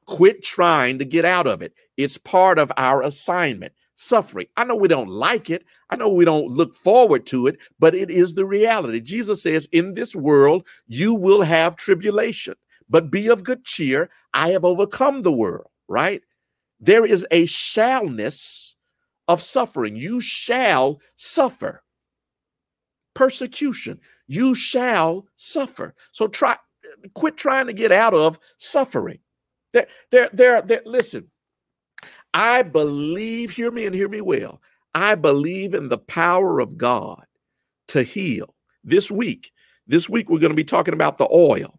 Quit 0.07 0.43
trying 0.43 0.99
to 0.99 1.05
get 1.05 1.24
out 1.24 1.47
of 1.47 1.62
it. 1.62 1.74
It's 1.97 2.18
part 2.18 2.59
of 2.59 2.70
our 2.76 3.03
assignment 3.03 3.72
suffering. 3.97 4.47
I 4.57 4.64
know 4.64 4.76
we 4.76 4.88
don't 4.88 5.09
like 5.09 5.49
it. 5.49 5.64
I 5.90 5.97
know 5.97 6.09
we 6.09 6.24
don't 6.24 6.49
look 6.49 6.74
forward 6.74 7.26
to 7.26 7.47
it, 7.47 7.59
but 7.78 7.95
it 7.95 8.11
is 8.11 8.34
the 8.34 8.45
reality. 8.45 9.01
Jesus 9.01 9.43
says, 9.43 9.68
In 9.72 9.95
this 9.95 10.14
world, 10.14 10.66
you 10.86 11.14
will 11.14 11.43
have 11.43 11.76
tribulation, 11.76 12.55
but 12.90 13.11
be 13.11 13.28
of 13.28 13.45
good 13.45 13.64
cheer. 13.64 14.11
I 14.34 14.51
have 14.51 14.64
overcome 14.64 15.22
the 15.22 15.32
world, 15.32 15.70
right? 15.88 16.22
There 16.80 17.07
is 17.07 17.26
a 17.30 17.47
shallness 17.47 18.72
of 19.29 19.43
suffering. 19.43 19.97
You 19.97 20.20
shall 20.20 21.01
suffer 21.16 21.83
persecution. 23.14 24.01
You 24.27 24.55
shall 24.55 25.27
suffer. 25.37 25.95
So 26.12 26.29
try, 26.29 26.57
quit 27.14 27.37
trying 27.37 27.66
to 27.66 27.73
get 27.73 27.93
out 27.93 28.14
of 28.14 28.39
suffering. 28.59 29.18
There, 29.73 29.87
there, 30.11 30.29
there, 30.33 30.62
there. 30.62 30.83
Listen, 30.85 31.31
I 32.35 32.62
believe, 32.62 33.51
hear 33.51 33.70
me 33.70 33.87
and 33.87 33.95
hear 33.95 34.09
me 34.09 34.20
well. 34.20 34.61
I 34.95 35.14
believe 35.14 35.75
in 35.75 35.89
the 35.89 35.99
power 35.99 36.61
of 36.61 36.77
God 36.77 37.25
to 37.89 38.03
heal. 38.03 38.55
This 38.85 39.11
week, 39.11 39.53
this 39.87 40.09
week 40.09 40.29
we're 40.29 40.39
going 40.39 40.51
to 40.51 40.57
be 40.57 40.64
talking 40.64 40.95
about 40.95 41.18
the 41.18 41.29
oil 41.33 41.79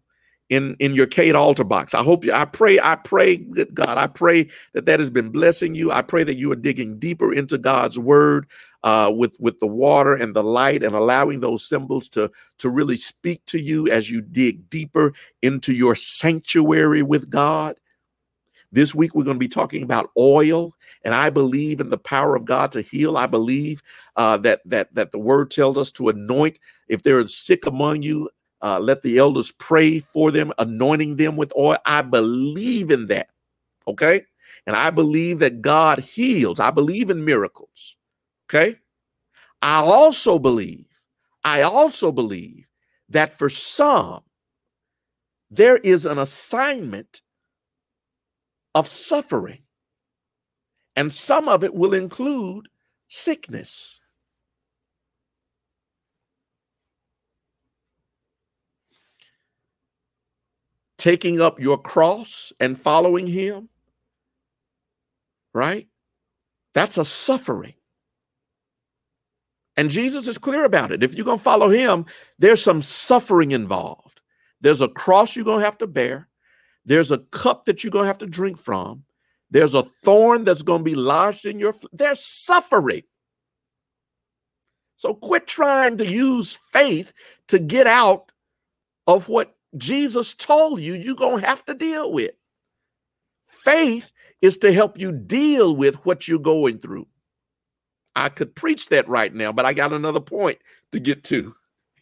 in 0.54 0.76
in 0.78 0.94
your 0.94 1.06
Cade 1.06 1.34
altar 1.34 1.64
box. 1.64 1.94
I 1.94 2.02
hope 2.02 2.24
you. 2.24 2.32
I 2.32 2.44
pray. 2.44 2.78
I 2.80 2.94
pray 2.94 3.38
that 3.50 3.74
God. 3.74 3.98
I 3.98 4.06
pray 4.06 4.48
that 4.72 4.86
that 4.86 5.00
has 5.00 5.10
been 5.10 5.30
blessing 5.30 5.74
you. 5.74 5.90
I 5.90 6.02
pray 6.02 6.24
that 6.24 6.36
you 6.36 6.52
are 6.52 6.56
digging 6.56 6.98
deeper 6.98 7.32
into 7.32 7.58
God's 7.58 7.98
word 7.98 8.46
uh, 8.84 9.12
with 9.14 9.36
with 9.40 9.58
the 9.58 9.66
water 9.66 10.14
and 10.14 10.34
the 10.34 10.44
light, 10.44 10.82
and 10.82 10.94
allowing 10.94 11.40
those 11.40 11.66
symbols 11.66 12.08
to 12.10 12.30
to 12.58 12.70
really 12.70 12.96
speak 12.96 13.44
to 13.46 13.58
you 13.58 13.88
as 13.88 14.10
you 14.10 14.20
dig 14.20 14.70
deeper 14.70 15.12
into 15.42 15.72
your 15.72 15.96
sanctuary 15.96 17.02
with 17.02 17.28
God. 17.28 17.76
This 18.70 18.94
week, 18.94 19.14
we're 19.14 19.24
going 19.24 19.36
to 19.36 19.40
be 19.40 19.48
talking 19.48 19.84
about 19.84 20.10
oil, 20.18 20.72
and 21.04 21.14
I 21.14 21.30
believe 21.30 21.80
in 21.80 21.90
the 21.90 21.98
power 21.98 22.34
of 22.34 22.44
God 22.44 22.72
to 22.72 22.80
heal. 22.80 23.16
I 23.16 23.26
believe 23.26 23.82
uh, 24.16 24.36
that 24.38 24.62
that 24.64 24.94
that 24.94 25.12
the 25.12 25.18
Word 25.18 25.50
tells 25.50 25.78
us 25.78 25.90
to 25.92 26.08
anoint. 26.08 26.58
If 26.88 27.02
there 27.02 27.20
is 27.20 27.36
sick 27.36 27.66
among 27.66 28.02
you, 28.02 28.28
uh, 28.64 28.80
let 28.80 29.02
the 29.02 29.18
elders 29.18 29.52
pray 29.52 30.00
for 30.00 30.32
them, 30.32 30.52
anointing 30.58 31.16
them 31.16 31.36
with 31.36 31.52
oil. 31.56 31.78
I 31.86 32.02
believe 32.02 32.90
in 32.90 33.06
that. 33.08 33.28
Okay, 33.86 34.24
and 34.66 34.74
I 34.74 34.90
believe 34.90 35.38
that 35.40 35.62
God 35.62 35.98
heals. 36.00 36.58
I 36.58 36.70
believe 36.70 37.10
in 37.10 37.24
miracles. 37.24 37.96
Okay, 38.48 38.76
I 39.62 39.82
also 39.82 40.38
believe. 40.38 40.86
I 41.44 41.62
also 41.62 42.10
believe 42.10 42.66
that 43.10 43.38
for 43.38 43.50
some, 43.50 44.22
there 45.50 45.76
is 45.76 46.06
an 46.06 46.18
assignment 46.18 47.20
of 48.74 48.88
suffering. 48.88 49.60
And 50.96 51.12
some 51.12 51.48
of 51.48 51.64
it 51.64 51.74
will 51.74 51.94
include 51.94 52.68
sickness. 53.08 54.00
Taking 61.04 61.38
up 61.38 61.60
your 61.60 61.76
cross 61.76 62.50
and 62.58 62.80
following 62.80 63.26
Him, 63.26 63.68
right? 65.52 65.86
That's 66.72 66.96
a 66.96 67.04
suffering. 67.04 67.74
And 69.76 69.90
Jesus 69.90 70.28
is 70.28 70.38
clear 70.38 70.64
about 70.64 70.92
it. 70.92 71.02
If 71.02 71.14
you're 71.14 71.26
going 71.26 71.36
to 71.36 71.44
follow 71.44 71.68
Him, 71.68 72.06
there's 72.38 72.62
some 72.62 72.80
suffering 72.80 73.50
involved. 73.50 74.22
There's 74.62 74.80
a 74.80 74.88
cross 74.88 75.36
you're 75.36 75.44
going 75.44 75.58
to 75.58 75.66
have 75.66 75.76
to 75.76 75.86
bear. 75.86 76.30
There's 76.86 77.10
a 77.10 77.18
cup 77.18 77.66
that 77.66 77.84
you're 77.84 77.90
going 77.90 78.04
to 78.04 78.08
have 78.08 78.16
to 78.18 78.26
drink 78.26 78.56
from. 78.56 79.04
There's 79.50 79.74
a 79.74 79.82
thorn 80.04 80.44
that's 80.44 80.62
going 80.62 80.80
to 80.80 80.90
be 80.90 80.94
lodged 80.94 81.44
in 81.44 81.58
your. 81.58 81.74
There's 81.92 82.24
suffering. 82.24 83.02
So 84.96 85.12
quit 85.12 85.46
trying 85.46 85.98
to 85.98 86.06
use 86.06 86.58
faith 86.72 87.12
to 87.48 87.58
get 87.58 87.86
out 87.86 88.32
of 89.06 89.28
what 89.28 89.54
Jesus 89.76 90.34
told 90.34 90.80
you 90.80 90.94
you're 90.94 91.14
going 91.14 91.40
to 91.40 91.46
have 91.46 91.64
to 91.66 91.74
deal 91.74 92.12
with. 92.12 92.32
Faith 93.48 94.10
is 94.42 94.56
to 94.58 94.72
help 94.72 94.98
you 94.98 95.10
deal 95.12 95.74
with 95.74 95.96
what 96.04 96.28
you're 96.28 96.38
going 96.38 96.78
through. 96.78 97.06
I 98.16 98.28
could 98.28 98.54
preach 98.54 98.88
that 98.90 99.08
right 99.08 99.34
now, 99.34 99.52
but 99.52 99.64
I 99.64 99.72
got 99.72 99.92
another 99.92 100.20
point 100.20 100.58
to 100.92 101.00
get 101.00 101.24
to 101.24 101.54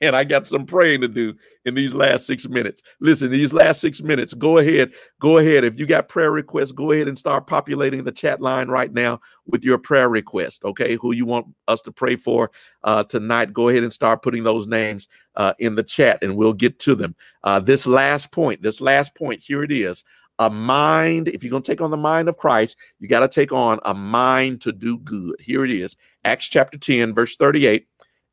and 0.03 0.16
I 0.16 0.24
got 0.24 0.48
some 0.48 0.66
praying 0.66 1.00
to 1.03 1.09
do 1.09 1.32
in 1.64 1.76
these 1.76 1.94
last 1.94 2.26
six 2.26 2.48
minutes. 2.48 2.82
Listen, 2.98 3.30
these 3.30 3.53
last 3.53 3.80
six 3.80 4.03
minutes, 4.03 4.34
go 4.34 4.59
ahead, 4.59 4.92
go 5.20 5.38
ahead. 5.38 5.62
If 5.62 5.78
you 5.78 5.86
got 5.86 6.09
prayer 6.09 6.32
requests, 6.32 6.72
go 6.72 6.90
ahead 6.90 7.07
and 7.07 7.16
start 7.16 7.46
populating 7.46 8.03
the 8.03 8.11
chat 8.11 8.40
line 8.40 8.66
right 8.66 8.92
now 8.92 9.20
with 9.46 9.62
your 9.62 9.78
prayer 9.78 10.09
request. 10.09 10.64
Okay, 10.64 10.96
who 10.96 11.14
you 11.14 11.24
want 11.24 11.46
us 11.68 11.80
to 11.82 11.92
pray 11.92 12.16
for 12.16 12.50
uh, 12.82 13.05
tonight? 13.05 13.53
Go 13.53 13.68
ahead 13.68 13.84
and 13.84 13.92
start 13.92 14.22
putting 14.22 14.42
those 14.42 14.66
names 14.66 15.07
uh, 15.36 15.55
in 15.61 15.76
the 15.76 15.84
chat, 15.84 16.18
and 16.20 16.36
we'll 16.36 16.53
get 16.53 16.80
to 16.80 16.96
them. 16.96 17.14
Uh, 17.44 17.61
this 17.61 17.86
last 17.86 18.32
point, 18.32 18.61
this 18.61 18.80
last 18.80 19.14
point, 19.14 19.40
here 19.40 19.62
it 19.62 19.70
is. 19.72 20.03
A 20.40 20.50
mind, 20.50 21.28
if 21.28 21.44
you're 21.44 21.50
going 21.50 21.62
to 21.62 21.70
take 21.70 21.82
on 21.82 21.92
the 21.92 21.96
mind 21.96 22.28
of 22.28 22.38
Christ, 22.38 22.76
you 22.98 23.07
got 23.07 23.20
to 23.20 23.28
take 23.28 23.53
on 23.53 23.78
a 23.84 23.94
mind 23.94 24.62
to 24.62 24.72
do 24.72 24.98
good. 24.98 25.36
Here 25.38 25.64
it 25.64 25.70
is 25.70 25.94
Acts 26.24 26.48
chapter 26.48 26.78
10, 26.78 27.14
verse 27.14 27.36
38. 27.36 27.86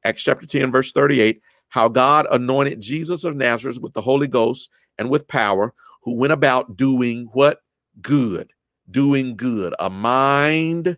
Acts 0.05 0.23
chapter 0.23 0.47
10, 0.47 0.71
verse 0.71 0.91
38 0.91 1.41
how 1.69 1.87
God 1.87 2.27
anointed 2.31 2.81
Jesus 2.81 3.23
of 3.23 3.35
Nazareth 3.35 3.79
with 3.79 3.93
the 3.93 4.01
Holy 4.01 4.27
Ghost 4.27 4.69
and 4.97 5.09
with 5.09 5.27
power, 5.27 5.73
who 6.03 6.15
went 6.15 6.33
about 6.33 6.75
doing 6.77 7.29
what? 7.33 7.61
Good, 8.01 8.53
doing 8.89 9.35
good, 9.35 9.73
a 9.79 9.89
mind 9.89 10.97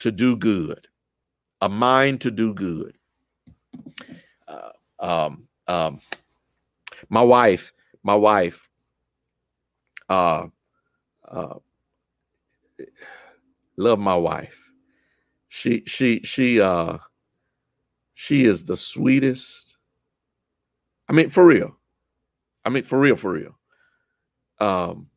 to 0.00 0.12
do 0.12 0.36
good, 0.36 0.88
a 1.60 1.68
mind 1.68 2.20
to 2.22 2.30
do 2.30 2.54
good. 2.54 2.96
Uh, 4.46 4.70
um, 4.98 5.48
um, 5.66 6.00
my 7.08 7.22
wife, 7.22 7.72
my 8.02 8.14
wife, 8.14 8.68
uh, 10.08 10.46
uh, 11.26 11.54
love 13.76 13.98
my 13.98 14.16
wife. 14.16 14.58
She, 15.48 15.82
she, 15.86 16.20
she, 16.22 16.60
uh, 16.60 16.98
she 18.14 18.44
is 18.44 18.64
the 18.64 18.76
sweetest, 18.76 19.69
I 21.10 21.12
mean, 21.12 21.28
for 21.28 21.44
real. 21.44 21.76
I 22.64 22.70
mean, 22.70 22.84
for 22.84 22.96
real, 22.96 23.16
for 23.16 23.32
real. 23.32 23.58
Um, 24.60 25.08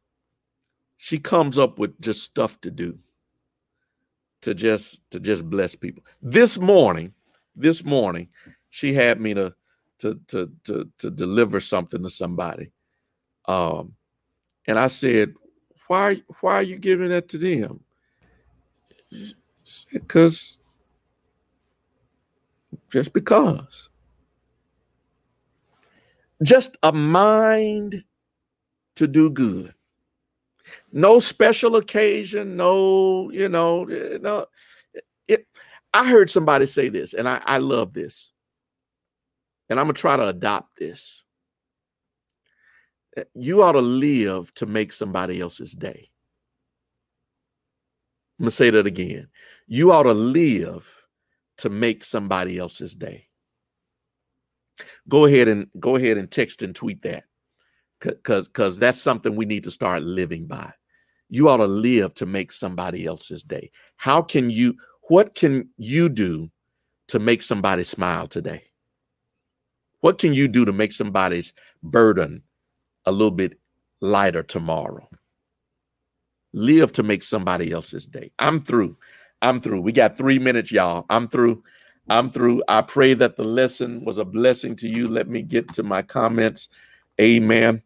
she 0.97 1.19
comes 1.19 1.59
up 1.59 1.77
with 1.77 2.01
just 2.01 2.23
stuff 2.23 2.59
to 2.61 2.71
do 2.71 2.97
to 4.41 4.55
just 4.55 5.07
to 5.11 5.19
just 5.19 5.47
bless 5.47 5.75
people. 5.75 6.03
This 6.19 6.57
morning, 6.57 7.13
this 7.55 7.83
morning, 7.83 8.29
she 8.71 8.91
had 8.91 9.21
me 9.21 9.35
to 9.35 9.53
to 9.99 10.19
to 10.29 10.51
to 10.63 10.89
to 10.97 11.11
deliver 11.11 11.59
something 11.59 12.01
to 12.01 12.09
somebody. 12.09 12.71
Um, 13.45 13.93
and 14.65 14.79
I 14.79 14.87
said, 14.87 15.35
"Why 15.87 16.23
why 16.41 16.55
are 16.55 16.63
you 16.63 16.79
giving 16.79 17.09
that 17.09 17.29
to 17.29 17.37
them?" 17.37 17.81
Because 19.91 20.57
just 22.89 23.13
because 23.13 23.89
just 26.43 26.77
a 26.83 26.91
mind 26.91 28.03
to 28.95 29.07
do 29.07 29.29
good. 29.29 29.73
No 30.91 31.19
special 31.19 31.75
occasion, 31.75 32.55
no, 32.55 33.31
you 33.31 33.49
know, 33.49 33.85
eh, 33.89 34.17
no. 34.21 34.45
It, 35.27 35.47
I 35.93 36.09
heard 36.09 36.29
somebody 36.29 36.65
say 36.65 36.89
this, 36.89 37.13
and 37.13 37.27
I, 37.27 37.41
I 37.45 37.57
love 37.57 37.93
this. 37.93 38.31
And 39.69 39.79
I'm 39.79 39.87
going 39.87 39.95
to 39.95 40.01
try 40.01 40.17
to 40.17 40.27
adopt 40.27 40.77
this. 40.77 41.23
Eh, 43.17 43.23
you 43.33 43.63
ought 43.63 43.73
to 43.73 43.81
live 43.81 44.53
to 44.55 44.65
make 44.65 44.91
somebody 44.91 45.41
else's 45.41 45.73
day. 45.73 46.09
I'm 48.39 48.45
going 48.45 48.49
to 48.49 48.55
say 48.55 48.69
that 48.69 48.87
again. 48.87 49.27
You 49.67 49.91
ought 49.91 50.03
to 50.03 50.13
live 50.13 50.89
to 51.59 51.69
make 51.69 52.03
somebody 52.03 52.57
else's 52.57 52.95
day. 52.95 53.27
Go 55.09 55.25
ahead 55.25 55.47
and 55.47 55.67
go 55.79 55.95
ahead 55.95 56.17
and 56.17 56.29
text 56.29 56.61
and 56.61 56.75
tweet 56.75 57.01
that. 57.03 57.25
Because 57.99 58.47
because 58.47 58.79
that's 58.79 59.01
something 59.01 59.35
we 59.35 59.45
need 59.45 59.63
to 59.63 59.71
start 59.71 60.03
living 60.03 60.45
by. 60.45 60.73
You 61.29 61.49
ought 61.49 61.57
to 61.57 61.67
live 61.67 62.13
to 62.15 62.25
make 62.25 62.51
somebody 62.51 63.05
else's 63.05 63.43
day. 63.43 63.71
How 63.97 64.21
can 64.21 64.49
you 64.49 64.75
what 65.09 65.35
can 65.35 65.69
you 65.77 66.09
do 66.09 66.49
to 67.07 67.19
make 67.19 67.41
somebody 67.41 67.83
smile 67.83 68.27
today? 68.27 68.63
What 70.01 70.17
can 70.17 70.33
you 70.33 70.47
do 70.47 70.65
to 70.65 70.73
make 70.73 70.91
somebody's 70.91 71.53
burden 71.81 72.43
a 73.05 73.11
little 73.11 73.31
bit 73.31 73.57
lighter 74.01 74.43
tomorrow? 74.43 75.07
Live 76.53 76.91
to 76.93 77.03
make 77.03 77.23
somebody 77.23 77.71
else's 77.71 78.05
day. 78.05 78.31
I'm 78.37 78.61
through. 78.61 78.97
I'm 79.41 79.61
through. 79.61 79.81
We 79.81 79.91
got 79.91 80.17
three 80.17 80.39
minutes 80.39 80.71
y'all. 80.71 81.05
I'm 81.09 81.27
through 81.27 81.63
i'm 82.09 82.31
through 82.31 82.63
i 82.67 82.81
pray 82.81 83.13
that 83.13 83.35
the 83.35 83.43
lesson 83.43 84.03
was 84.05 84.17
a 84.17 84.25
blessing 84.25 84.75
to 84.75 84.87
you 84.87 85.07
let 85.07 85.27
me 85.27 85.41
get 85.41 85.71
to 85.73 85.83
my 85.83 86.01
comments 86.01 86.69
amen 87.19 87.81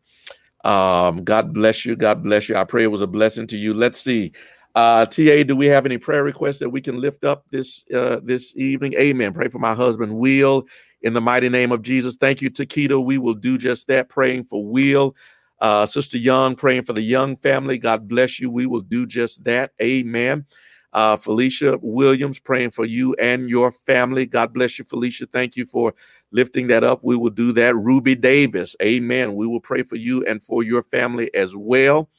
um, 0.63 1.24
God 1.24 1.53
bless 1.53 1.86
you. 1.86 1.95
God 1.95 2.24
bless 2.24 2.49
you. 2.49 2.55
I 2.57 2.63
pray 2.65 2.84
it 2.84 2.88
was 2.88 3.01
a 3.01 3.07
blessing 3.07 3.47
to 3.47 3.57
you. 3.57 3.74
Let's 3.74 3.99
see. 3.99 4.34
Uh, 4.76 5.05
TA, 5.05 5.43
do 5.43 5.55
we 5.55 5.65
have 5.68 5.86
any 5.86 5.97
prayer 5.97 6.24
requests 6.24 6.59
that 6.59 6.70
we 6.70 6.82
can 6.82 6.99
lift 6.99 7.24
up 7.24 7.45
this 7.51 7.86
uh, 7.93 8.20
this 8.24 8.55
evening? 8.55 8.93
Amen. 8.95 9.34
Pray 9.34 9.47
for 9.47 9.59
my 9.59 9.74
husband, 9.74 10.13
Will, 10.13 10.65
in 11.01 11.13
the 11.13 11.22
mighty 11.22 11.49
name 11.49 11.72
of 11.72 11.82
Jesus. 11.82 12.15
Thank 12.15 12.41
you, 12.41 12.51
Taquito. 12.51 13.03
We 13.03 13.18
will 13.18 13.34
do 13.34 13.57
just 13.57 13.88
that. 13.88 14.09
Praying 14.09 14.45
for 14.45 14.63
Will. 14.63 15.15
Uh, 15.59 15.88
Sister 15.88 16.20
Young, 16.20 16.55
praying 16.55 16.84
for 16.84 16.93
the 16.93 17.01
Young 17.01 17.38
family. 17.38 17.80
God 17.80 18.07
bless 18.07 18.39
you. 18.39 18.51
We 18.51 18.68
will 18.68 18.82
do 18.82 19.07
just 19.07 19.43
that. 19.45 19.72
Amen. 19.82 20.45
Uh, 20.93 21.17
Felicia 21.17 21.77
Williams, 21.81 22.39
praying 22.39 22.71
for 22.71 22.85
you 22.85 23.13
and 23.15 23.49
your 23.49 23.71
family. 23.71 24.25
God 24.25 24.53
bless 24.53 24.79
you, 24.79 24.85
Felicia. 24.85 25.27
Thank 25.31 25.55
you 25.55 25.65
for 25.65 25.93
lifting 26.31 26.67
that 26.67 26.83
up. 26.83 27.01
We 27.03 27.15
will 27.15 27.29
do 27.29 27.51
that. 27.53 27.75
Ruby 27.75 28.15
Davis, 28.15 28.75
amen. 28.81 29.35
We 29.35 29.47
will 29.47 29.59
pray 29.59 29.83
for 29.83 29.95
you 29.95 30.25
and 30.25 30.41
for 30.41 30.63
your 30.63 30.83
family 30.83 31.33
as 31.35 31.55
well. 31.55 32.09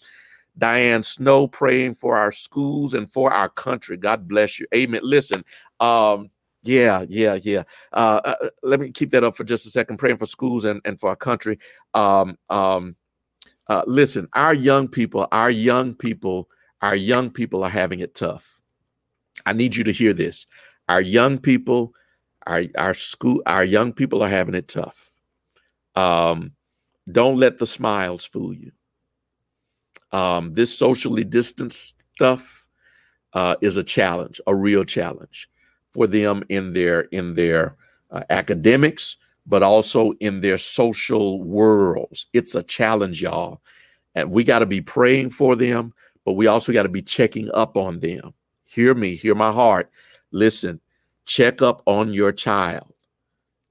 Diane 0.59 1.03
Snow 1.03 1.47
praying 1.47 1.95
for 1.95 2.17
our 2.17 2.33
schools 2.33 2.95
and 2.95 3.11
for 3.11 3.33
our 3.33 3.49
country. 3.49 3.97
God 3.97 4.29
bless 4.29 4.59
you. 4.59 4.67
Amen. 4.75 5.01
Listen, 5.03 5.45
um, 5.81 6.31
yeah, 6.63 7.05
yeah, 7.09 7.39
yeah. 7.43 7.63
Uh, 7.93 8.21
uh, 8.25 8.35
uh, 8.43 8.49
let 8.63 8.81
me 8.81 8.91
keep 8.91 9.11
that 9.13 9.25
up 9.25 9.37
for 9.37 9.45
just 9.45 9.67
a 9.67 9.71
second. 9.71 9.99
Praying 9.99 10.17
for 10.17 10.27
schools 10.27 10.65
and, 10.65 10.81
and 10.85 10.99
for 10.99 11.09
our 11.11 11.17
country. 11.17 11.59
Um, 11.95 12.37
um, 12.51 12.97
uh, 13.69 13.83
listen, 13.87 14.29
our 14.33 14.55
young 14.55 14.89
people, 14.89 15.29
our 15.31 15.51
young 15.51 15.95
people, 15.95 16.49
our 16.83 16.97
young 16.97 17.31
people 17.31 17.63
are 17.63 17.71
having 17.71 18.01
it 18.01 18.15
tough. 18.15 18.58
I 19.49 19.55
need 19.55 19.75
you 19.75 19.85
to 19.85 19.93
hear 19.93 20.13
this. 20.13 20.47
Our 20.89 21.01
young 21.01 21.39
people 21.39 21.95
our 22.47 22.65
our 22.77 22.95
school 22.95 23.43
our 23.47 23.65
young 23.65 23.93
people 23.93 24.23
are 24.23 24.29
having 24.29 24.55
it 24.55 24.69
tough. 24.69 25.13
Um, 25.95 26.53
don't 27.11 27.39
let 27.39 27.59
the 27.59 27.67
smiles 27.67 28.25
fool 28.25 28.55
you. 28.55 28.73
Um, 30.13 30.55
this 30.55 30.77
socially 30.77 31.25
distanced 31.25 31.95
stuff 32.15 32.67
uh, 33.35 33.57
is 33.61 33.77
a 33.77 33.85
challenge, 33.85 34.41
a 34.47 34.55
real 34.55 34.85
challenge 34.85 35.49
for 35.93 36.07
them 36.07 36.43
in 36.49 36.73
their 36.73 37.03
in 37.13 37.35
their 37.35 37.77
uh, 38.11 38.25
academics, 38.31 39.17
but 39.47 39.63
also 39.63 40.13
in 40.21 40.41
their 40.41 40.59
social 40.59 41.43
worlds. 41.43 42.27
It's 42.33 42.55
a 42.55 42.63
challenge, 42.63 43.23
y'all, 43.23 43.63
and 44.15 44.31
we 44.31 44.45
got 44.45 44.61
to 44.61 44.67
be 44.67 44.81
praying 44.81 45.31
for 45.31 45.57
them, 45.57 45.93
but 46.25 46.33
we 46.33 46.47
also 46.47 46.73
got 46.73 46.85
to 46.85 46.89
be 46.89 47.03
checking 47.03 47.51
up 47.53 47.77
on 47.77 48.01
them. 48.01 48.35
Hear 48.69 48.95
me, 48.95 49.17
hear 49.17 49.35
my 49.35 49.51
heart. 49.51 49.91
Listen, 50.31 50.81
check 51.25 51.63
up 51.63 51.83
on 51.87 52.13
your 52.13 52.33
child. 52.33 52.93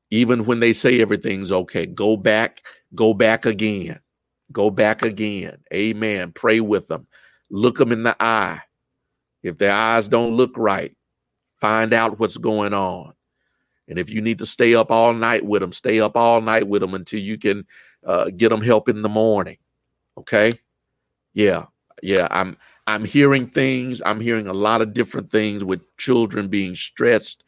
Even 0.09 0.45
when 0.45 0.59
they 0.59 0.73
say 0.73 1.01
everything's 1.01 1.51
okay, 1.51 1.85
go 1.85 2.17
back, 2.17 2.63
go 2.95 3.13
back 3.13 3.45
again. 3.45 3.99
Go 4.51 4.71
back 4.71 5.03
again. 5.03 5.57
Amen. 5.73 6.31
Pray 6.31 6.61
with 6.61 6.87
them. 6.87 7.05
Look 7.49 7.77
them 7.77 7.91
in 7.91 8.03
the 8.03 8.15
eye. 8.19 8.61
If 9.43 9.57
their 9.57 9.73
eyes 9.73 10.07
don't 10.07 10.31
look 10.31 10.57
right, 10.57 10.95
find 11.59 11.93
out 11.93 12.19
what's 12.19 12.37
going 12.37 12.73
on. 12.73 13.13
And 13.87 13.99
if 13.99 14.09
you 14.09 14.21
need 14.21 14.39
to 14.39 14.45
stay 14.45 14.73
up 14.73 14.91
all 14.91 15.13
night 15.13 15.45
with 15.45 15.61
them, 15.61 15.71
stay 15.71 15.99
up 15.99 16.17
all 16.17 16.41
night 16.41 16.67
with 16.67 16.81
them 16.81 16.93
until 16.93 17.19
you 17.19 17.37
can 17.37 17.65
uh, 18.05 18.29
get 18.35 18.49
them 18.49 18.61
help 18.61 18.89
in 18.89 19.01
the 19.01 19.09
morning. 19.09 19.57
Okay? 20.17 20.59
Yeah, 21.33 21.65
yeah. 22.01 22.27
I'm 22.31 22.57
I'm 22.87 23.03
hearing 23.03 23.47
things. 23.47 24.01
I'm 24.05 24.21
hearing 24.21 24.47
a 24.47 24.53
lot 24.53 24.81
of 24.81 24.93
different 24.93 25.29
things 25.29 25.63
with 25.63 25.81
children 25.97 26.47
being 26.47 26.73
stressed, 26.73 27.43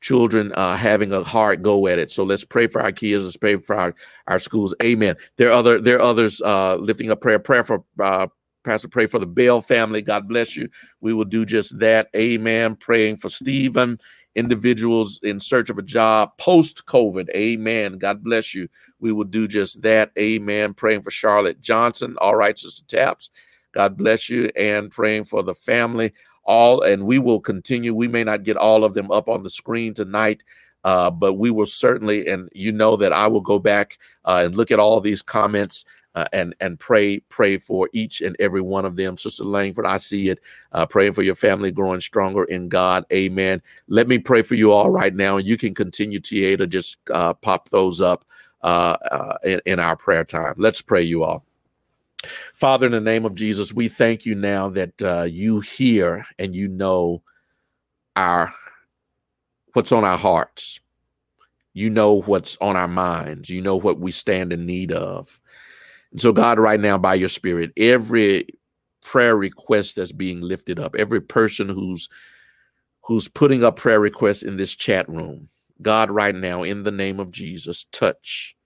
children 0.00 0.52
uh, 0.52 0.76
having 0.76 1.12
a 1.12 1.24
hard 1.24 1.64
go 1.64 1.88
at 1.88 1.98
it. 1.98 2.12
So 2.12 2.22
let's 2.22 2.44
pray 2.44 2.68
for 2.68 2.80
our 2.80 2.92
kids. 2.92 3.24
Let's 3.24 3.36
pray 3.36 3.56
for 3.56 3.74
our, 3.74 3.94
our 4.28 4.38
schools. 4.38 4.74
Amen. 4.82 5.16
There 5.36 5.48
are 5.48 5.52
other 5.52 5.80
there 5.80 5.96
are 5.96 6.02
others 6.02 6.40
uh, 6.40 6.76
lifting 6.76 7.10
up 7.10 7.20
prayer. 7.20 7.40
Prayer 7.40 7.64
for 7.64 7.84
uh, 8.00 8.28
Pastor. 8.62 8.86
Pray 8.88 9.06
for 9.06 9.18
the 9.18 9.26
Bell 9.26 9.60
family. 9.60 10.02
God 10.02 10.28
bless 10.28 10.54
you. 10.54 10.68
We 11.00 11.12
will 11.12 11.24
do 11.24 11.44
just 11.44 11.78
that. 11.80 12.08
Amen. 12.14 12.76
Praying 12.76 13.16
for 13.16 13.28
Stephen. 13.28 13.98
Individuals 14.36 15.18
in 15.22 15.40
search 15.40 15.70
of 15.70 15.78
a 15.78 15.82
job 15.82 16.30
post 16.38 16.84
COVID. 16.86 17.28
Amen. 17.30 17.96
God 17.98 18.22
bless 18.22 18.54
you. 18.54 18.68
We 19.00 19.10
will 19.10 19.24
do 19.24 19.48
just 19.48 19.82
that. 19.82 20.12
Amen. 20.18 20.74
Praying 20.74 21.02
for 21.02 21.10
Charlotte 21.10 21.60
Johnson. 21.60 22.16
All 22.20 22.36
right, 22.36 22.56
Sister 22.56 22.84
Taps. 22.86 23.30
God 23.76 23.98
bless 23.98 24.30
you 24.30 24.50
and 24.56 24.90
praying 24.90 25.24
for 25.24 25.42
the 25.42 25.54
family. 25.54 26.14
All 26.44 26.80
and 26.80 27.04
we 27.04 27.18
will 27.18 27.40
continue. 27.40 27.94
We 27.94 28.08
may 28.08 28.24
not 28.24 28.42
get 28.42 28.56
all 28.56 28.84
of 28.84 28.94
them 28.94 29.10
up 29.10 29.28
on 29.28 29.42
the 29.42 29.50
screen 29.50 29.92
tonight, 29.92 30.42
uh, 30.82 31.10
but 31.10 31.34
we 31.34 31.50
will 31.50 31.66
certainly. 31.66 32.26
And 32.26 32.48
you 32.54 32.72
know 32.72 32.96
that 32.96 33.12
I 33.12 33.26
will 33.26 33.42
go 33.42 33.58
back 33.58 33.98
uh, 34.24 34.42
and 34.46 34.56
look 34.56 34.70
at 34.70 34.78
all 34.78 35.00
these 35.02 35.20
comments 35.20 35.84
uh, 36.14 36.24
and 36.32 36.54
and 36.60 36.80
pray 36.80 37.18
pray 37.28 37.58
for 37.58 37.90
each 37.92 38.22
and 38.22 38.34
every 38.38 38.62
one 38.62 38.86
of 38.86 38.96
them. 38.96 39.18
Sister 39.18 39.44
Langford, 39.44 39.84
I 39.84 39.98
see 39.98 40.30
it. 40.30 40.38
Uh, 40.72 40.86
praying 40.86 41.12
for 41.12 41.22
your 41.22 41.34
family 41.34 41.70
growing 41.70 42.00
stronger 42.00 42.44
in 42.44 42.70
God. 42.70 43.04
Amen. 43.12 43.60
Let 43.88 44.08
me 44.08 44.18
pray 44.18 44.40
for 44.40 44.54
you 44.54 44.72
all 44.72 44.88
right 44.88 45.14
now, 45.14 45.36
and 45.36 45.46
you 45.46 45.58
can 45.58 45.74
continue, 45.74 46.18
TA, 46.18 46.56
to 46.56 46.66
just 46.66 46.96
uh, 47.12 47.34
pop 47.34 47.68
those 47.68 48.00
up 48.00 48.24
uh, 48.62 49.36
in, 49.44 49.60
in 49.66 49.80
our 49.80 49.96
prayer 49.96 50.24
time. 50.24 50.54
Let's 50.56 50.80
pray, 50.80 51.02
you 51.02 51.24
all. 51.24 51.45
Father, 52.54 52.86
in 52.86 52.92
the 52.92 53.00
name 53.00 53.24
of 53.24 53.34
Jesus, 53.34 53.72
we 53.72 53.88
thank 53.88 54.26
you 54.26 54.34
now 54.34 54.68
that 54.70 55.02
uh, 55.02 55.22
you 55.24 55.60
hear 55.60 56.24
and 56.38 56.54
you 56.54 56.68
know 56.68 57.22
our 58.16 58.52
what's 59.74 59.92
on 59.92 60.04
our 60.04 60.18
hearts. 60.18 60.80
You 61.74 61.90
know 61.90 62.22
what's 62.22 62.56
on 62.62 62.76
our 62.76 62.88
minds. 62.88 63.50
You 63.50 63.60
know 63.60 63.76
what 63.76 64.00
we 64.00 64.10
stand 64.10 64.52
in 64.52 64.64
need 64.64 64.92
of. 64.92 65.38
And 66.12 66.20
so, 66.20 66.32
God, 66.32 66.58
right 66.58 66.80
now, 66.80 66.96
by 66.96 67.14
your 67.14 67.28
Spirit, 67.28 67.72
every 67.76 68.48
prayer 69.02 69.36
request 69.36 69.96
that's 69.96 70.12
being 70.12 70.40
lifted 70.40 70.80
up, 70.80 70.94
every 70.96 71.20
person 71.20 71.68
who's 71.68 72.08
who's 73.02 73.28
putting 73.28 73.62
up 73.62 73.76
prayer 73.76 74.00
requests 74.00 74.42
in 74.42 74.56
this 74.56 74.74
chat 74.74 75.08
room, 75.08 75.48
God, 75.82 76.10
right 76.10 76.34
now, 76.34 76.62
in 76.62 76.82
the 76.82 76.90
name 76.90 77.20
of 77.20 77.30
Jesus, 77.30 77.86
touch. 77.92 78.56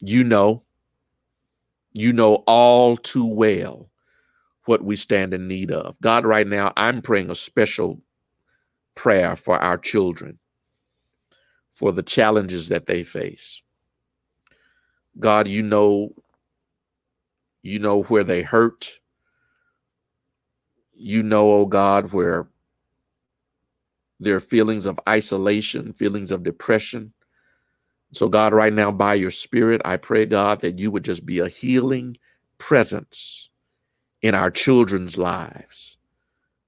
You 0.00 0.24
know, 0.24 0.64
you 1.94 2.12
know 2.12 2.44
all 2.46 2.96
too 2.98 3.26
well 3.26 3.90
what 4.66 4.84
we 4.84 4.96
stand 4.96 5.34
in 5.34 5.48
need 5.48 5.70
of. 5.72 6.00
God, 6.00 6.26
right 6.26 6.46
now, 6.46 6.72
I'm 6.76 7.02
praying 7.02 7.30
a 7.30 7.36
special 7.36 8.02
prayer 8.96 9.36
for 9.36 9.58
our 9.58 9.78
children, 9.78 10.38
for 11.70 11.92
the 11.92 12.02
challenges 12.04 12.68
that 12.68 12.86
they 12.86 13.04
face. 13.04 13.62
God, 15.20 15.48
you 15.48 15.62
know, 15.62 16.10
you 17.62 17.78
know 17.80 18.04
where 18.04 18.24
they 18.24 18.42
hurt. 18.42 19.00
You 20.94 21.22
know, 21.24 21.52
oh 21.52 21.66
God, 21.66 22.12
where 22.12 22.48
there 24.20 24.36
are 24.36 24.40
feelings 24.40 24.86
of 24.86 25.00
isolation, 25.08 25.94
feelings 25.94 26.32
of 26.32 26.44
depression, 26.44 27.13
so, 28.14 28.28
God, 28.28 28.52
right 28.52 28.72
now, 28.72 28.92
by 28.92 29.14
your 29.14 29.30
Spirit, 29.30 29.80
I 29.84 29.96
pray, 29.96 30.26
God, 30.26 30.60
that 30.60 30.78
you 30.78 30.90
would 30.90 31.04
just 31.04 31.26
be 31.26 31.38
a 31.40 31.48
healing 31.48 32.16
presence 32.58 33.50
in 34.22 34.34
our 34.34 34.50
children's 34.50 35.18
lives. 35.18 35.96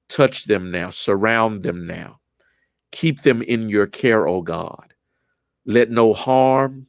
Touch 0.08 0.44
them 0.44 0.70
now, 0.70 0.90
surround 0.90 1.62
them 1.62 1.86
now, 1.86 2.20
keep 2.92 3.22
them 3.22 3.42
in 3.42 3.68
your 3.68 3.86
care, 3.86 4.26
O 4.26 4.42
God. 4.42 4.94
Let 5.64 5.90
no 5.90 6.12
harm 6.12 6.86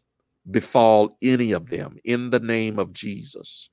befall 0.49 1.17
any 1.21 1.51
of 1.51 1.69
them 1.69 1.97
in 2.03 2.29
the 2.29 2.39
name 2.39 2.79
of 2.79 2.93
Jesus. 2.93 3.69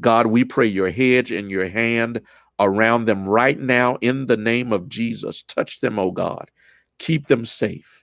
God, 0.00 0.26
we 0.26 0.44
pray 0.44 0.66
your 0.66 0.90
hedge 0.90 1.30
and 1.30 1.50
your 1.50 1.68
hand 1.68 2.20
around 2.58 3.04
them 3.04 3.28
right 3.28 3.58
now 3.58 3.96
in 4.00 4.26
the 4.26 4.36
name 4.36 4.72
of 4.72 4.88
Jesus. 4.88 5.42
Touch 5.42 5.80
them, 5.80 5.98
O 5.98 6.10
God. 6.10 6.50
Keep 6.98 7.26
them 7.26 7.44
safe. 7.44 7.99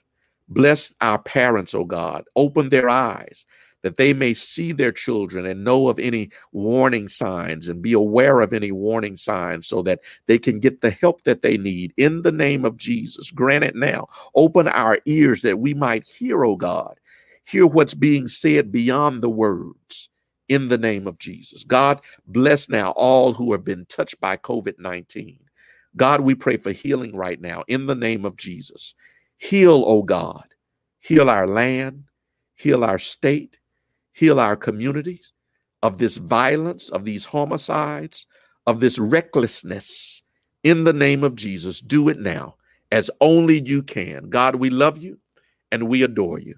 Bless 0.50 0.94
our 1.02 1.20
parents, 1.20 1.74
O 1.74 1.84
God. 1.84 2.24
Open 2.36 2.70
their 2.70 2.90
eyes 2.90 3.46
that 3.84 3.98
they 3.98 4.14
may 4.14 4.34
see 4.34 4.72
their 4.72 4.92
children 4.92 5.46
and 5.46 5.64
know 5.64 5.88
of 5.88 6.00
any 6.00 6.30
warning 6.52 7.08
signs 7.08 7.68
and 7.68 7.82
be 7.82 7.94
aware 7.94 8.42
of 8.42 8.52
any 8.52 8.72
warning 8.72 9.16
signs 9.16 9.68
so 9.68 9.82
that 9.84 10.00
they 10.26 10.38
can 10.38 10.60
get 10.60 10.82
the 10.82 10.90
help 10.90 11.24
that 11.24 11.42
they 11.42 11.58
need 11.58 11.94
in 11.96 12.22
the 12.22 12.32
name 12.32 12.66
of 12.66 12.76
Jesus. 12.76 13.32
Grant 13.32 13.64
it 13.64 13.76
now. 13.76 14.08
Open 14.36 14.68
our 14.68 15.00
ears 15.06 15.42
that 15.44 15.60
we 15.60 15.74
might 15.74 16.06
hear, 16.06 16.44
O 16.44 16.56
God, 16.56 17.00
hear 17.46 17.68
what's 17.68 17.94
being 17.94 18.28
said 18.28 18.72
beyond 18.72 19.22
the 19.22 19.30
words 19.30 20.10
in 20.50 20.70
the 20.70 20.78
name 20.78 21.08
of 21.08 21.18
Jesus. 21.18 21.64
God, 21.64 22.02
bless 22.26 22.70
now 22.70 22.92
all 22.92 23.34
who 23.34 23.52
have 23.52 23.64
been 23.64 23.86
touched 23.86 24.20
by 24.20 24.38
COVID 24.38 24.80
19. 24.80 25.40
God, 25.96 26.22
we 26.22 26.36
pray 26.36 26.58
for 26.58 26.72
healing 26.72 27.16
right 27.16 27.40
now 27.40 27.64
in 27.68 27.86
the 27.86 27.96
name 27.96 28.26
of 28.26 28.38
Jesus. 28.38 28.96
Heal, 29.38 29.84
oh 29.86 30.04
God. 30.04 30.46
Heal 31.00 31.30
our 31.30 31.48
land, 31.48 32.04
heal 32.56 32.84
our 32.84 33.00
state, 33.00 33.60
heal 34.14 34.40
our 34.40 34.56
communities 34.56 35.34
of 35.84 35.98
this 35.98 36.18
violence, 36.18 36.90
of 36.90 37.06
these 37.06 37.26
homicides, 37.26 38.26
of 38.66 38.80
this 38.80 39.00
recklessness. 39.00 40.24
In 40.64 40.84
the 40.84 40.94
name 40.94 41.24
of 41.24 41.36
Jesus, 41.36 41.80
do 41.80 42.10
it 42.10 42.20
now 42.20 42.56
as 42.92 43.10
only 43.22 43.62
you 43.66 43.84
can. 43.84 44.30
God, 44.30 44.56
we 44.56 44.70
love 44.70 44.98
you 44.98 45.20
and 45.72 45.88
we 45.88 46.04
adore 46.04 46.40
you. 46.40 46.56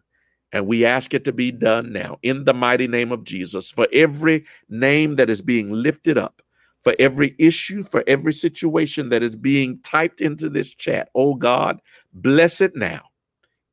And 0.52 0.66
we 0.66 0.84
ask 0.84 1.14
it 1.14 1.26
to 1.26 1.32
be 1.32 1.52
done 1.52 1.92
now 1.92 2.18
in 2.24 2.44
the 2.44 2.56
mighty 2.56 2.88
name 2.88 3.12
of 3.12 3.24
Jesus 3.24 3.70
for 3.70 3.88
every 3.94 4.46
name 4.68 5.16
that 5.18 5.30
is 5.30 5.44
being 5.44 5.72
lifted 5.72 6.18
up, 6.18 6.42
for 6.84 6.96
every 7.00 7.36
issue, 7.38 7.84
for 7.84 8.04
every 8.08 8.34
situation 8.34 9.10
that 9.10 9.24
is 9.24 9.36
being 9.36 9.80
typed 9.84 10.22
into 10.22 10.50
this 10.50 10.74
chat. 10.74 11.10
Oh 11.16 11.36
God, 11.36 11.82
bless 12.14 12.62
it 12.62 12.76
now 12.76 13.02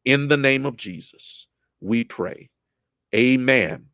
in 0.05 0.29
the 0.29 0.37
name 0.37 0.67
of 0.67 0.77
Jesus. 0.77 1.47
We 1.81 2.05
pray. 2.05 2.51
Amen 3.15 3.87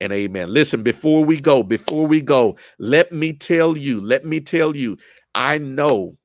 and 0.00 0.12
amen. 0.12 0.52
Listen, 0.52 0.82
before 0.82 1.24
we 1.24 1.40
go, 1.40 1.62
before 1.62 2.06
we 2.06 2.20
go, 2.20 2.56
let 2.78 3.12
me 3.12 3.32
tell 3.32 3.76
you, 3.76 4.00
let 4.00 4.24
me 4.24 4.40
tell 4.40 4.74
you, 4.74 4.98
I 5.34 5.58
know 5.58 6.16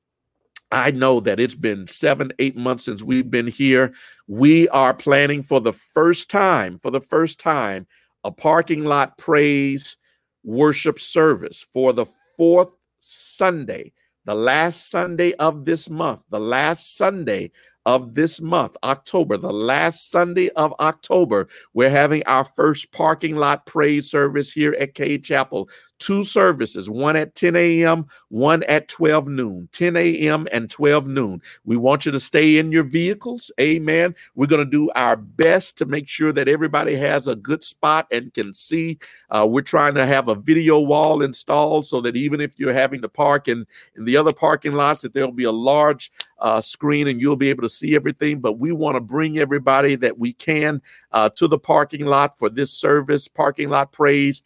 I 0.72 0.90
know 0.90 1.20
that 1.20 1.38
it's 1.38 1.54
been 1.54 1.86
seven, 1.86 2.32
eight 2.38 2.56
months 2.56 2.84
since 2.84 3.02
we've 3.02 3.30
been 3.30 3.46
here. 3.46 3.94
We 4.26 4.68
are 4.70 4.92
planning 4.92 5.42
for 5.42 5.60
the 5.60 5.72
first 5.72 6.28
time, 6.28 6.78
for 6.80 6.90
the 6.90 7.00
first 7.00 7.38
time, 7.38 7.86
a 8.24 8.32
parking 8.32 8.84
lot 8.84 9.16
praise 9.16 9.96
worship 10.42 10.98
service 10.98 11.66
for 11.72 11.92
the 11.92 12.06
fourth 12.36 12.70
Sunday, 12.98 13.92
the 14.24 14.34
last 14.34 14.90
Sunday 14.90 15.32
of 15.34 15.64
this 15.64 15.88
month, 15.88 16.22
the 16.30 16.40
last 16.40 16.96
Sunday 16.96 17.50
of 17.86 18.14
this 18.14 18.40
month, 18.40 18.76
October, 18.82 19.36
the 19.36 19.52
last 19.52 20.10
Sunday 20.10 20.48
of 20.50 20.74
October, 20.80 21.48
we're 21.72 21.88
having 21.88 22.24
our 22.24 22.44
first 22.44 22.90
parking 22.90 23.36
lot 23.36 23.64
praise 23.64 24.10
service 24.10 24.50
here 24.50 24.76
at 24.80 24.94
Cade 24.94 25.22
Chapel 25.22 25.68
two 25.98 26.24
services, 26.24 26.90
one 26.90 27.16
at 27.16 27.34
10 27.34 27.56
a.m., 27.56 28.06
one 28.28 28.62
at 28.64 28.88
12 28.88 29.28
noon, 29.28 29.68
10 29.72 29.96
a.m. 29.96 30.46
and 30.52 30.68
12 30.70 31.06
noon. 31.06 31.40
We 31.64 31.76
want 31.76 32.06
you 32.06 32.12
to 32.12 32.20
stay 32.20 32.58
in 32.58 32.72
your 32.72 32.82
vehicles. 32.82 33.50
Amen. 33.60 34.14
We're 34.34 34.46
going 34.46 34.64
to 34.64 34.70
do 34.70 34.90
our 34.94 35.16
best 35.16 35.78
to 35.78 35.86
make 35.86 36.08
sure 36.08 36.32
that 36.32 36.48
everybody 36.48 36.96
has 36.96 37.28
a 37.28 37.36
good 37.36 37.62
spot 37.62 38.06
and 38.10 38.32
can 38.34 38.52
see. 38.54 38.98
Uh, 39.30 39.46
we're 39.48 39.62
trying 39.62 39.94
to 39.94 40.06
have 40.06 40.28
a 40.28 40.34
video 40.34 40.78
wall 40.78 41.22
installed 41.22 41.86
so 41.86 42.00
that 42.00 42.16
even 42.16 42.40
if 42.40 42.58
you're 42.58 42.72
having 42.72 43.02
to 43.02 43.08
park 43.08 43.48
in, 43.48 43.66
in 43.96 44.04
the 44.04 44.16
other 44.16 44.32
parking 44.32 44.72
lots, 44.72 45.02
that 45.02 45.14
there'll 45.14 45.32
be 45.32 45.44
a 45.44 45.52
large 45.52 46.10
uh, 46.38 46.60
screen 46.60 47.08
and 47.08 47.20
you'll 47.20 47.36
be 47.36 47.50
able 47.50 47.62
to 47.62 47.68
see 47.68 47.94
everything. 47.94 48.40
But 48.40 48.58
we 48.58 48.72
want 48.72 48.96
to 48.96 49.00
bring 49.00 49.38
everybody 49.38 49.96
that 49.96 50.18
we 50.18 50.32
can 50.32 50.82
uh, 51.12 51.30
to 51.30 51.48
the 51.48 51.58
parking 51.58 52.06
lot 52.06 52.38
for 52.38 52.50
this 52.50 52.72
service, 52.72 53.28
parking 53.28 53.70
lot 53.70 53.92
praise 53.92 54.42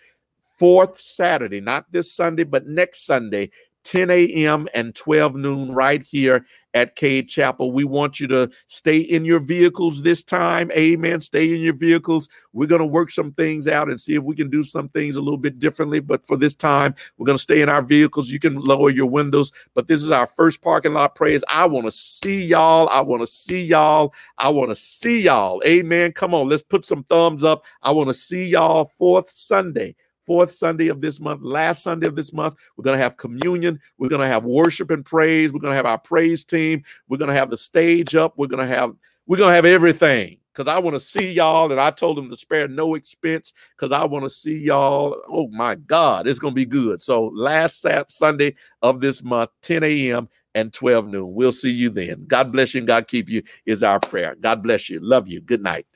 fourth 0.60 1.00
Saturday, 1.00 1.58
not 1.58 1.90
this 1.90 2.12
Sunday, 2.12 2.44
but 2.44 2.66
next 2.66 3.06
Sunday, 3.06 3.50
10 3.84 4.10
a.m. 4.10 4.68
and 4.74 4.94
12 4.94 5.34
noon, 5.36 5.72
right 5.72 6.02
here 6.02 6.44
at 6.74 6.96
Cade 6.96 7.30
Chapel. 7.30 7.72
We 7.72 7.84
want 7.84 8.20
you 8.20 8.26
to 8.28 8.50
stay 8.66 8.98
in 8.98 9.24
your 9.24 9.40
vehicles 9.40 10.02
this 10.02 10.22
time. 10.22 10.70
Amen. 10.72 11.22
Stay 11.22 11.54
in 11.54 11.62
your 11.62 11.72
vehicles. 11.72 12.28
We're 12.52 12.66
going 12.66 12.82
to 12.82 12.86
work 12.86 13.10
some 13.10 13.32
things 13.32 13.66
out 13.66 13.88
and 13.88 13.98
see 13.98 14.16
if 14.16 14.22
we 14.22 14.36
can 14.36 14.50
do 14.50 14.62
some 14.62 14.90
things 14.90 15.16
a 15.16 15.20
little 15.22 15.38
bit 15.38 15.58
differently. 15.58 16.00
But 16.00 16.26
for 16.26 16.36
this 16.36 16.54
time, 16.54 16.94
we're 17.16 17.24
going 17.24 17.38
to 17.38 17.42
stay 17.42 17.62
in 17.62 17.70
our 17.70 17.80
vehicles. 17.80 18.28
You 18.28 18.38
can 18.38 18.60
lower 18.60 18.90
your 18.90 19.06
windows. 19.06 19.50
But 19.74 19.88
this 19.88 20.02
is 20.02 20.10
our 20.10 20.26
first 20.26 20.60
parking 20.60 20.92
lot 20.92 21.14
praise. 21.14 21.42
I 21.48 21.64
want 21.64 21.86
to 21.86 21.90
see 21.90 22.44
y'all. 22.44 22.86
I 22.90 23.00
want 23.00 23.22
to 23.22 23.26
see 23.26 23.64
y'all. 23.64 24.12
I 24.36 24.50
want 24.50 24.70
to 24.70 24.76
see 24.76 25.22
y'all. 25.22 25.62
Amen. 25.66 26.12
Come 26.12 26.34
on, 26.34 26.50
let's 26.50 26.62
put 26.62 26.84
some 26.84 27.04
thumbs 27.04 27.42
up. 27.42 27.64
I 27.82 27.92
want 27.92 28.08
to 28.08 28.14
see 28.14 28.44
y'all 28.44 28.92
fourth 28.98 29.30
Sunday 29.30 29.96
fourth 30.30 30.52
Sunday 30.52 30.86
of 30.86 31.00
this 31.00 31.18
month, 31.18 31.42
last 31.42 31.82
Sunday 31.82 32.06
of 32.06 32.14
this 32.14 32.32
month. 32.32 32.54
We're 32.76 32.84
going 32.84 32.96
to 32.96 33.02
have 33.02 33.16
communion. 33.16 33.80
We're 33.98 34.10
going 34.10 34.20
to 34.20 34.28
have 34.28 34.44
worship 34.44 34.92
and 34.92 35.04
praise. 35.04 35.52
We're 35.52 35.58
going 35.58 35.72
to 35.72 35.76
have 35.76 35.86
our 35.86 35.98
praise 35.98 36.44
team. 36.44 36.84
We're 37.08 37.18
going 37.18 37.32
to 37.32 37.34
have 37.34 37.50
the 37.50 37.56
stage 37.56 38.14
up. 38.14 38.34
We're 38.36 38.46
going 38.46 38.64
to 38.64 38.72
have 38.72 38.94
we're 39.26 39.38
going 39.38 39.50
to 39.50 39.56
have 39.56 39.64
everything 39.64 40.38
because 40.52 40.68
I 40.68 40.78
want 40.78 40.94
to 40.94 41.00
see 41.00 41.32
y'all. 41.32 41.72
And 41.72 41.80
I 41.80 41.90
told 41.90 42.16
them 42.16 42.30
to 42.30 42.36
spare 42.36 42.68
no 42.68 42.94
expense 42.94 43.52
because 43.76 43.90
I 43.90 44.04
want 44.04 44.24
to 44.24 44.30
see 44.30 44.56
y'all. 44.56 45.20
Oh 45.28 45.48
my 45.48 45.74
God, 45.74 46.28
it's 46.28 46.38
going 46.38 46.52
to 46.54 46.60
be 46.60 46.64
good. 46.64 47.02
So 47.02 47.32
last 47.34 47.84
Sunday 48.08 48.54
of 48.82 49.00
this 49.00 49.24
month, 49.24 49.50
10 49.62 49.82
a.m. 49.82 50.28
and 50.54 50.72
12 50.72 51.08
noon. 51.08 51.34
We'll 51.34 51.50
see 51.50 51.72
you 51.72 51.90
then. 51.90 52.24
God 52.28 52.52
bless 52.52 52.72
you 52.72 52.78
and 52.78 52.86
God 52.86 53.08
keep 53.08 53.28
you 53.28 53.42
is 53.66 53.82
our 53.82 53.98
prayer. 53.98 54.36
God 54.40 54.62
bless 54.62 54.88
you. 54.88 55.00
Love 55.00 55.26
you. 55.26 55.40
Good 55.40 55.64
night. 55.64 55.88